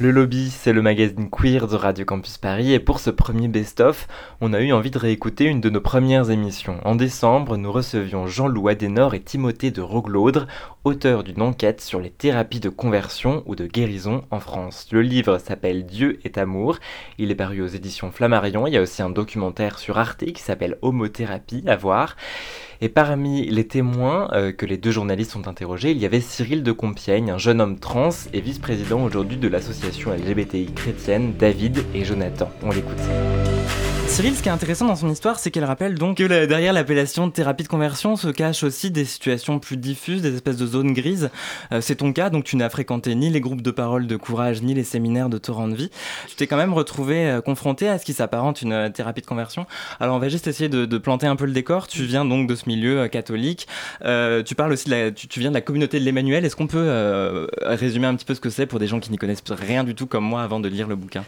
Le 0.00 0.12
Lobby, 0.12 0.50
c'est 0.50 0.72
le 0.72 0.80
magazine 0.80 1.28
queer 1.28 1.66
de 1.66 1.74
Radio 1.74 2.04
Campus 2.04 2.38
Paris 2.38 2.72
et 2.72 2.78
pour 2.78 3.00
ce 3.00 3.10
premier 3.10 3.48
best-of, 3.48 4.06
on 4.40 4.52
a 4.52 4.60
eu 4.60 4.72
envie 4.72 4.92
de 4.92 4.98
réécouter 4.98 5.46
une 5.46 5.60
de 5.60 5.70
nos 5.70 5.80
premières 5.80 6.30
émissions. 6.30 6.78
En 6.84 6.94
décembre, 6.94 7.56
nous 7.56 7.72
recevions 7.72 8.28
Jean-Loup 8.28 8.68
Adenor 8.68 9.14
et 9.14 9.20
Timothée 9.20 9.72
de 9.72 9.80
Roglaudre, 9.80 10.46
auteurs 10.84 11.24
d'une 11.24 11.42
enquête 11.42 11.80
sur 11.80 11.98
les 11.98 12.10
thérapies 12.10 12.60
de 12.60 12.68
conversion 12.68 13.42
ou 13.46 13.56
de 13.56 13.66
guérison 13.66 14.24
en 14.30 14.38
France. 14.38 14.86
Le 14.92 15.02
livre 15.02 15.38
s'appelle 15.38 15.84
Dieu 15.84 16.20
est 16.22 16.38
amour, 16.38 16.78
il 17.18 17.32
est 17.32 17.34
paru 17.34 17.60
aux 17.60 17.66
éditions 17.66 18.12
Flammarion, 18.12 18.68
il 18.68 18.74
y 18.74 18.76
a 18.76 18.82
aussi 18.82 19.02
un 19.02 19.10
documentaire 19.10 19.80
sur 19.80 19.98
Arte 19.98 20.24
qui 20.26 20.40
s'appelle 20.40 20.78
Homothérapie 20.80 21.64
à 21.66 21.74
voir. 21.74 22.14
Et 22.80 22.88
parmi 22.88 23.46
les 23.48 23.66
témoins 23.66 24.28
euh, 24.32 24.52
que 24.52 24.64
les 24.64 24.76
deux 24.76 24.92
journalistes 24.92 25.34
ont 25.34 25.48
interrogés, 25.48 25.90
il 25.90 25.98
y 25.98 26.06
avait 26.06 26.20
Cyril 26.20 26.62
de 26.62 26.70
Compiègne, 26.70 27.30
un 27.30 27.38
jeune 27.38 27.60
homme 27.60 27.78
trans 27.78 28.10
et 28.32 28.40
vice-président 28.40 29.02
aujourd'hui 29.02 29.36
de 29.36 29.48
l'association 29.48 30.12
LGBTI 30.12 30.72
chrétienne 30.74 31.34
David 31.36 31.84
et 31.92 32.04
Jonathan. 32.04 32.48
On 32.62 32.70
l'écoute. 32.70 33.57
Cyril, 34.08 34.34
ce 34.34 34.42
qui 34.42 34.48
est 34.48 34.52
intéressant 34.52 34.86
dans 34.86 34.96
son 34.96 35.10
histoire, 35.10 35.38
c'est 35.38 35.50
qu'elle 35.50 35.66
rappelle 35.66 35.94
donc 35.94 36.16
que 36.16 36.46
derrière 36.46 36.72
l'appellation 36.72 37.26
de 37.26 37.32
thérapie 37.32 37.62
de 37.62 37.68
conversion 37.68 38.16
se 38.16 38.28
cachent 38.28 38.64
aussi 38.64 38.90
des 38.90 39.04
situations 39.04 39.58
plus 39.60 39.76
diffuses, 39.76 40.22
des 40.22 40.34
espèces 40.34 40.56
de 40.56 40.66
zones 40.66 40.92
grises. 40.92 41.30
Euh, 41.72 41.80
c'est 41.82 41.96
ton 41.96 42.12
cas, 42.12 42.30
donc 42.30 42.44
tu 42.44 42.56
n'as 42.56 42.70
fréquenté 42.70 43.14
ni 43.14 43.28
les 43.28 43.40
groupes 43.40 43.60
de 43.60 43.70
parole 43.70 44.06
de 44.06 44.16
courage, 44.16 44.62
ni 44.62 44.74
les 44.74 44.82
séminaires 44.82 45.28
de 45.28 45.36
torrent 45.36 45.68
de 45.68 45.76
vie. 45.76 45.90
Tu 46.26 46.36
t'es 46.36 46.46
quand 46.46 46.56
même 46.56 46.72
retrouvé 46.72 47.28
euh, 47.28 47.40
confronté 47.42 47.86
à 47.86 47.98
ce 47.98 48.04
qui 48.04 48.14
s'apparente 48.14 48.62
une 48.62 48.72
euh, 48.72 48.88
thérapie 48.88 49.20
de 49.20 49.26
conversion. 49.26 49.66
Alors 50.00 50.16
on 50.16 50.18
va 50.18 50.28
juste 50.28 50.46
essayer 50.46 50.70
de, 50.70 50.98
planter 50.98 51.26
un 51.26 51.36
peu 51.36 51.44
le 51.44 51.52
décor. 51.52 51.86
Tu 51.86 52.02
viens 52.04 52.24
donc 52.24 52.48
de 52.48 52.54
ce 52.56 52.66
milieu 52.66 53.06
catholique. 53.08 53.68
tu 54.00 54.54
parles 54.56 54.72
aussi 54.72 54.90
tu, 55.14 55.28
tu, 55.28 55.38
viens 55.38 55.50
de 55.50 55.54
la 55.54 55.60
communauté 55.60 56.00
de 56.00 56.04
l'Emmanuel. 56.04 56.44
Est-ce 56.44 56.56
qu'on 56.56 56.66
peut 56.66 57.46
résumer 57.62 58.06
un 58.06 58.16
petit 58.16 58.24
peu 58.24 58.34
ce 58.34 58.40
que 58.40 58.50
c'est 58.50 58.66
pour 58.66 58.78
des 58.78 58.86
gens 58.86 59.00
qui 59.00 59.10
n'y 59.10 59.18
connaissent 59.18 59.44
rien 59.50 59.84
du 59.84 59.94
tout 59.94 60.06
comme 60.06 60.24
moi 60.24 60.42
avant 60.42 60.60
de 60.60 60.68
lire 60.68 60.88
le 60.88 60.96
bouquin? 60.96 61.24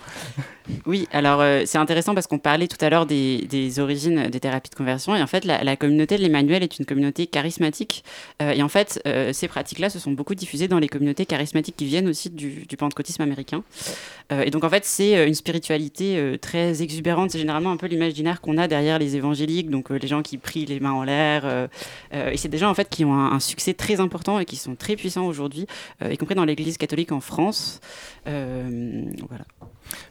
Oui, 0.86 1.08
alors 1.12 1.42
c'est 1.66 1.78
intéressant 1.78 2.14
parce 2.14 2.26
qu'on 2.26 2.38
parlait 2.38 2.68
tout 2.70 2.82
à 2.84 2.88
l'heure 2.88 3.04
des, 3.04 3.46
des, 3.48 3.80
origines 3.80 4.28
des 4.28 4.40
thérapies 4.40 4.70
de 4.70 4.74
conversion. 4.76 5.14
Et 5.16 5.22
en 5.22 5.26
fait, 5.26 5.44
la, 5.44 5.76
communauté 5.76 6.16
de 6.16 6.22
l'Emmanuel 6.22 6.62
est 6.62 6.78
une 6.78 6.86
communauté 6.86 7.26
charismatique. 7.26 8.04
Euh, 8.40 8.52
et 8.52 8.62
en 8.62 8.68
fait, 8.68 9.02
euh, 9.06 9.32
ces 9.32 9.48
pratiques-là 9.48 9.90
se 9.90 9.98
sont 9.98 10.12
beaucoup 10.12 10.34
diffusées 10.34 10.68
dans 10.68 10.78
les 10.78 10.88
communautés 10.88 11.26
charismatiques 11.26 11.76
qui 11.76 11.84
viennent 11.84 12.08
aussi 12.08 12.30
du, 12.30 12.64
du 12.66 12.76
pentecôtisme 12.76 13.22
américain. 13.22 13.64
Euh, 14.32 14.42
et 14.42 14.50
donc, 14.50 14.62
en 14.64 14.70
fait, 14.70 14.84
c'est 14.84 15.26
une 15.26 15.34
spiritualité 15.34 16.38
très 16.40 16.82
exubérante. 16.82 17.32
C'est 17.32 17.38
généralement 17.38 17.72
un 17.72 17.76
peu 17.76 17.86
l'imaginaire 17.86 18.40
qu'on 18.40 18.56
a 18.56 18.68
derrière 18.68 18.98
les 18.98 19.16
évangéliques, 19.16 19.68
donc 19.68 19.90
les 19.90 20.08
gens 20.08 20.22
qui 20.22 20.38
prient 20.38 20.66
les 20.66 20.78
mains 20.78 20.92
en 20.92 21.02
l'air. 21.02 21.68
et 22.12 22.36
c'est 22.36 22.48
des 22.48 22.58
gens, 22.58 22.70
en 22.70 22.74
fait, 22.74 22.88
qui 22.88 23.04
ont 23.04 23.14
un, 23.14 23.32
un, 23.32 23.40
succès 23.40 23.74
très 23.74 23.98
important 23.98 24.38
et 24.38 24.44
qui 24.44 24.56
sont 24.56 24.76
très 24.76 24.94
puissants 24.94 25.26
aujourd'hui, 25.26 25.66
y 26.08 26.16
compris 26.16 26.36
dans 26.36 26.44
l'Église 26.44 26.78
catholique 26.78 27.10
en 27.10 27.20
France. 27.20 27.80
voilà. 28.24 29.44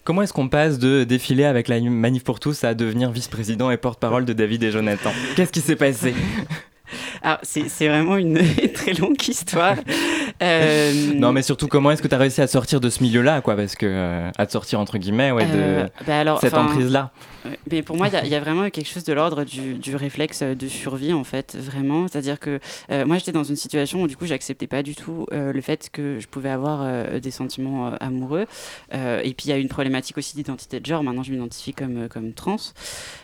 Comment 0.04 0.22
est-ce 0.22 0.34
qu'on 0.34 0.50
passe 0.50 0.80
de 0.80 1.04
défiler 1.04 1.46
avec 1.46 1.68
la 1.68 1.80
Manif 1.82 2.24
pour 2.24 2.40
tous 2.40 2.64
à 2.64 2.74
devenir 2.74 3.12
vice-président 3.12 3.72
et 3.72 3.78
porte-parole 3.78 4.26
de 4.26 4.34
David 4.34 4.64
et 4.64 4.72
Jonathan? 4.72 5.12
Qu'est-ce 5.36 5.52
qui 5.52 5.62
s'est 5.62 5.76
passé? 5.76 6.14
C'est 7.44 7.88
vraiment 7.88 8.18
une 8.18 8.40
très 8.74 8.94
longue 8.94 9.22
histoire. 9.28 9.76
Euh... 10.42 11.14
Non, 11.16 11.32
mais 11.32 11.42
surtout, 11.42 11.68
comment 11.68 11.92
est-ce 11.92 12.02
que 12.02 12.08
tu 12.08 12.16
as 12.16 12.18
réussi 12.18 12.42
à 12.42 12.48
sortir 12.48 12.80
de 12.80 12.90
ce 12.90 13.04
milieu-là, 13.04 13.42
quoi? 13.42 13.56
Parce 13.56 13.76
que, 13.76 13.86
euh, 13.86 14.32
à 14.38 14.46
te 14.46 14.52
sortir, 14.52 14.80
entre 14.80 14.98
guillemets, 14.98 15.32
ouais, 15.32 15.46
de 15.46 15.52
euh, 15.54 15.88
bah 16.08 16.20
alors, 16.20 16.40
cette 16.40 16.54
emprise-là. 16.54 17.12
Mais 17.72 17.82
pour 17.82 17.96
moi, 17.96 18.08
il 18.24 18.30
y, 18.30 18.36
a 18.36 18.40
vraiment 18.40 18.70
quelque 18.70 18.88
chose 18.88 19.04
de 19.04 19.14
l'ordre 19.14 19.44
du, 19.44 19.96
réflexe 19.96 20.44
de 20.44 20.68
survie, 20.68 21.14
en 21.14 21.24
fait, 21.24 21.56
vraiment. 21.56 22.08
C'est-à-dire 22.08 22.40
que 22.40 22.60
euh, 22.92 23.06
moi, 23.06 23.18
j'étais 23.18 23.32
dans 23.32 23.44
une 23.44 23.56
situation 23.56 24.02
où, 24.02 24.08
du 24.08 24.18
coup, 24.18 24.26
j'acceptais 24.26 24.68
pas 24.68 24.84
du 24.84 24.96
tout 24.96 25.26
euh, 25.32 25.54
le 25.54 25.62
fait 25.62 25.90
que 25.92 26.20
je 26.20 26.28
pouvais 26.28 26.50
avoir 26.50 26.82
euh, 26.82 27.20
des 27.20 27.32
sentiments 27.32 27.94
amoureux. 28.00 28.46
et 28.92 29.34
puis, 29.34 29.48
il 29.48 29.50
y 29.50 29.54
a 29.54 29.58
une 29.58 29.70
problématique 29.70 30.18
aussi 30.18 30.36
d'identité 30.36 30.80
de 30.80 30.86
genre. 30.86 31.04
Maintenant, 31.04 31.24
je 31.24 31.32
m'identifie 31.32 31.74
comme, 31.74 32.08
comme 32.10 32.34
trans. 32.34 32.58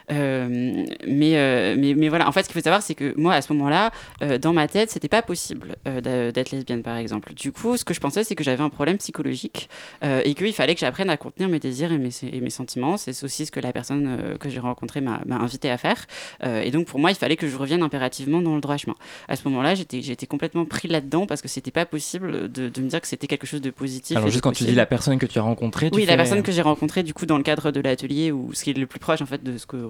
mais, 0.09 0.95
mais, 1.05 1.93
mais 1.95 2.09
voilà, 2.09 2.27
en 2.27 2.31
fait, 2.31 2.43
ce 2.43 2.47
qu'il 2.47 2.53
faut 2.53 2.63
savoir, 2.63 2.81
c'est 2.81 2.95
que 2.95 3.13
moi, 3.17 3.33
à 3.33 3.41
ce 3.41 3.51
moment-là, 3.53 3.91
dans 4.39 4.53
ma 4.53 4.67
tête, 4.67 4.91
c'était 4.91 5.07
pas 5.09 5.21
possible 5.21 5.75
d'être 5.85 6.51
lesbienne, 6.51 6.83
par 6.83 6.97
exemple. 6.97 7.33
Du 7.33 7.51
coup, 7.51 7.77
ce 7.77 7.83
que 7.83 7.93
je 7.93 7.99
pensais, 7.99 8.23
c'est 8.23 8.35
que 8.35 8.43
j'avais 8.43 8.63
un 8.63 8.69
problème 8.69 8.97
psychologique 8.97 9.69
et 10.03 10.33
qu'il 10.35 10.53
fallait 10.53 10.75
que 10.75 10.81
j'apprenne 10.81 11.09
à 11.09 11.17
contenir 11.17 11.49
mes 11.49 11.59
désirs 11.59 11.91
et 11.91 11.97
mes, 11.97 12.11
et 12.23 12.41
mes 12.41 12.49
sentiments. 12.49 12.97
C'est 12.97 13.23
aussi 13.23 13.45
ce 13.45 13.51
que 13.51 13.59
la 13.59 13.73
personne 13.73 14.05
euh, 14.17 14.37
que 14.37 14.49
j'ai 14.49 14.59
rencontré 14.59 15.01
m'a 15.01 15.21
invité 15.29 15.69
à 15.69 15.77
faire. 15.77 16.05
Euh, 16.43 16.61
et 16.61 16.71
donc 16.71 16.87
pour 16.87 16.99
moi, 16.99 17.11
il 17.11 17.15
fallait 17.15 17.35
que 17.35 17.47
je 17.47 17.57
revienne 17.57 17.81
impérativement 17.81 18.41
dans 18.41 18.55
le 18.55 18.61
droit 18.61 18.77
chemin. 18.77 18.95
À 19.27 19.35
ce 19.35 19.47
moment-là, 19.47 19.75
j'étais 19.75 20.27
complètement 20.27 20.65
pris 20.65 20.87
là-dedans 20.87 21.25
parce 21.25 21.41
que 21.41 21.47
c'était 21.47 21.71
pas 21.71 21.85
possible 21.85 22.51
de, 22.51 22.69
de, 22.69 22.81
me 22.81 22.87
dire 22.87 23.01
que 23.01 23.07
c'était 23.07 23.27
quelque 23.27 23.47
chose 23.47 23.61
de 23.61 23.69
positif. 23.69 24.17
Alors 24.17 24.29
juste 24.29 24.43
quand 24.43 24.51
tu 24.51 24.63
dis 24.63 24.75
la 24.75 24.85
personne 24.85 25.17
que 25.19 25.25
tu 25.25 25.39
as 25.39 25.41
rencontrée, 25.41 25.89
oui, 25.93 26.05
la 26.05 26.17
personne 26.17 26.43
que 26.43 26.51
j'ai 26.51 26.61
rencontrée 26.61 27.03
du 27.03 27.13
coup 27.13 27.25
dans 27.25 27.37
le 27.37 27.43
cadre 27.43 27.71
de 27.71 27.79
l'atelier 27.79 28.31
ou 28.31 28.53
ce 28.53 28.63
qui 28.63 28.71
est 28.71 28.77
le 28.77 28.87
plus 28.87 28.99
proche 28.99 29.21
en 29.21 29.25
fait 29.25 29.43
de 29.43 29.57
ce 29.57 29.65
que 29.65 29.89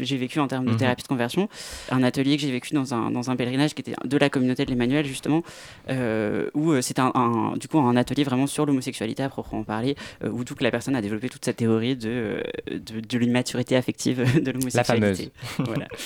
j'ai 0.00 0.16
vécu 0.16 0.40
en 0.40 0.48
termes 0.48 0.66
de 0.66 0.72
mhm. 0.72 0.76
thérapie 0.76 1.02
de 1.02 1.08
conversion, 1.08 1.48
un 1.90 2.02
atelier 2.02 2.36
que 2.36 2.42
j'ai 2.42 2.52
vécu 2.52 2.74
dans 2.74 2.94
un, 2.94 3.10
dans 3.10 3.30
un 3.30 3.36
pèlerinage 3.36 3.74
qui 3.74 3.82
était 3.82 3.94
de 4.04 4.16
la 4.16 4.30
communauté 4.30 4.64
de 4.64 4.70
l'Emmanuel 4.70 5.06
justement, 5.06 5.42
euh, 5.90 6.50
où 6.54 6.80
c'était 6.82 7.00
un, 7.00 7.12
un, 7.14 7.56
du 7.56 7.68
coup 7.68 7.78
un 7.78 7.96
atelier 7.96 8.24
vraiment 8.24 8.46
sur 8.46 8.66
l'homosexualité 8.66 9.22
à 9.22 9.28
proprement 9.28 9.64
parler, 9.64 9.96
où 10.24 10.44
toute 10.44 10.62
la 10.62 10.70
personne 10.70 10.96
a 10.96 11.02
développé 11.02 11.28
toute 11.28 11.44
cette 11.44 11.56
théorie 11.56 11.96
de, 11.96 12.42
de, 12.70 13.00
de 13.00 13.18
l'immaturité 13.18 13.55
affective 13.76 14.18
de 14.42 14.50
l'homosexualité. 14.50 14.76
La 14.76 14.84
fameuse. 14.84 15.30
voilà. 15.58 15.88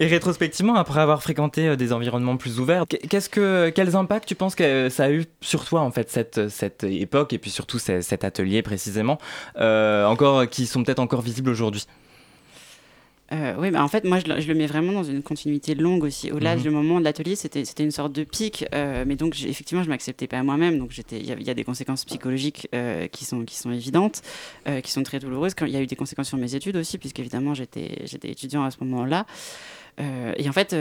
Et 0.00 0.06
rétrospectivement, 0.06 0.74
après 0.74 1.00
avoir 1.00 1.22
fréquenté 1.22 1.68
euh, 1.68 1.76
des 1.76 1.92
environnements 1.92 2.36
plus 2.36 2.58
ouverts, 2.58 2.84
qu'est-ce 2.88 3.28
que, 3.28 3.70
quels 3.70 3.94
impacts 3.94 4.26
tu 4.26 4.34
penses 4.34 4.56
que 4.56 4.88
ça 4.88 5.04
a 5.04 5.10
eu 5.10 5.24
sur 5.40 5.64
toi 5.64 5.82
en 5.82 5.92
fait 5.92 6.10
cette, 6.10 6.48
cette 6.48 6.82
époque 6.82 7.32
et 7.32 7.38
puis 7.38 7.50
surtout 7.50 7.78
cet 7.78 8.24
atelier 8.24 8.62
précisément, 8.62 9.18
euh, 9.58 10.04
encore 10.06 10.48
qui 10.48 10.66
sont 10.66 10.82
peut-être 10.82 10.98
encore 10.98 11.22
visibles 11.22 11.50
aujourd'hui? 11.50 11.86
Euh, 13.32 13.54
oui, 13.58 13.70
bah 13.70 13.82
en 13.82 13.88
fait, 13.88 14.04
moi, 14.04 14.18
je, 14.18 14.40
je, 14.40 14.48
le 14.48 14.54
mets 14.54 14.66
vraiment 14.66 14.92
dans 14.92 15.02
une 15.02 15.22
continuité 15.22 15.74
longue 15.74 16.04
aussi. 16.04 16.30
Au-delà 16.30 16.56
mmh. 16.56 16.60
du 16.60 16.70
moment 16.70 16.98
de 16.98 17.04
l'atelier, 17.04 17.36
c'était 17.36 17.62
une 17.82 17.90
sorte 17.90 18.12
de 18.12 18.22
pic, 18.22 18.66
euh, 18.74 19.04
mais 19.06 19.16
donc 19.16 19.40
effectivement, 19.42 19.82
je 19.82 19.88
m'acceptais 19.88 20.26
pas 20.26 20.42
moi-même. 20.42 20.78
Donc 20.78 20.90
il 21.10 21.22
y, 21.22 21.44
y, 21.44 21.50
a 21.50 21.54
des 21.54 21.64
conséquences 21.64 22.04
psychologiques 22.04 22.68
euh, 22.74 23.08
qui, 23.08 23.24
sont, 23.24 23.44
qui 23.44 23.56
sont 23.56 23.72
évidentes, 23.72 24.22
qui 24.82 24.90
sont 24.90 25.02
très 25.02 25.20
douloureuses. 25.20 25.54
Il 25.62 25.68
y 25.68 25.76
a 25.76 25.80
eu 25.80 25.86
des 25.86 25.96
conséquences 25.96 26.28
sur 26.28 26.38
mes 26.38 26.54
études 26.54 26.76
aussi, 26.76 26.98
puisqu'évidemment, 26.98 27.54
j'étais 27.54 28.08
étudiant 28.24 28.64
à 28.64 28.70
ce 28.70 28.76
moment-là. 28.80 29.26
Et 29.98 30.48
en 30.48 30.52
fait, 30.52 30.74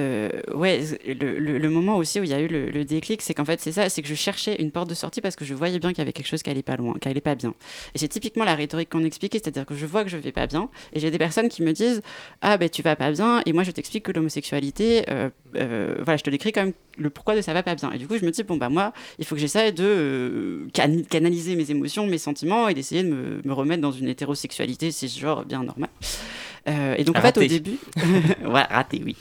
ouais, 0.53 0.81
le, 1.05 1.69
moment 1.69 1.97
aussi 1.97 2.19
où 2.19 2.23
il 2.23 2.29
y 2.29 2.33
a 2.33 2.39
eu 2.39 2.47
le, 2.47 2.85
déclic, 2.85 3.21
c'est 3.21 3.33
qu'en 3.33 3.45
fait, 3.45 3.59
c'est 3.59 3.71
ça, 3.71 3.89
c'est 3.89 4.01
que 4.01 4.07
je 4.07 4.15
cherchais 4.15 4.55
une 4.61 4.71
porte 4.71 4.89
de 4.89 4.95
sortie 4.95 5.21
parce 5.21 5.35
que 5.35 5.45
je 5.45 5.53
voyais 5.53 5.79
bien 5.79 5.89
qu'il 5.89 5.99
y 5.99 6.01
avait 6.01 6.13
quelque 6.13 6.27
chose 6.27 6.43
qui 6.43 6.49
allait 6.49 6.63
pas 6.63 6.75
loin, 6.75 6.95
qui 6.99 7.07
allait 7.07 7.21
pas 7.21 7.35
bien. 7.35 7.53
Et 7.93 7.97
c'est 7.97 8.07
typiquement 8.07 8.43
la 8.43 8.55
rhétorique 8.55 8.89
qu'on 8.89 9.03
expliquait, 9.03 9.39
c'est-à-dire 9.39 9.65
que 9.65 9.75
je 9.75 9.85
vois 9.85 10.03
que 10.03 10.09
je 10.09 10.17
vais 10.17 10.31
pas 10.31 10.47
bien, 10.47 10.69
et 10.93 10.99
j'ai 10.99 11.11
des 11.11 11.17
personnes 11.17 11.49
qui 11.49 11.61
me 11.63 11.71
disent 11.73 12.01
Ah, 12.41 12.57
ben 12.57 12.69
tu 12.69 12.81
vas 12.81 12.95
pas 12.95 13.11
bien, 13.11 13.41
et 13.45 13.53
moi 13.53 13.63
je 13.63 13.71
t'explique 13.71 14.03
que 14.03 14.11
l'homosexualité, 14.11 15.03
voilà, 15.53 16.17
je 16.17 16.23
te 16.23 16.29
décris 16.29 16.51
quand 16.51 16.63
même 16.63 16.73
le 16.97 17.09
pourquoi 17.09 17.35
de 17.35 17.41
ça 17.41 17.53
va 17.53 17.63
pas 17.63 17.75
bien. 17.75 17.91
Et 17.91 17.97
du 17.97 18.07
coup, 18.07 18.17
je 18.17 18.25
me 18.25 18.31
dis, 18.31 18.43
bon, 18.43 18.57
bah 18.57 18.69
moi, 18.69 18.93
il 19.19 19.25
faut 19.25 19.35
que 19.35 19.41
j'essaie 19.41 19.71
de 19.71 19.83
euh, 19.83 20.67
canaliser 21.09 21.55
mes 21.55 21.69
émotions, 21.71 22.05
mes 22.07 22.17
sentiments 22.17 22.67
et 22.67 22.73
d'essayer 22.73 23.03
de 23.03 23.09
me, 23.09 23.41
me, 23.43 23.53
remettre 23.53 23.81
dans 23.81 23.91
une 23.91 24.07
hétérosexualité, 24.07 24.91
c'est 24.91 25.07
genre 25.07 25.45
bien 25.45 25.63
normal. 25.63 25.89
Euh, 26.67 26.95
et 26.97 27.03
donc, 27.03 27.17
en 27.17 27.21
fait, 27.21 27.37
au 27.37 27.43
début. 27.43 27.77
ouais, 28.45 28.63
raté, 28.63 29.01
oui. 29.03 29.15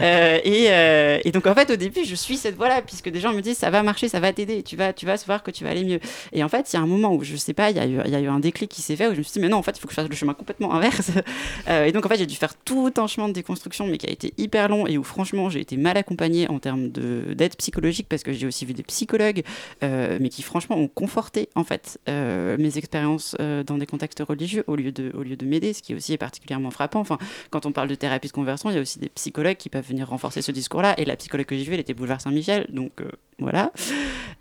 Euh, 0.00 0.38
et, 0.42 0.66
euh, 0.68 1.18
et, 1.24 1.30
donc, 1.30 1.46
en 1.46 1.54
fait, 1.54 1.70
au 1.70 1.76
début, 1.76 2.04
je 2.04 2.14
suis 2.14 2.36
cette 2.36 2.56
voie-là, 2.56 2.82
puisque 2.82 3.08
des 3.08 3.20
gens 3.20 3.32
me 3.32 3.40
disent 3.40 3.58
ça 3.58 3.70
va 3.70 3.82
marcher, 3.82 4.08
ça 4.08 4.20
va 4.20 4.32
t'aider, 4.32 4.62
tu 4.62 4.76
vas, 4.76 4.92
tu 4.92 5.06
vas 5.06 5.14
voir 5.26 5.42
que 5.42 5.50
tu 5.50 5.64
vas 5.64 5.70
aller 5.70 5.84
mieux. 5.84 6.00
Et 6.32 6.42
en 6.42 6.48
fait, 6.48 6.72
il 6.72 6.76
y 6.76 6.78
a 6.78 6.82
un 6.82 6.86
moment 6.86 7.14
où, 7.14 7.22
je 7.22 7.36
sais 7.36 7.54
pas, 7.54 7.70
il 7.70 7.76
y, 7.76 7.80
a 7.80 7.86
eu, 7.86 8.00
y 8.08 8.14
a 8.14 8.20
eu 8.20 8.26
un 8.26 8.40
déclic 8.40 8.70
qui 8.70 8.82
s'est 8.82 8.96
fait 8.96 9.06
où 9.06 9.12
je 9.12 9.18
me 9.18 9.22
suis 9.22 9.34
dit, 9.34 9.40
mais 9.40 9.48
non, 9.48 9.58
en 9.58 9.62
fait, 9.62 9.76
il 9.76 9.80
faut 9.80 9.86
que 9.86 9.94
je 9.94 10.00
fasse 10.00 10.08
le 10.08 10.16
chemin 10.16 10.34
complètement 10.34 10.74
inverse. 10.74 11.12
et 11.68 11.92
donc, 11.92 12.04
en 12.04 12.08
fait, 12.08 12.18
j'ai 12.18 12.26
dû 12.26 12.36
faire 12.36 12.54
tout 12.56 12.92
un 12.96 13.06
chemin 13.06 13.28
de 13.28 13.32
déconstruction, 13.32 13.86
mais 13.86 13.98
qui 13.98 14.06
a 14.06 14.10
été 14.10 14.34
hyper 14.36 14.68
long 14.68 14.86
et 14.86 14.98
où, 14.98 15.04
franchement, 15.04 15.50
j'ai 15.50 15.60
été 15.60 15.76
mal 15.76 15.96
accompagnée 15.96 16.48
en 16.48 16.58
termes 16.58 16.88
d'aide 16.88 17.54
psychologique, 17.56 18.06
parce 18.08 18.22
que 18.22 18.32
j'ai 18.32 18.46
aussi 18.46 18.64
vu 18.64 18.74
des 18.74 18.82
psychologues, 18.82 19.42
mais 19.82 20.28
qui, 20.30 20.42
franchement, 20.42 20.76
ont 20.76 20.88
conforté, 20.88 21.48
en 21.54 21.64
fait, 21.64 22.00
mes 22.08 22.76
expériences 22.76 23.36
dans 23.66 23.78
des 23.78 23.86
contextes 23.86 24.22
religieux 24.26 24.64
au 24.66 24.74
lieu 24.74 24.90
de, 24.90 25.12
au 25.16 25.22
lieu 25.22 25.36
de 25.36 25.46
m'aider, 25.46 25.72
ce 25.72 25.82
qui 25.82 25.94
aussi 25.94 26.12
est 26.12 26.18
particulièrement 26.18 26.70
frappant 26.70 26.87
Enfin, 26.96 27.18
quand 27.50 27.66
on 27.66 27.72
parle 27.72 27.88
de 27.88 27.94
thérapie 27.94 28.28
de 28.28 28.32
conversion, 28.32 28.70
il 28.70 28.74
y 28.74 28.78
a 28.78 28.80
aussi 28.80 28.98
des 28.98 29.08
psychologues 29.08 29.56
qui 29.56 29.68
peuvent 29.68 29.86
venir 29.86 30.08
renforcer 30.08 30.42
ce 30.42 30.52
discours-là. 30.52 30.98
Et 30.98 31.04
la 31.04 31.16
psychologue 31.16 31.46
que 31.46 31.56
j'ai 31.56 31.64
vue, 31.64 31.74
elle 31.74 31.80
était 31.80 31.94
boulevard 31.94 32.20
Saint-Michel. 32.20 32.66
Donc 32.70 33.00
euh, 33.00 33.10
voilà. 33.38 33.72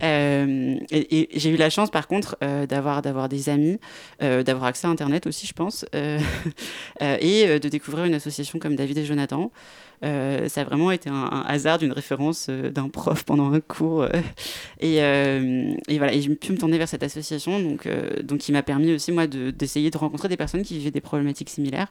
Euh, 0.03 0.75
et, 0.91 1.29
j'ai 1.33 1.49
eu 1.49 1.57
la 1.57 1.69
chance, 1.69 1.89
par 1.89 2.07
contre, 2.07 2.38
euh, 2.43 2.65
d'avoir, 2.65 3.01
d'avoir 3.01 3.29
des 3.29 3.49
amis, 3.49 3.79
d'avoir 4.19 4.65
accès 4.65 4.88
à 4.88 4.89
Internet 4.89 5.27
aussi, 5.27 5.47
je 5.47 5.53
pense, 5.53 5.86
et 5.93 7.60
de 7.60 7.69
découvrir 7.69 8.05
une 8.05 8.15
association 8.15 8.60
comme 8.60 8.75
David 8.75 8.97
et 8.97 9.05
Jonathan. 9.05 9.51
Euh, 10.03 10.47
ça 10.47 10.62
a 10.62 10.63
vraiment 10.63 10.91
été 10.91 11.10
un, 11.10 11.43
hasard 11.47 11.79
d'une 11.79 11.91
référence 11.91 12.47
euh, 12.49 12.69
d'un 12.69 12.88
prof 12.89 13.23
pendant 13.23 13.51
un 13.51 13.60
cours. 13.60 14.03
Euh. 14.03 14.10
et, 14.79 14.97
et, 14.97 15.97
voilà, 15.97 16.13
et 16.13 16.21
j'ai 16.21 16.36
pu 16.36 16.51
me 16.51 16.57
tourner 16.57 16.77
vers 16.77 16.88
cette 16.88 17.03
association, 17.03 17.60
donc, 17.60 17.88
donc 18.23 18.39
qui 18.39 18.51
m'a 18.51 18.63
permis 18.63 18.93
aussi, 18.93 19.12
moi, 19.12 19.27
d'essayer 19.27 19.89
de, 19.89 19.97
rencontrer 19.97 20.27
des 20.27 20.38
personnes 20.38 20.63
qui 20.63 20.77
vivaient 20.77 20.91
des 20.91 21.01
problématiques 21.01 21.49
similaires 21.49 21.88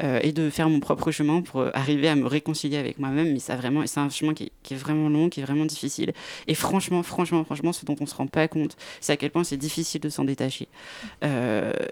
et 0.00 0.32
de 0.32 0.50
faire 0.50 0.68
mon 0.68 0.80
propre 0.80 1.10
chemin 1.10 1.42
pour 1.42 1.64
arriver 1.74 2.08
à 2.08 2.16
me 2.16 2.26
réconcilier 2.26 2.78
avec 2.78 2.98
moi-même. 2.98 3.32
Mais 3.32 3.38
ça 3.38 3.56
vraiment, 3.56 3.86
c'est 3.86 4.00
un 4.00 4.08
chemin 4.08 4.34
qui 4.34 4.52
qui 4.62 4.74
est, 4.74 4.76
vraiment 4.76 5.08
long, 5.08 5.28
qui 5.28 5.40
est 5.40 5.42
vraiment 5.42 5.66
difficile. 5.66 6.12
Et 6.50 6.54
franchement, 6.54 7.04
franchement, 7.04 7.44
franchement, 7.44 7.72
ce 7.72 7.86
dont 7.86 7.94
on 8.00 8.06
se 8.06 8.14
rend 8.16 8.26
pas 8.26 8.48
compte, 8.48 8.76
c'est 9.00 9.12
à 9.12 9.16
quel 9.16 9.30
point 9.30 9.44
c'est 9.44 9.56
difficile 9.56 10.00
de 10.00 10.08
s'en 10.08 10.24
détacher. 10.24 10.66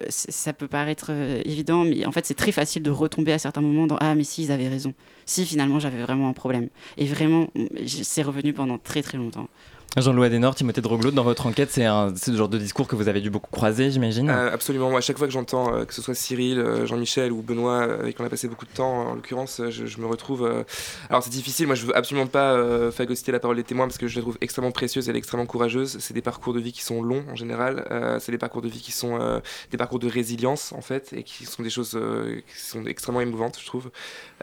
ça 0.08 0.52
peut 0.52 0.66
paraître 0.66 1.12
évident, 1.44 1.84
mais 1.84 2.04
en 2.04 2.10
fait, 2.10 2.26
c'est 2.26 2.34
très 2.34 2.50
facile 2.50 2.82
de 2.82 2.90
retomber 2.90 3.32
à 3.32 3.38
certains 3.38 3.60
moments 3.60 3.86
dans 3.86 3.98
Ah, 4.00 4.16
mais 4.16 4.24
si, 4.24 4.42
ils 4.42 4.50
avaient 4.50 4.66
raison. 4.66 4.94
Si, 5.26 5.46
finalement, 5.46 5.78
j'avais 5.78 6.02
vraiment 6.02 6.28
un 6.28 6.32
problème. 6.32 6.70
Et 6.96 7.06
vraiment, 7.06 7.46
c'est 7.86 8.22
revenu 8.22 8.52
pendant 8.52 8.78
très 8.78 9.00
très 9.00 9.16
longtemps. 9.16 9.48
Jean-Louis 9.96 10.26
Adenor, 10.26 10.54
Timothée 10.54 10.82
Droglo, 10.82 11.10
dans 11.10 11.24
votre 11.24 11.46
enquête, 11.46 11.70
c'est 11.70 11.84
ce 11.84 12.36
genre 12.36 12.48
de 12.48 12.58
discours 12.58 12.86
que 12.86 12.94
vous 12.94 13.08
avez 13.08 13.20
dû 13.20 13.30
beaucoup 13.30 13.50
croiser, 13.50 13.90
j'imagine 13.90 14.28
euh, 14.28 14.52
Absolument. 14.52 14.90
Moi, 14.90 14.98
à 14.98 15.00
chaque 15.00 15.16
fois 15.16 15.26
que 15.26 15.32
j'entends 15.32 15.74
euh, 15.74 15.84
que 15.86 15.94
ce 15.94 16.02
soit 16.02 16.14
Cyril, 16.14 16.58
euh, 16.58 16.86
Jean-Michel 16.86 17.32
ou 17.32 17.40
Benoît, 17.42 17.82
avec 17.82 18.14
qui 18.14 18.22
on 18.22 18.24
a 18.24 18.28
passé 18.28 18.48
beaucoup 18.48 18.66
de 18.66 18.70
temps, 18.70 19.08
en 19.08 19.14
l'occurrence, 19.14 19.62
je, 19.70 20.00
me 20.00 20.06
retrouve. 20.06 20.64
Alors, 21.08 21.22
c'est 21.22 21.30
difficile. 21.30 21.66
Moi, 21.66 21.74
je 21.74 21.86
veux 21.86 21.96
absolument 21.96 22.26
pas 22.26 22.56
phagocyter 22.92 23.32
la 23.32 23.40
parole 23.40 23.56
des 23.56 23.64
témoins 23.64 23.86
parce 23.86 23.98
que 23.98 24.06
je 24.06 24.16
la 24.16 24.22
trouve 24.22 24.36
extrêmement 24.40 24.70
précieuse, 24.70 25.08
elle 25.08 25.16
est 25.16 25.18
extrêmement 25.18 25.46
courageuse. 25.46 25.96
C'est 26.00 26.14
des 26.14 26.22
parcours 26.22 26.52
de 26.52 26.60
vie 26.60 26.72
qui 26.72 26.82
sont 26.82 27.02
longs 27.02 27.24
en 27.30 27.34
général. 27.34 27.84
c'est 28.20 28.30
des 28.30 28.38
parcours 28.38 28.62
de 28.62 28.68
vie 28.68 28.80
qui 28.80 28.92
sont 28.92 29.40
des 29.70 29.76
parcours 29.78 29.98
de 29.98 30.08
résilience, 30.08 30.72
en 30.72 30.82
fait, 30.82 31.12
et 31.12 31.22
qui 31.22 31.46
sont 31.46 31.62
des 31.62 31.70
choses 31.70 31.98
qui 32.46 32.60
sont 32.60 32.84
extrêmement 32.84 33.20
émouvantes, 33.20 33.58
je 33.58 33.66
trouve. 33.66 33.90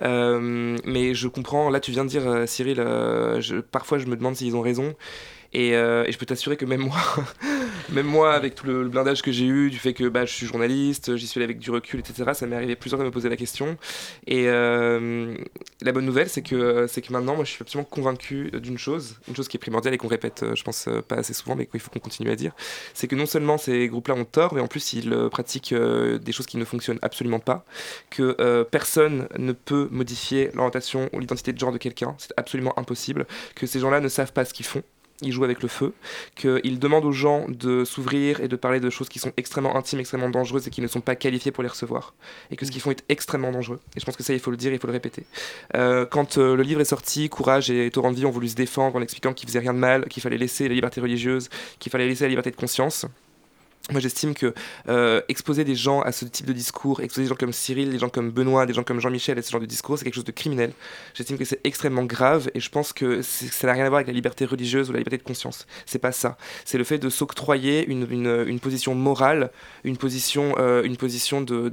mais 0.01 1.13
je 1.13 1.27
comprends. 1.27 1.69
Là, 1.69 1.79
tu 1.79 1.91
viens 1.91 2.03
de 2.03 2.09
dire, 2.09 2.43
Cyril, 2.47 2.83
parfois, 3.71 3.99
je 3.99 4.07
me 4.07 4.17
demande 4.17 4.35
s'ils 4.35 4.55
ont 4.55 4.61
raison. 4.61 4.95
Euh, 5.55 6.05
et, 6.05 6.11
je 6.11 6.17
peux 6.17 6.25
t'assurer 6.25 6.57
que 6.57 6.65
même 6.65 6.81
moi, 6.81 6.97
même 7.89 8.05
moi, 8.05 8.33
avec 8.33 8.55
tout 8.55 8.65
le, 8.65 8.87
blindage 8.87 9.21
que 9.21 9.31
j'ai 9.31 9.45
eu, 9.45 9.69
du 9.69 9.77
fait 9.77 9.93
que 9.93 10.07
bah, 10.07 10.25
je 10.25 10.33
suis 10.33 10.45
journaliste, 10.45 11.15
j'y 11.15 11.27
suis 11.27 11.39
allé 11.39 11.45
avec 11.45 11.59
du 11.59 11.71
recul, 11.71 11.99
etc., 11.99 12.31
ça 12.33 12.45
m'est 12.45 12.55
arrivé 12.55 12.75
plusieurs 12.75 12.97
fois 12.97 13.03
de 13.05 13.09
me 13.09 13.13
poser 13.13 13.29
la 13.29 13.37
question. 13.37 13.77
Et 14.27 14.47
euh, 14.47 15.35
la 15.81 15.91
bonne 15.91 16.05
nouvelle, 16.05 16.29
c'est 16.29 16.41
que, 16.41 16.87
c'est 16.87 17.01
que 17.01 17.11
maintenant, 17.13 17.35
moi, 17.35 17.45
je 17.45 17.51
suis 17.51 17.61
absolument 17.61 17.87
convaincu 17.89 18.51
d'une 18.51 18.77
chose, 18.77 19.17
une 19.27 19.35
chose 19.35 19.47
qui 19.47 19.57
est 19.57 19.59
primordiale 19.59 19.93
et 19.93 19.97
qu'on 19.97 20.07
répète, 20.07 20.43
euh, 20.43 20.55
je 20.55 20.63
pense, 20.63 20.89
pas 21.07 21.15
assez 21.15 21.33
souvent, 21.33 21.55
mais 21.55 21.65
qu'il 21.65 21.79
faut 21.79 21.89
qu'on 21.89 21.99
continue 21.99 22.29
à 22.29 22.35
dire, 22.35 22.53
c'est 22.93 23.07
que 23.07 23.15
non 23.15 23.25
seulement 23.25 23.57
ces 23.57 23.87
groupes-là 23.87 24.15
ont 24.15 24.25
tort, 24.25 24.53
mais 24.53 24.61
en 24.61 24.67
plus, 24.67 24.93
ils 24.93 25.29
pratiquent 25.31 25.73
des 25.73 26.31
choses 26.31 26.45
qui 26.45 26.57
ne 26.57 26.65
fonctionnent 26.65 26.99
absolument 27.01 27.39
pas, 27.39 27.65
que 28.09 28.63
personne 28.63 29.27
ne 29.37 29.51
peut 29.51 29.87
modifier 29.91 30.49
l'orientation 30.53 31.09
ou 31.13 31.19
l'identité 31.19 31.53
de 31.53 31.59
genre 31.59 31.71
de 31.71 31.77
quelqu'un, 31.77 32.15
c'est 32.17 32.33
absolument 32.37 32.77
impossible, 32.77 33.25
que 33.55 33.65
ces 33.65 33.79
gens-là 33.79 33.99
ne 33.99 34.07
savent 34.07 34.33
pas 34.33 34.45
ce 34.45 34.53
qu'ils 34.53 34.65
font 34.65 34.83
il 35.21 35.31
joue 35.31 35.43
avec 35.43 35.61
le 35.61 35.67
feu, 35.67 35.93
qu'il 36.35 36.79
demande 36.79 37.05
aux 37.05 37.11
gens 37.11 37.45
de 37.47 37.85
s'ouvrir 37.85 38.41
et 38.41 38.47
de 38.47 38.55
parler 38.55 38.79
de 38.79 38.89
choses 38.89 39.09
qui 39.09 39.19
sont 39.19 39.31
extrêmement 39.37 39.75
intimes, 39.75 39.99
extrêmement 39.99 40.29
dangereuses 40.29 40.67
et 40.67 40.69
qui 40.69 40.81
ne 40.81 40.87
sont 40.87 41.01
pas 41.01 41.15
qualifiées 41.15 41.51
pour 41.51 41.63
les 41.63 41.69
recevoir. 41.69 42.13
Et 42.51 42.55
que 42.55 42.65
ce 42.65 42.71
qu'ils 42.71 42.81
font 42.81 42.91
est 42.91 43.03
extrêmement 43.09 43.51
dangereux. 43.51 43.79
Et 43.95 43.99
je 43.99 44.05
pense 44.05 44.15
que 44.15 44.23
ça, 44.23 44.33
il 44.33 44.39
faut 44.39 44.51
le 44.51 44.57
dire, 44.57 44.73
il 44.73 44.79
faut 44.79 44.87
le 44.87 44.93
répéter. 44.93 45.23
Euh, 45.75 46.05
quand 46.05 46.37
euh, 46.37 46.55
le 46.55 46.63
livre 46.63 46.81
est 46.81 46.85
sorti, 46.85 47.29
Courage 47.29 47.69
et 47.69 47.89
Torrent 47.91 48.11
de 48.11 48.17
Vie 48.17 48.25
ont 48.25 48.31
voulu 48.31 48.49
se 48.49 48.55
défendre 48.55 48.97
en 48.97 49.01
expliquant 49.01 49.33
qu'ils 49.33 49.47
faisaient 49.47 49.59
rien 49.59 49.73
de 49.73 49.79
mal, 49.79 50.05
qu'il 50.05 50.21
fallait 50.21 50.37
laisser 50.37 50.67
la 50.67 50.75
liberté 50.75 50.99
religieuse, 50.99 51.49
qu'il 51.79 51.91
fallait 51.91 52.07
laisser 52.07 52.25
la 52.25 52.29
liberté 52.29 52.51
de 52.51 52.55
conscience. 52.55 53.05
Moi, 53.91 53.99
j'estime 53.99 54.33
que 54.33 54.51
euh, 54.89 55.21
exposer 55.27 55.63
des 55.63 55.75
gens 55.75 56.01
à 56.01 56.11
ce 56.11 56.25
type 56.25 56.47
de 56.47 56.53
discours, 56.53 57.01
exposer 57.01 57.25
des 57.25 57.29
gens 57.29 57.35
comme 57.35 57.53
Cyril, 57.53 57.91
des 57.91 57.99
gens 57.99 58.09
comme 58.09 58.31
Benoît, 58.31 58.65
des 58.65 58.73
gens 58.73 58.83
comme 58.83 58.99
Jean-Michel 58.99 59.37
à 59.37 59.43
ce 59.43 59.51
genre 59.51 59.61
de 59.61 59.67
discours, 59.67 59.99
c'est 59.99 60.05
quelque 60.05 60.15
chose 60.15 60.23
de 60.23 60.31
criminel. 60.31 60.71
J'estime 61.13 61.37
que 61.37 61.45
c'est 61.45 61.59
extrêmement 61.63 62.03
grave 62.03 62.49
et 62.55 62.59
je 62.59 62.69
pense 62.71 62.93
que 62.93 63.21
ça 63.21 63.67
n'a 63.67 63.73
rien 63.73 63.85
à 63.85 63.89
voir 63.89 63.97
avec 63.97 64.07
la 64.07 64.13
liberté 64.13 64.45
religieuse 64.45 64.89
ou 64.89 64.93
la 64.93 64.97
liberté 64.97 65.19
de 65.19 65.23
conscience. 65.23 65.67
C'est 65.85 65.99
pas 65.99 66.11
ça. 66.11 66.35
C'est 66.65 66.79
le 66.79 66.83
fait 66.83 66.97
de 66.97 67.09
s'octroyer 67.11 67.85
une, 67.85 68.59
position 68.59 68.95
morale, 68.95 69.51
une 69.83 69.97
position, 69.97 70.55
euh, 70.57 70.81
une 70.81 70.97
position 70.97 71.41
de, 71.41 71.71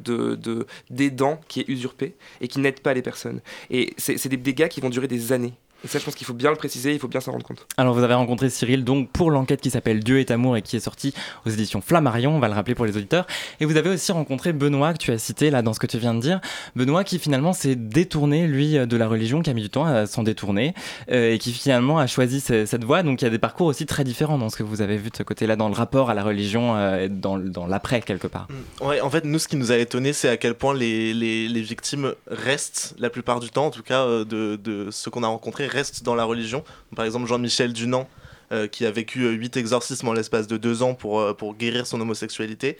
d'aidant 0.91 1.41
qui 1.49 1.61
est 1.61 1.69
usurpée 1.69 2.15
et 2.43 2.49
qui 2.49 2.61
n'aide 2.61 2.81
pas 2.81 2.93
les 2.93 3.03
personnes. 3.03 3.41
Et 3.71 3.95
c'est 3.97 4.29
des 4.29 4.37
dégâts 4.37 4.69
qui 4.69 4.83
vont 4.83 4.91
durer 4.91 5.09
des 5.09 5.33
années. 5.33 5.55
Et 5.85 5.89
ça, 5.89 5.99
je 5.99 6.05
pense 6.05 6.15
qu'il 6.15 6.27
faut 6.27 6.35
bien 6.35 6.51
le 6.51 6.57
préciser, 6.57 6.93
il 6.93 6.99
faut 6.99 7.09
bien 7.09 7.21
s'en 7.21 7.33
rendre 7.33 7.45
compte. 7.45 7.67
Alors, 7.77 7.95
vous 7.95 8.03
avez 8.03 8.15
rencontré 8.15 8.51
Cyril 8.51 8.85
donc 8.85 9.11
pour 9.11 9.31
l'enquête 9.31 9.61
qui 9.61 9.71
s'appelle 9.71 10.01
Dieu 10.01 10.21
est 10.21 10.31
amour 10.31 10.57
et 10.57 10.63
qui 10.63 10.77
est 10.77 10.81
sortie 10.81 11.15
aux 11.47 11.51
éditions 11.51 11.81
Flammarion, 11.81 12.37
on 12.37 12.39
va 12.39 12.49
le 12.49 12.55
rappeler 12.55 12.75
pour 12.75 12.87
les 12.87 12.97
auditeurs. 12.97 13.27
Et 13.61 13.65
vous 13.65 13.77
avez 13.77 13.91
aussi 13.91 14.13
rencontré 14.13 14.53
Benoît, 14.53 14.93
que 14.93 14.99
tu 14.99 15.11
as 15.11 15.19
cité 15.19 15.51
là 15.51 15.63
dans 15.63 15.73
ce 15.73 15.81
que 15.81 15.87
tu 15.87 15.99
viens 15.99 16.15
de 16.15 16.21
dire. 16.21 16.41
Benoît 16.77 17.05
qui 17.05 17.19
finalement 17.19 17.53
s'est 17.53 17.75
détourné, 17.75 18.47
lui, 18.47 18.75
de 18.75 18.97
la 18.97 19.09
religion, 19.09 19.43
qui 19.43 19.51
a 19.51 19.55
mis 19.55 19.63
du 19.63 19.71
temps 19.71 19.85
à 19.85 20.07
s'en 20.07 20.23
détourner 20.23 20.75
euh, 21.11 21.33
et 21.33 21.39
qui 21.39 21.53
finalement 21.53 21.99
a 21.99 22.07
choisi 22.07 22.41
cette 22.41 22.85
voie. 22.85 23.03
Donc, 23.03 23.23
il 23.23 23.25
y 23.25 23.29
a 23.29 23.31
des 23.31 23.39
parcours 23.39 23.67
aussi 23.67 23.87
très 23.87 24.05
différents 24.05 24.39
dans 24.39 24.49
ce 24.49 24.57
que 24.57 24.63
vous 24.63 24.83
avez 24.83 24.97
vu 24.97 25.11
de 25.11 25.17
ce 25.17 25.23
côté-là, 25.23 25.57
dans 25.57 25.69
le 25.69 25.75
rapport 25.75 26.11
à 26.11 26.15
la 26.15 26.23
religion, 26.23 26.77
euh, 26.77 27.09
dans, 27.11 27.39
dans 27.39 27.67
l'après, 27.67 28.01
quelque 28.03 28.27
part. 28.27 28.47
Mm. 28.49 28.87
Ouais, 28.87 29.01
en 29.01 29.11
fait, 29.11 29.25
nous, 29.25 29.39
ce 29.39 29.49
qui 29.49 29.57
nous 29.57 29.73
a 29.73 29.77
étonné, 29.77 30.13
c'est 30.13 30.29
à 30.29 30.37
quel 30.37 30.55
point 30.55 30.75
les, 30.75 31.15
les, 31.15 31.49
les, 31.49 31.63
victimes 31.63 32.15
restent, 32.29 32.95
la 32.99 33.11
plupart 33.11 33.41
du 33.41 33.51
temps, 33.51 33.67
en 33.67 33.71
tout 33.71 33.83
cas, 33.83 34.05
euh, 34.05 34.25
de, 34.25 34.57
de 34.57 34.91
ceux 34.91 35.11
qu'on 35.11 35.23
a 35.23 35.29
rencontrés, 35.29 35.67
restent 35.73 36.03
dans 36.03 36.15
la 36.15 36.25
religion 36.25 36.65
par 36.95 37.05
exemple, 37.05 37.27
Jean-Michel 37.27 37.73
Dunant, 37.73 38.09
euh, 38.53 38.67
qui 38.67 38.85
a 38.85 38.91
vécu 38.91 39.27
8 39.27 39.57
euh, 39.57 39.61
exorcismes 39.61 40.09
en 40.09 40.13
l'espace 40.13 40.47
de 40.47 40.59
2 40.59 40.83
ans 40.83 40.95
pour, 40.95 41.21
euh, 41.21 41.33
pour 41.33 41.55
guérir 41.55 41.87
son 41.87 41.99
homosexualité. 42.01 42.77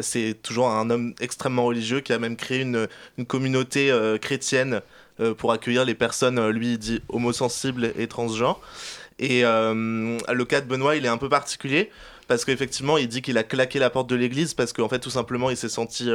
c'est 0.00 0.36
toujours 0.40 0.68
un 0.68 0.88
homme 0.88 1.14
extrêmement 1.20 1.64
religieux 1.64 2.00
qui 2.00 2.12
a 2.12 2.18
même 2.18 2.36
créé 2.36 2.60
une, 2.60 2.86
une 3.18 3.26
communauté 3.26 3.90
chrétienne 4.20 4.82
pour 5.38 5.52
accueillir 5.52 5.86
les 5.86 5.94
personnes, 5.94 6.50
lui, 6.50 6.76
dit 6.76 7.00
homosensibles 7.08 7.92
et 7.96 8.06
transgenres. 8.06 8.60
Et 9.18 9.40
le 9.42 10.44
cas 10.44 10.60
de 10.60 10.66
Benoît, 10.66 10.96
il 10.96 11.06
est 11.06 11.08
un 11.08 11.16
peu 11.16 11.30
particulier 11.30 11.90
parce 12.28 12.44
qu'effectivement, 12.44 12.98
il 12.98 13.08
dit 13.08 13.22
qu'il 13.22 13.38
a 13.38 13.42
claqué 13.42 13.78
la 13.78 13.88
porte 13.88 14.10
de 14.10 14.16
l'église 14.16 14.52
parce 14.52 14.74
qu'en 14.74 14.90
fait, 14.90 14.98
tout 14.98 15.08
simplement, 15.08 15.48
il 15.48 15.56
s'est 15.56 15.70
senti, 15.70 16.10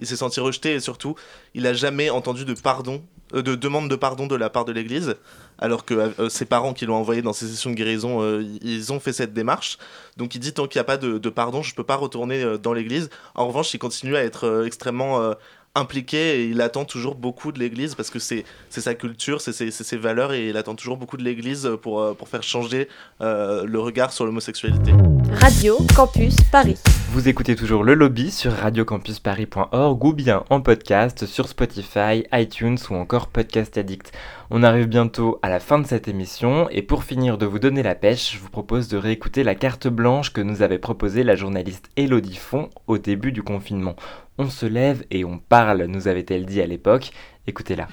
il 0.00 0.06
s'est 0.06 0.16
senti 0.16 0.40
rejeté 0.40 0.74
et 0.74 0.80
surtout, 0.80 1.14
il 1.54 1.62
n'a 1.62 1.74
jamais 1.74 2.10
entendu 2.10 2.44
de 2.44 2.54
pardon, 2.54 3.02
de 3.32 3.54
demande 3.54 3.88
de 3.88 3.96
pardon 3.96 4.26
de 4.26 4.36
la 4.36 4.50
part 4.50 4.64
de 4.64 4.72
l'église 4.72 5.16
alors 5.58 5.84
que 5.84 5.94
euh, 5.94 6.28
ses 6.28 6.44
parents 6.44 6.74
qui 6.74 6.86
l'ont 6.86 6.96
envoyé 6.96 7.22
dans 7.22 7.32
ces 7.32 7.46
sessions 7.46 7.70
de 7.70 7.74
guérison, 7.74 8.22
euh, 8.22 8.44
ils 8.62 8.92
ont 8.92 9.00
fait 9.00 9.12
cette 9.12 9.32
démarche. 9.32 9.78
Donc 10.16 10.34
il 10.34 10.38
dit 10.38 10.52
tant 10.52 10.66
qu'il 10.66 10.78
n'y 10.78 10.82
a 10.82 10.84
pas 10.84 10.96
de, 10.96 11.18
pardon, 11.28 11.62
je 11.62 11.72
ne 11.72 11.76
peux 11.76 11.84
pas 11.84 11.96
retourner 11.96 12.42
euh, 12.42 12.58
dans 12.58 12.72
l'église. 12.72 13.10
En 13.34 13.46
revanche, 13.46 13.72
il 13.74 13.78
continue 13.78 14.16
à 14.16 14.22
être 14.22 14.64
extrêmement 14.66 15.34
impliqué 15.74 16.40
et 16.40 16.44
il 16.46 16.60
attend 16.60 16.84
toujours 16.84 17.14
beaucoup 17.14 17.52
de 17.52 17.58
l'église 17.58 17.94
parce 17.94 18.10
que 18.10 18.18
c'est 18.18 18.44
sa 18.70 18.94
culture, 18.94 19.40
c'est 19.40 19.52
ses, 19.52 19.96
valeurs 19.96 20.32
et 20.32 20.48
il 20.48 20.56
attend 20.56 20.74
toujours 20.74 20.96
beaucoup 20.96 21.16
de 21.16 21.22
l'église 21.22 21.70
pour, 21.82 22.16
pour 22.16 22.28
faire 22.28 22.42
changer 22.42 22.88
le 23.20 23.76
regard 23.76 24.12
sur 24.12 24.24
l'homosexualité. 24.24 24.92
Radio 25.40 25.78
Campus 25.94 26.36
Paris. 26.50 26.78
Vous 27.16 27.30
écoutez 27.30 27.56
toujours 27.56 27.82
le 27.82 27.94
lobby 27.94 28.30
sur 28.30 28.52
radiocampusparis.org 28.52 30.04
ou 30.04 30.12
bien 30.12 30.44
en 30.50 30.60
podcast 30.60 31.24
sur 31.24 31.48
Spotify, 31.48 32.24
iTunes 32.30 32.76
ou 32.90 32.94
encore 32.94 33.28
Podcast 33.28 33.78
Addict. 33.78 34.12
On 34.50 34.62
arrive 34.62 34.86
bientôt 34.86 35.38
à 35.40 35.48
la 35.48 35.58
fin 35.58 35.78
de 35.78 35.86
cette 35.86 36.08
émission 36.08 36.68
et 36.68 36.82
pour 36.82 37.04
finir 37.04 37.38
de 37.38 37.46
vous 37.46 37.58
donner 37.58 37.82
la 37.82 37.94
pêche, 37.94 38.34
je 38.34 38.38
vous 38.38 38.50
propose 38.50 38.88
de 38.88 38.98
réécouter 38.98 39.44
la 39.44 39.54
carte 39.54 39.88
blanche 39.88 40.30
que 40.30 40.42
nous 40.42 40.60
avait 40.60 40.78
proposée 40.78 41.22
la 41.22 41.36
journaliste 41.36 41.88
Elodie 41.96 42.36
Font 42.36 42.68
au 42.86 42.98
début 42.98 43.32
du 43.32 43.42
confinement. 43.42 43.96
On 44.36 44.50
se 44.50 44.66
lève 44.66 45.02
et 45.10 45.24
on 45.24 45.38
parle, 45.38 45.84
nous 45.84 46.08
avait-elle 46.08 46.44
dit 46.44 46.60
à 46.60 46.66
l'époque. 46.66 47.12
Écoutez-la. 47.46 47.88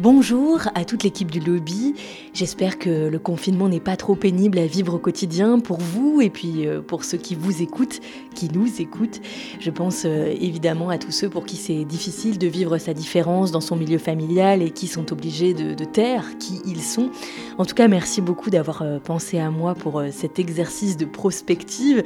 Bonjour 0.00 0.62
à 0.74 0.86
toute 0.86 1.02
l'équipe 1.04 1.30
du 1.30 1.38
lobby. 1.38 1.94
J'espère 2.32 2.78
que 2.78 3.08
le 3.08 3.18
confinement 3.18 3.68
n'est 3.68 3.78
pas 3.78 3.96
trop 3.96 4.14
pénible 4.14 4.58
à 4.58 4.64
vivre 4.64 4.94
au 4.94 4.98
quotidien 4.98 5.60
pour 5.60 5.80
vous 5.80 6.22
et 6.22 6.30
puis 6.30 6.66
euh, 6.66 6.80
pour 6.80 7.04
ceux 7.04 7.18
qui 7.18 7.34
vous 7.34 7.60
écoutent, 7.60 8.00
qui 8.34 8.48
nous 8.48 8.80
écoutent. 8.80 9.20
Je 9.60 9.70
pense 9.70 10.06
euh, 10.06 10.34
évidemment 10.40 10.88
à 10.88 10.96
tous 10.96 11.10
ceux 11.10 11.28
pour 11.28 11.44
qui 11.44 11.56
c'est 11.56 11.84
difficile 11.84 12.38
de 12.38 12.46
vivre 12.46 12.78
sa 12.78 12.94
différence 12.94 13.52
dans 13.52 13.60
son 13.60 13.76
milieu 13.76 13.98
familial 13.98 14.62
et 14.62 14.70
qui 14.70 14.86
sont 14.86 15.12
obligés 15.12 15.52
de, 15.52 15.74
de 15.74 15.84
taire 15.84 16.38
qui 16.38 16.62
ils 16.64 16.82
sont. 16.82 17.10
En 17.58 17.66
tout 17.66 17.74
cas, 17.74 17.86
merci 17.86 18.22
beaucoup 18.22 18.48
d'avoir 18.48 18.80
euh, 18.80 18.98
pensé 18.98 19.38
à 19.38 19.50
moi 19.50 19.74
pour 19.74 20.02
cet 20.10 20.38
exercice 20.38 20.96
de 20.96 21.04
prospective. 21.04 22.02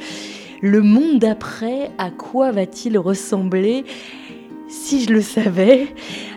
Le 0.61 0.83
monde 0.83 1.20
d'après, 1.20 1.92
à 1.99 2.11
quoi 2.11 2.51
va-t-il 2.51 2.99
ressembler? 2.99 3.85
Si 4.68 5.05
je 5.05 5.12
le 5.12 5.20
savais. 5.20 5.88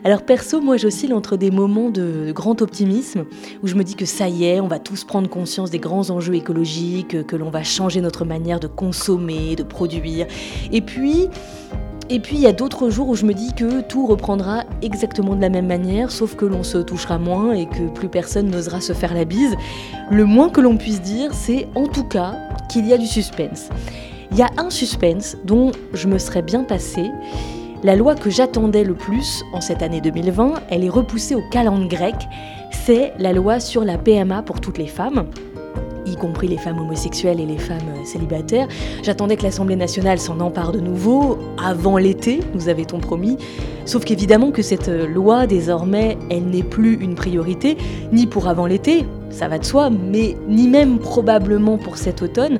Alors 0.03 0.23
perso, 0.23 0.61
moi 0.61 0.77
j'oscille 0.77 1.13
entre 1.13 1.37
des 1.37 1.51
moments 1.51 1.89
de 1.89 2.31
grand 2.31 2.61
optimisme, 2.61 3.25
où 3.63 3.67
je 3.67 3.75
me 3.75 3.83
dis 3.83 3.95
que 3.95 4.05
ça 4.05 4.29
y 4.29 4.45
est, 4.45 4.59
on 4.59 4.67
va 4.67 4.79
tous 4.79 5.03
prendre 5.03 5.29
conscience 5.29 5.69
des 5.69 5.79
grands 5.79 6.09
enjeux 6.09 6.35
écologiques, 6.35 7.25
que 7.25 7.35
l'on 7.35 7.49
va 7.49 7.63
changer 7.63 8.01
notre 8.01 8.25
manière 8.25 8.59
de 8.59 8.67
consommer, 8.67 9.55
de 9.55 9.63
produire. 9.63 10.27
Et 10.71 10.81
puis... 10.81 11.29
Et 12.11 12.19
puis 12.19 12.37
il 12.37 12.41
y 12.41 12.47
a 12.47 12.53
d'autres 12.53 12.89
jours 12.89 13.07
où 13.07 13.13
je 13.13 13.23
me 13.23 13.35
dis 13.35 13.53
que 13.53 13.81
tout 13.81 14.07
reprendra 14.07 14.63
exactement 14.81 15.35
de 15.35 15.41
la 15.41 15.49
même 15.49 15.67
manière, 15.67 16.09
sauf 16.09 16.35
que 16.35 16.43
l'on 16.43 16.63
se 16.63 16.79
touchera 16.79 17.19
moins 17.19 17.53
et 17.53 17.67
que 17.67 17.87
plus 17.93 18.09
personne 18.09 18.49
n'osera 18.49 18.81
se 18.81 18.93
faire 18.93 19.13
la 19.13 19.25
bise. 19.25 19.55
Le 20.09 20.25
moins 20.25 20.49
que 20.49 20.59
l'on 20.59 20.75
puisse 20.75 21.03
dire, 21.03 21.35
c'est 21.35 21.67
en 21.75 21.85
tout 21.85 22.05
cas 22.05 22.35
qu'il 22.67 22.87
y 22.87 22.93
a 22.93 22.97
du 22.97 23.05
suspense. 23.05 23.69
Il 24.31 24.39
y 24.39 24.41
a 24.41 24.49
un 24.57 24.71
suspense 24.71 25.37
dont 25.45 25.71
je 25.93 26.07
me 26.07 26.17
serais 26.17 26.41
bien 26.41 26.63
passé, 26.63 27.11
la 27.83 27.95
loi 27.95 28.15
que 28.15 28.29
j'attendais 28.29 28.83
le 28.83 28.93
plus 28.93 29.43
en 29.53 29.61
cette 29.61 29.81
année 29.81 30.01
2020, 30.01 30.55
elle 30.69 30.83
est 30.83 30.89
repoussée 30.89 31.35
au 31.35 31.41
calendrier 31.49 31.87
grec. 31.87 32.15
C'est 32.71 33.13
la 33.17 33.33
loi 33.33 33.59
sur 33.59 33.83
la 33.83 33.97
PMA 33.97 34.43
pour 34.43 34.59
toutes 34.59 34.77
les 34.77 34.87
femmes 34.87 35.25
y 36.05 36.15
compris 36.15 36.47
les 36.47 36.57
femmes 36.57 36.79
homosexuelles 36.79 37.39
et 37.39 37.45
les 37.45 37.57
femmes 37.57 38.03
célibataires. 38.03 38.67
J'attendais 39.03 39.37
que 39.37 39.43
l'Assemblée 39.43 39.75
nationale 39.75 40.17
s'en 40.17 40.39
empare 40.39 40.71
de 40.71 40.79
nouveau 40.79 41.37
avant 41.63 41.97
l'été, 41.97 42.39
nous 42.55 42.67
avait-on 42.67 42.99
promis. 42.99 43.37
Sauf 43.85 44.05
qu'évidemment 44.05 44.51
que 44.51 44.61
cette 44.63 44.87
loi, 44.87 45.45
désormais, 45.45 46.17
elle 46.31 46.45
n'est 46.45 46.63
plus 46.63 46.95
une 46.95 47.13
priorité, 47.13 47.77
ni 48.11 48.25
pour 48.25 48.47
avant 48.47 48.65
l'été, 48.65 49.05
ça 49.29 49.47
va 49.47 49.59
de 49.59 49.65
soi, 49.65 49.89
mais 49.89 50.35
ni 50.47 50.67
même 50.67 50.97
probablement 50.97 51.77
pour 51.77 51.97
cet 51.97 52.21
automne. 52.21 52.57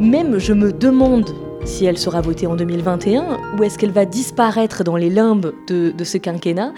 Même 0.00 0.38
je 0.38 0.52
me 0.52 0.72
demande 0.72 1.30
si 1.64 1.84
elle 1.84 1.98
sera 1.98 2.20
votée 2.20 2.46
en 2.46 2.56
2021 2.56 3.38
ou 3.58 3.62
est-ce 3.62 3.78
qu'elle 3.78 3.92
va 3.92 4.04
disparaître 4.04 4.84
dans 4.84 4.96
les 4.96 5.10
limbes 5.10 5.52
de, 5.66 6.04
ce 6.04 6.18
quinquennat? 6.18 6.72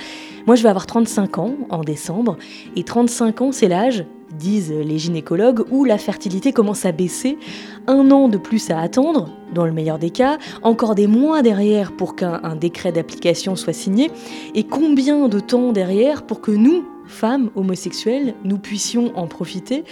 Moi, 0.47 0.57
je 0.57 0.63
vais 0.63 0.69
avoir 0.69 0.87
35 0.87 1.39
ans 1.39 1.55
en 1.71 1.83
décembre, 1.83 2.37
et 2.77 2.83
35 2.83 3.41
ans, 3.41 3.53
c'est 3.53 3.69
l'âge, 3.69 4.05
disent 4.39 4.73
les 4.73 4.99
gynécologues, 4.99 5.65
où 5.71 5.85
la 5.85 5.97
fertilité 5.99 6.53
commence 6.53 6.85
à 6.85 6.93
baisser. 6.93 7.39
Un 7.87 8.11
an 8.11 8.29
de 8.29 8.37
plus 8.37 8.71
à 8.71 8.81
attendre, 8.81 9.31
dans 9.55 9.65
le 9.65 9.73
meilleur 9.73 9.99
des 9.99 10.11
cas, 10.11 10.39
encore 10.63 10.95
des 10.95 11.07
mois 11.07 11.43
derrière 11.43 11.93
pour 11.93 12.17
qu'un 12.17 12.57
décret 12.57 12.93
d'application 12.93 13.57
soit 13.57 13.73
signé, 13.73 14.11
et 14.55 14.65
combien 14.65 15.29
de 15.29 15.41
temps 15.41 15.73
derrière 15.73 16.25
pour 16.25 16.41
que 16.41 16.51
nous, 16.51 16.85
femmes 17.15 17.51
homosexuelles, 17.55 18.35
nous 18.45 18.59
puissions 18.59 19.17
en 19.17 19.27
profiter. 19.27 19.85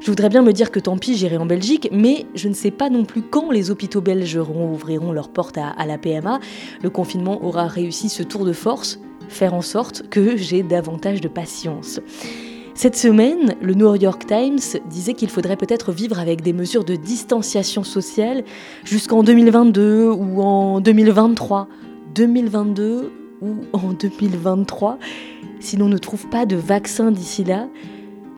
Je 0.00 0.06
voudrais 0.06 0.28
bien 0.28 0.42
me 0.42 0.52
dire 0.52 0.70
que 0.70 0.80
tant 0.80 0.96
pis, 0.96 1.16
j'irai 1.16 1.36
en 1.36 1.46
Belgique, 1.46 1.88
mais 1.92 2.26
je 2.34 2.48
ne 2.48 2.54
sais 2.54 2.72
pas 2.72 2.90
non 2.90 3.04
plus 3.04 3.22
quand 3.22 3.50
les 3.50 3.70
hôpitaux 3.70 4.00
belges 4.00 4.36
ouvriront 4.36 5.12
leurs 5.12 5.28
portes 5.28 5.58
à, 5.58 5.68
à 5.68 5.86
la 5.86 5.98
PMA. 5.98 6.40
Le 6.82 6.90
confinement 6.90 7.44
aura 7.44 7.66
réussi 7.68 8.08
ce 8.08 8.22
tour 8.22 8.44
de 8.44 8.52
force, 8.52 8.98
faire 9.28 9.54
en 9.54 9.62
sorte 9.62 10.08
que 10.08 10.36
j'ai 10.36 10.62
davantage 10.62 11.20
de 11.20 11.28
patience. 11.28 12.00
Cette 12.74 12.96
semaine, 12.96 13.54
le 13.60 13.74
New 13.74 13.94
York 13.94 14.26
Times 14.26 14.80
disait 14.88 15.12
qu'il 15.12 15.28
faudrait 15.28 15.56
peut-être 15.56 15.92
vivre 15.92 16.18
avec 16.18 16.40
des 16.40 16.54
mesures 16.54 16.84
de 16.84 16.96
distanciation 16.96 17.84
sociale 17.84 18.44
jusqu'en 18.84 19.22
2022 19.22 20.08
ou 20.08 20.40
en 20.40 20.80
2023. 20.80 21.68
2022 22.14 23.12
ou 23.42 23.54
en 23.72 23.92
2023 23.92 24.98
si 25.62 25.76
l'on 25.76 25.88
ne 25.88 25.98
trouve 25.98 26.28
pas 26.28 26.46
de 26.46 26.56
vaccin 26.56 27.10
d'ici 27.10 27.44
là. 27.44 27.68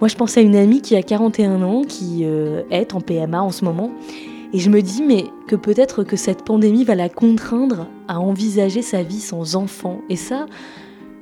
Moi, 0.01 0.09
je 0.09 0.17
pense 0.17 0.37
à 0.37 0.41
une 0.41 0.57
amie 0.57 0.83
qui 0.83 0.97
a 0.97 1.03
41 1.03 1.63
ans, 1.63 1.83
qui 1.83 2.21
euh, 2.25 2.63
est 2.71 2.95
en 2.95 3.01
PMA 3.01 3.43
en 3.43 3.51
ce 3.51 3.65
moment, 3.65 3.91
et 4.53 4.59
je 4.59 4.71
me 4.71 4.83
dis, 4.83 5.03
mais 5.03 5.25
que 5.49 5.57
peut-être 5.57 6.05
que 6.05 6.17
cette 6.17 6.45
pandémie 6.45 6.85
va 6.85 6.95
la 6.95 7.09
contraindre 7.09 7.89
à 8.07 8.21
envisager 8.21 8.83
sa 8.83 9.03
vie 9.03 9.21
sans 9.21 9.57
enfant. 9.57 9.99
Et 10.09 10.17
ça, 10.17 10.47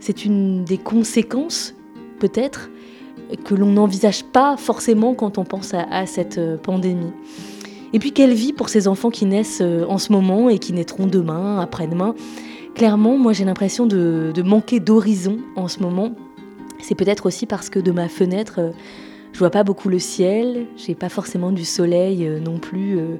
c'est 0.01 0.25
une 0.25 0.65
des 0.65 0.79
conséquences, 0.79 1.75
peut-être, 2.19 2.71
que 3.45 3.55
l'on 3.55 3.73
n'envisage 3.73 4.25
pas 4.25 4.57
forcément 4.57 5.15
quand 5.15 5.38
on 5.38 5.45
pense 5.45 5.73
à, 5.75 6.05
cette 6.07 6.38
euh, 6.38 6.57
pandémie. 6.59 7.12
Et 7.95 7.99
puis, 7.99 8.12
quelle 8.12 8.35
vie 8.35 8.53
pour 8.53 8.69
ces 8.69 8.88
enfants 8.88 9.11
qui 9.11 9.25
naissent 9.25 9.62
euh, 9.62 9.87
en 9.88 9.99
ce 9.99 10.12
moment 10.12 10.49
et 10.49 10.59
qui 10.59 10.73
naîtront 10.73 11.07
demain, 11.07 11.61
après-demain? 11.61 12.15
Clairement, 12.75 13.19
moi 13.19 13.33
j'ai 13.33 13.45
l'impression 13.45 13.87
de, 13.87 14.33
manquer 14.45 14.81
d'horizon 14.81 15.39
en 15.57 15.69
ce 15.69 15.81
moment. 15.81 16.13
C'est 16.81 16.95
peut-être 16.95 17.27
aussi 17.27 17.47
parce 17.47 17.71
que 17.71 17.79
de 17.79 17.93
ma 17.93 18.09
fenêtre, 18.09 18.55
euh, 18.59 18.71
je 19.33 19.39
vois 19.39 19.51
pas 19.51 19.63
beaucoup 19.63 19.89
le 19.89 19.99
ciel, 19.99 20.67
j'ai 20.77 20.95
pas 20.95 21.09
forcément 21.09 21.53
du 21.53 21.65
soleil 21.65 22.27
euh, 22.27 22.41
non 22.41 22.59
plus 22.59 22.99
euh, 22.99 23.17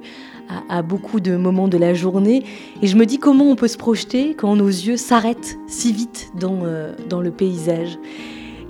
à, 0.69 0.83
beaucoup 0.83 1.21
de 1.21 1.37
moments 1.37 1.69
de 1.69 1.79
la 1.79 1.95
journée. 1.95 2.45
Et 2.81 2.87
je 2.87 2.97
me 2.97 3.07
dis 3.07 3.19
comment 3.19 3.45
on 3.45 3.55
peut 3.55 3.69
se 3.69 3.77
projeter 3.77 4.35
quand 4.35 4.57
nos 4.57 4.67
yeux 4.67 4.97
s'arrêtent 4.97 5.59
si 5.69 5.93
vite 5.93 6.33
dans 6.35 7.21
le 7.21 7.31
paysage. 7.31 7.99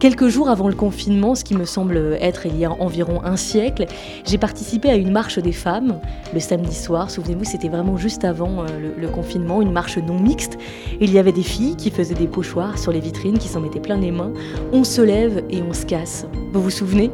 Quelques 0.03 0.27
jours 0.27 0.49
avant 0.49 0.67
le 0.67 0.75
confinement, 0.75 1.37
ce 1.37 1.45
qui 1.45 1.55
me 1.55 1.65
semble 1.65 2.19
être 2.21 2.45
il 2.45 2.59
y 2.59 2.65
a 2.65 2.73
environ 2.73 3.23
un 3.23 3.37
siècle, 3.37 3.87
j'ai 4.27 4.37
participé 4.37 4.91
à 4.91 4.97
une 4.97 5.13
marche 5.13 5.39
des 5.39 5.53
femmes 5.53 6.01
le 6.35 6.41
samedi 6.41 6.75
soir. 6.75 7.09
Souvenez-vous, 7.09 7.45
c'était 7.45 7.69
vraiment 7.69 7.97
juste 7.97 8.25
avant 8.25 8.65
euh, 8.65 8.67
le, 8.99 9.07
confinement, 9.07 9.63
une 9.63 9.71
marche 9.71 9.99
non 9.99 10.19
mixte. 10.19 10.59
Il 11.01 11.13
y 11.13 11.21
avait 11.21 11.31
des 11.31 11.45
filles 11.45 11.77
qui 11.77 11.93
faisaient 11.93 12.17
des 12.17 12.27
pochoirs 12.27 12.79
sur 12.79 12.91
les 12.91 12.99
vitrines, 12.99 13.39
qui 13.39 13.47
s'en 13.47 13.61
mettaient 13.61 13.79
plein 13.79 13.97
les 13.97 14.11
mains. 14.11 14.33
On 14.73 14.83
se 14.83 15.03
lève 15.03 15.45
et 15.51 15.63
on 15.63 15.73
se 15.73 15.87
casse. 15.87 16.27
Vous 16.53 16.61
vous 16.61 16.71
souvenez? 16.71 17.13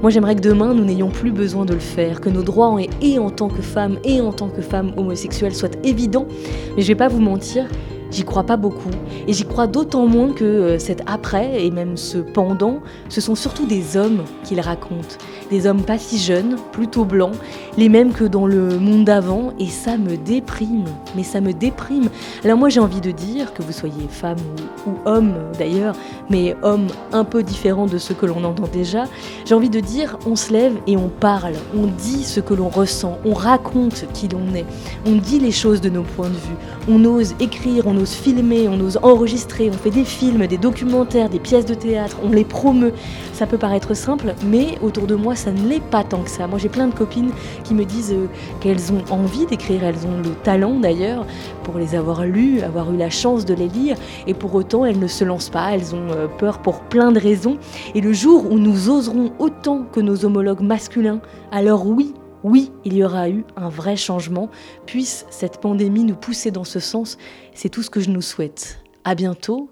Moi, 0.00 0.12
j'aimerais 0.12 0.36
que 0.36 0.40
demain, 0.40 0.74
nous 0.74 0.84
n'ayons 0.84 1.10
plus 1.10 1.32
besoin 1.32 1.64
de 1.64 1.74
le 1.74 1.80
faire, 1.80 2.20
que 2.20 2.28
nos 2.28 2.44
droits, 2.44 2.76
et 3.02 3.18
en 3.18 3.30
tant 3.30 3.48
que 3.48 3.62
femmes 3.62 3.98
et 4.04 4.20
en 4.20 4.32
tant 4.32 4.48
que 4.48 4.62
femmes 4.62 4.92
homosexuelles, 4.96 5.56
soient 5.56 5.70
évidents. 5.82 6.28
Mais 6.76 6.82
je 6.82 6.86
vais 6.86 6.94
pas 6.94 7.08
vous 7.08 7.18
mentir, 7.18 7.66
J'y 8.10 8.24
crois 8.24 8.44
pas 8.44 8.56
beaucoup. 8.56 8.90
Et 9.26 9.32
j'y 9.32 9.44
crois 9.44 9.66
d'autant 9.66 10.06
moins 10.06 10.32
que 10.32 10.44
euh, 10.44 10.78
cet 10.78 11.02
après, 11.06 11.64
et 11.64 11.70
même 11.70 11.96
ce 11.96 12.18
pendant, 12.18 12.78
ce 13.08 13.20
sont 13.20 13.34
surtout 13.34 13.66
des 13.66 13.96
hommes 13.96 14.24
qu'il 14.44 14.60
raconte. 14.60 15.18
Des 15.50 15.66
hommes 15.66 15.82
pas 15.82 15.98
si 15.98 16.18
jeunes, 16.18 16.56
plutôt 16.72 17.04
blancs, 17.04 17.34
les 17.76 17.88
mêmes 17.88 18.12
que 18.12 18.24
dans 18.24 18.46
le 18.46 18.78
monde 18.78 19.04
d'avant, 19.04 19.52
et 19.58 19.66
ça 19.66 19.96
me 19.98 20.16
déprime. 20.16 20.84
Mais 21.16 21.22
ça 21.22 21.40
me 21.40 21.52
déprime. 21.52 22.08
Alors 22.44 22.56
moi 22.56 22.68
j'ai 22.68 22.80
envie 22.80 23.00
de 23.00 23.10
dire, 23.10 23.52
que 23.52 23.62
vous 23.62 23.72
soyez 23.72 24.08
femme 24.08 24.38
ou, 24.86 24.90
homme 25.04 25.34
d'ailleurs, 25.58 25.94
mais 26.30 26.56
homme 26.62 26.86
un 27.12 27.24
peu 27.24 27.42
différent 27.42 27.86
de 27.86 27.98
ce 27.98 28.12
que 28.12 28.26
l'on 28.26 28.44
entend 28.44 28.68
déjà, 28.72 29.04
j'ai 29.44 29.54
envie 29.54 29.70
de 29.70 29.80
dire, 29.80 30.18
on 30.26 30.36
se 30.36 30.52
lève 30.52 30.74
et 30.86 30.96
on 30.96 31.08
parle, 31.08 31.54
on 31.76 31.86
dit 31.86 32.24
ce 32.24 32.40
que 32.40 32.54
l'on 32.54 32.68
ressent, 32.68 33.18
on 33.24 33.34
raconte 33.34 34.06
qui 34.12 34.28
l'on 34.28 34.54
est, 34.54 34.64
on 35.06 35.16
dit 35.16 35.38
les 35.38 35.52
choses 35.52 35.80
de 35.80 35.88
nos 35.88 36.02
points 36.02 36.28
de 36.28 36.34
vue, 36.34 36.56
on 36.88 37.04
ose 37.04 37.34
écrire, 37.40 37.86
on 37.86 37.97
ose 37.98 38.12
filmer, 38.12 38.68
on 38.68 38.80
ose 38.80 38.98
enregistrer, 39.02 39.70
on 39.70 39.74
fait 39.74 39.90
des 39.90 40.04
films, 40.04 40.46
des 40.46 40.58
documentaires, 40.58 41.28
des 41.28 41.38
pièces 41.38 41.66
de 41.66 41.74
théâtre, 41.74 42.16
on 42.22 42.30
les 42.30 42.44
promeut. 42.44 42.92
Ça 43.32 43.46
peut 43.46 43.58
paraître 43.58 43.94
simple, 43.94 44.34
mais 44.44 44.78
autour 44.82 45.06
de 45.06 45.14
moi, 45.14 45.34
ça 45.34 45.52
ne 45.52 45.68
l'est 45.68 45.82
pas 45.82 46.04
tant 46.04 46.22
que 46.22 46.30
ça. 46.30 46.46
Moi, 46.46 46.58
j'ai 46.58 46.68
plein 46.68 46.88
de 46.88 46.94
copines 46.94 47.30
qui 47.64 47.74
me 47.74 47.84
disent 47.84 48.12
euh, 48.12 48.26
qu'elles 48.60 48.92
ont 48.92 49.02
envie 49.10 49.46
d'écrire, 49.46 49.84
elles 49.84 50.06
ont 50.06 50.18
le 50.22 50.30
talent 50.42 50.78
d'ailleurs 50.80 51.26
pour 51.64 51.78
les 51.78 51.94
avoir 51.94 52.24
lus, 52.24 52.62
avoir 52.62 52.92
eu 52.92 52.96
la 52.96 53.10
chance 53.10 53.44
de 53.44 53.54
les 53.54 53.68
lire, 53.68 53.96
et 54.26 54.34
pour 54.34 54.54
autant, 54.54 54.84
elles 54.84 54.98
ne 54.98 55.06
se 55.06 55.24
lancent 55.24 55.50
pas, 55.50 55.72
elles 55.72 55.94
ont 55.94 56.10
euh, 56.10 56.26
peur 56.26 56.58
pour 56.58 56.80
plein 56.80 57.12
de 57.12 57.20
raisons. 57.20 57.58
Et 57.94 58.00
le 58.00 58.12
jour 58.12 58.50
où 58.50 58.58
nous 58.58 58.88
oserons 58.88 59.32
autant 59.38 59.84
que 59.92 60.00
nos 60.00 60.24
homologues 60.24 60.62
masculins, 60.62 61.20
alors 61.52 61.86
oui, 61.86 62.14
oui, 62.44 62.72
il 62.84 62.94
y 62.94 63.04
aura 63.04 63.28
eu 63.28 63.44
un 63.56 63.68
vrai 63.68 63.96
changement. 63.96 64.48
Puisse 64.86 65.26
cette 65.30 65.60
pandémie 65.60 66.04
nous 66.04 66.16
pousser 66.16 66.50
dans 66.50 66.64
ce 66.64 66.80
sens, 66.80 67.18
c'est 67.54 67.68
tout 67.68 67.82
ce 67.82 67.90
que 67.90 68.00
je 68.00 68.10
nous 68.10 68.22
souhaite. 68.22 68.80
À 69.04 69.14
bientôt. 69.14 69.70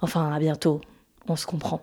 Enfin, 0.00 0.32
à 0.32 0.38
bientôt. 0.38 0.80
On 1.28 1.36
se 1.36 1.46
comprend. 1.46 1.80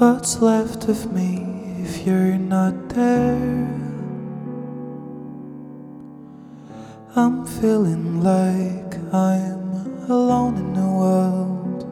What's 0.00 0.40
left 0.40 0.88
of 0.88 1.12
me 1.12 1.40
if 1.82 2.06
you're 2.06 2.38
not 2.38 2.72
there? 2.88 3.68
I'm 7.14 7.44
feeling 7.44 8.22
like 8.22 8.96
I'm 9.12 10.08
alone 10.08 10.56
in 10.56 10.72
the 10.72 10.80
world. 10.80 11.86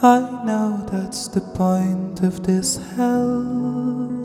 I 0.00 0.20
know 0.44 0.84
that's 0.90 1.28
the 1.28 1.40
point 1.40 2.22
of 2.22 2.44
this 2.44 2.80
hell. 2.96 4.21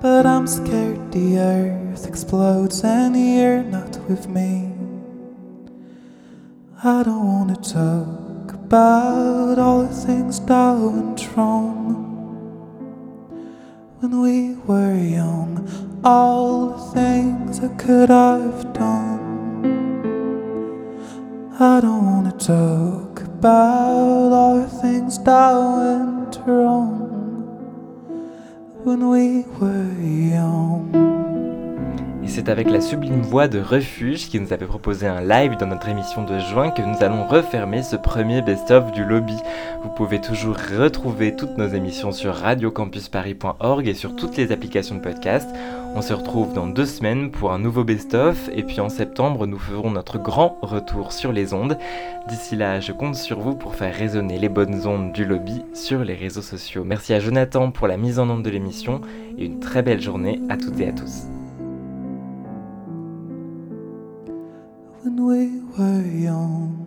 But 0.00 0.24
I'm 0.24 0.46
scared 0.46 1.12
the 1.12 1.38
earth 1.38 2.06
explodes 2.06 2.82
and 2.82 3.14
you're 3.14 3.62
not 3.62 3.98
with 4.08 4.30
me. 4.30 4.72
I 6.82 7.02
don't 7.02 7.26
wanna 7.26 7.56
talk 7.56 8.54
about 8.54 9.58
all 9.58 9.82
the 9.82 9.94
things 9.94 10.40
that 10.40 10.72
went 10.72 11.36
wrong 11.36 11.76
when 13.98 14.22
we 14.22 14.54
were 14.66 14.96
young, 14.96 15.68
all 16.02 16.70
the 16.70 16.78
things 16.94 17.60
I 17.60 17.68
could 17.76 18.08
have 18.08 18.72
done. 18.72 19.20
I 21.60 21.78
don't 21.82 22.06
wanna 22.06 22.32
talk 22.32 23.20
about 23.20 24.32
all 24.32 24.62
the 24.62 24.68
things 24.80 25.18
that 25.24 25.52
went 25.52 26.40
wrong 26.46 27.09
when 28.84 29.10
we 29.10 29.42
were 29.58 29.92
young. 30.00 31.09
Et 32.30 32.32
c'est 32.32 32.48
avec 32.48 32.70
la 32.70 32.80
sublime 32.80 33.22
voix 33.22 33.48
de 33.48 33.58
Refuge 33.58 34.28
qui 34.28 34.38
nous 34.38 34.52
avait 34.52 34.64
proposé 34.64 35.04
un 35.04 35.20
live 35.20 35.56
dans 35.56 35.66
notre 35.66 35.88
émission 35.88 36.24
de 36.24 36.38
juin 36.38 36.70
que 36.70 36.80
nous 36.80 37.02
allons 37.02 37.26
refermer 37.26 37.82
ce 37.82 37.96
premier 37.96 38.40
best-of 38.40 38.92
du 38.92 39.04
lobby. 39.04 39.34
Vous 39.82 39.88
pouvez 39.88 40.20
toujours 40.20 40.54
retrouver 40.78 41.34
toutes 41.34 41.58
nos 41.58 41.66
émissions 41.66 42.12
sur 42.12 42.32
radiocampusparis.org 42.36 43.88
et 43.88 43.94
sur 43.94 44.14
toutes 44.14 44.36
les 44.36 44.52
applications 44.52 44.94
de 44.94 45.00
podcast. 45.00 45.50
On 45.96 46.02
se 46.02 46.12
retrouve 46.12 46.52
dans 46.52 46.68
deux 46.68 46.86
semaines 46.86 47.32
pour 47.32 47.52
un 47.52 47.58
nouveau 47.58 47.82
best-of 47.82 48.48
et 48.54 48.62
puis 48.62 48.78
en 48.78 48.90
septembre 48.90 49.48
nous 49.48 49.58
ferons 49.58 49.90
notre 49.90 50.16
grand 50.18 50.56
retour 50.62 51.10
sur 51.10 51.32
les 51.32 51.52
ondes. 51.52 51.78
D'ici 52.28 52.54
là, 52.54 52.78
je 52.78 52.92
compte 52.92 53.16
sur 53.16 53.40
vous 53.40 53.56
pour 53.56 53.74
faire 53.74 53.92
résonner 53.92 54.38
les 54.38 54.48
bonnes 54.48 54.86
ondes 54.86 55.10
du 55.12 55.24
lobby 55.24 55.64
sur 55.74 56.04
les 56.04 56.14
réseaux 56.14 56.42
sociaux. 56.42 56.84
Merci 56.84 57.12
à 57.12 57.18
Jonathan 57.18 57.72
pour 57.72 57.88
la 57.88 57.96
mise 57.96 58.20
en 58.20 58.30
onde 58.30 58.44
de 58.44 58.50
l'émission 58.50 59.00
et 59.36 59.46
une 59.46 59.58
très 59.58 59.82
belle 59.82 60.00
journée 60.00 60.40
à 60.48 60.56
toutes 60.56 60.78
et 60.78 60.86
à 60.86 60.92
tous. 60.92 61.24
We 65.30 65.62
用 66.24 66.79